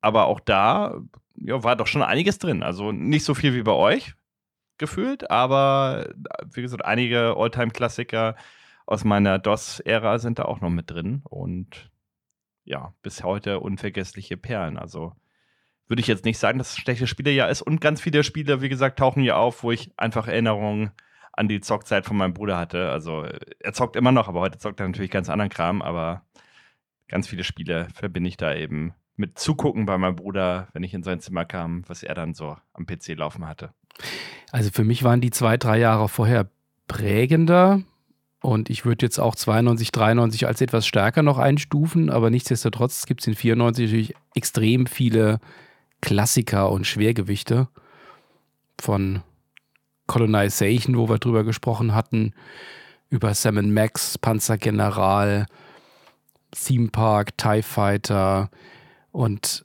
[0.00, 1.00] Aber auch da
[1.36, 2.62] ja, war doch schon einiges drin.
[2.62, 4.14] Also nicht so viel wie bei euch
[4.78, 6.12] gefühlt, aber
[6.52, 8.36] wie gesagt, einige Alltime-Klassiker
[8.86, 11.90] aus meiner DOS-Ära sind da auch noch mit drin und
[12.64, 14.78] ja, bis heute unvergessliche Perlen.
[14.78, 15.14] Also
[15.86, 18.62] würde ich jetzt nicht sagen, dass es ein schlechtes Spielejahr ist und ganz viele Spiele,
[18.62, 20.92] wie gesagt, tauchen hier auf, wo ich einfach Erinnerungen
[21.32, 22.90] an die Zockzeit von meinem Bruder hatte.
[22.90, 23.26] Also
[23.60, 26.24] er zockt immer noch, aber heute zockt er natürlich ganz anderen Kram, aber
[27.08, 31.02] ganz viele Spiele verbinde ich da eben mit Zugucken bei meinem Bruder, wenn ich in
[31.02, 33.72] sein Zimmer kam, was er dann so am PC laufen hatte.
[34.52, 36.48] Also für mich waren die zwei, drei Jahre vorher
[36.86, 37.82] prägender.
[38.40, 43.22] Und ich würde jetzt auch 92, 93 als etwas stärker noch einstufen, aber nichtsdestotrotz gibt
[43.22, 45.38] es in 94 natürlich extrem viele
[46.02, 47.68] Klassiker und Schwergewichte
[48.78, 49.22] von
[50.06, 52.34] Colonization, wo wir drüber gesprochen hatten,
[53.08, 55.46] über Sam Max, Panzergeneral,
[56.50, 58.50] Theme Park, TIE Fighter
[59.10, 59.64] und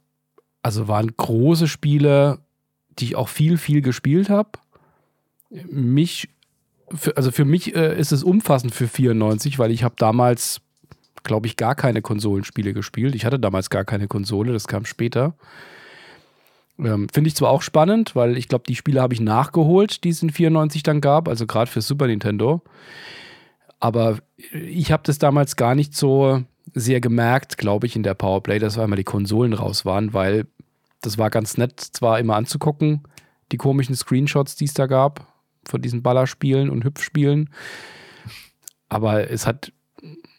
[0.61, 2.39] also waren große Spiele,
[2.99, 4.49] die ich auch viel, viel gespielt habe.
[5.49, 6.29] Mich
[6.95, 10.61] für, also für mich äh, ist es umfassend für 94, weil ich habe damals,
[11.23, 13.15] glaube ich, gar keine Konsolenspiele gespielt.
[13.15, 15.33] Ich hatte damals gar keine Konsole, das kam später.
[16.79, 20.09] Ähm, Finde ich zwar auch spannend, weil ich glaube, die Spiele habe ich nachgeholt, die
[20.09, 22.61] es in 94 dann gab, also gerade für Super Nintendo.
[23.79, 24.17] Aber
[24.51, 26.43] ich habe das damals gar nicht so
[26.73, 30.45] sehr gemerkt, glaube ich, in der Powerplay, dass einmal die Konsolen raus waren, weil
[31.01, 33.03] das war ganz nett, zwar immer anzugucken,
[33.51, 35.27] die komischen Screenshots, die es da gab,
[35.67, 37.49] von diesen Ballerspielen und Hüpfspielen.
[38.89, 39.71] Aber es hat,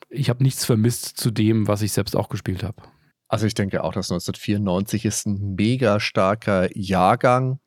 [0.08, 2.82] ich habe nichts vermisst zu dem, was ich selbst auch gespielt habe.
[3.28, 7.60] Also ich denke auch, dass 1994 ist ein mega starker Jahrgang.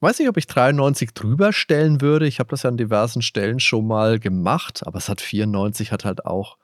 [0.00, 2.26] Weiß nicht, ob ich 93 drüber stellen würde.
[2.26, 6.04] Ich habe das ja an diversen Stellen schon mal gemacht, aber es hat 94 hat
[6.04, 6.58] halt auch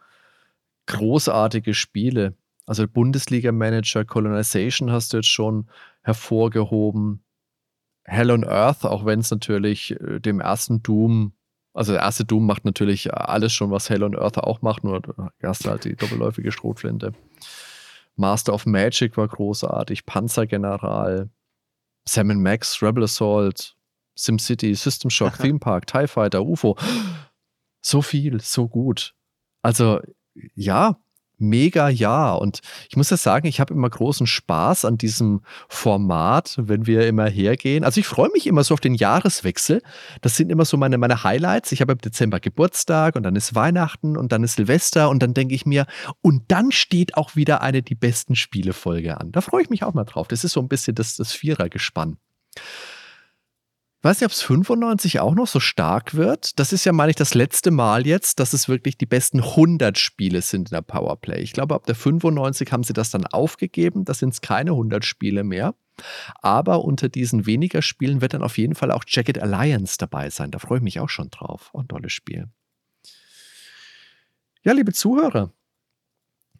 [0.87, 2.35] großartige Spiele.
[2.69, 5.71] Also Bundesliga-Manager, Colonization hast du jetzt schon
[6.03, 7.25] hervorgehoben.
[8.05, 11.33] Hell on Earth, auch wenn es natürlich äh, dem ersten Doom,
[11.73, 15.01] also der erste Doom macht natürlich alles schon, was Hell on Earth auch macht, nur
[15.39, 17.15] erst halt die doppelläufige Schrotflinte.
[18.17, 21.31] Master of Magic war großartig, Panzergeneral,
[22.07, 23.77] Sam Max, Rebel Assault,
[24.15, 26.77] SimCity, System Shock, Theme Park, TIE Fighter, UFO.
[27.81, 29.15] So viel, so gut.
[29.63, 30.01] Also,
[30.55, 30.99] ja,
[31.39, 32.33] mega ja.
[32.33, 37.07] Und ich muss ja sagen, ich habe immer großen Spaß an diesem Format, wenn wir
[37.07, 37.85] immer hergehen.
[37.85, 39.83] Also ich freue mich immer so auf den Jahreswechsel.
[40.21, 41.73] Das sind immer so meine, meine Highlights.
[41.73, 45.35] Ich habe im Dezember Geburtstag und dann ist Weihnachten und dann ist Silvester und dann
[45.35, 45.87] denke ich mir,
[46.21, 49.33] und dann steht auch wieder eine die besten Spielefolge an.
[49.33, 50.29] Da freue ich mich auch mal drauf.
[50.29, 52.19] Das ist so ein bisschen das, das Vierergespann.
[54.01, 56.59] Weiß nicht, ob es 95 auch noch so stark wird.
[56.61, 59.99] Das ist ja, meine ich, das letzte Mal jetzt, dass es wirklich die besten 100
[59.99, 61.41] Spiele sind in der Powerplay.
[61.41, 64.05] Ich glaube, ab der 95 haben sie das dann aufgegeben.
[64.05, 65.75] Das sind keine 100 Spiele mehr.
[66.41, 70.53] Aber unter diesen weniger Spielen wird dann auf jeden Fall auch Jacket Alliance dabei sein.
[70.53, 71.71] Da freue ich mich auch schon drauf.
[71.73, 72.49] Oh, ein tolles Spiel.
[74.63, 75.53] Ja, liebe Zuhörer,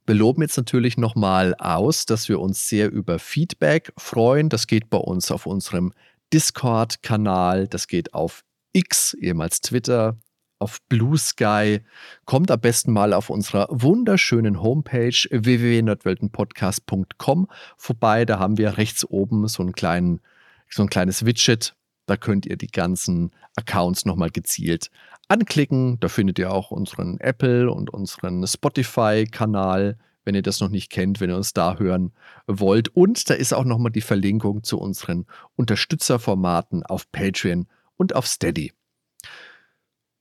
[0.07, 4.49] wir loben jetzt natürlich nochmal aus, dass wir uns sehr über Feedback freuen.
[4.49, 5.93] Das geht bei uns auf unserem
[6.33, 10.17] Discord-Kanal, das geht auf X, ehemals Twitter,
[10.59, 11.81] auf Blue Sky.
[12.25, 18.25] Kommt am besten mal auf unserer wunderschönen Homepage www.nerdweltenpodcast.com vorbei.
[18.25, 20.21] Da haben wir rechts oben so, einen kleinen,
[20.69, 21.75] so ein kleines Widget.
[22.07, 24.91] Da könnt ihr die ganzen Accounts nochmal gezielt
[25.29, 26.01] anklicken.
[26.01, 29.99] Da findet ihr auch unseren Apple und unseren Spotify-Kanal
[30.29, 32.13] wenn ihr das noch nicht kennt, wenn ihr uns da hören
[32.47, 32.89] wollt.
[32.95, 35.25] Und da ist auch nochmal die Verlinkung zu unseren
[35.57, 38.75] Unterstützerformaten auf Patreon und auf Steady.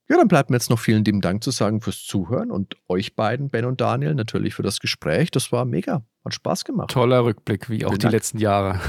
[0.07, 3.15] Ja, dann bleibt mir jetzt noch vielen lieben Dank zu sagen fürs Zuhören und euch
[3.17, 5.29] beiden, Ben und Daniel, natürlich für das Gespräch.
[5.29, 6.03] Das war mega.
[6.23, 6.89] Hat Spaß gemacht.
[6.91, 8.13] Toller Rückblick, wie auch Vielen die Dank.
[8.13, 8.79] letzten Jahre.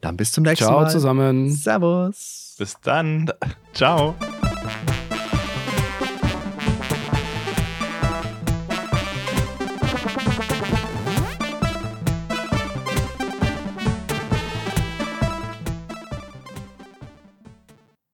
[0.00, 0.86] dann bis zum nächsten Ciao Mal.
[0.86, 1.50] Ciao zusammen.
[1.52, 2.54] Servus.
[2.58, 3.30] Bis dann.
[3.74, 4.14] Ciao.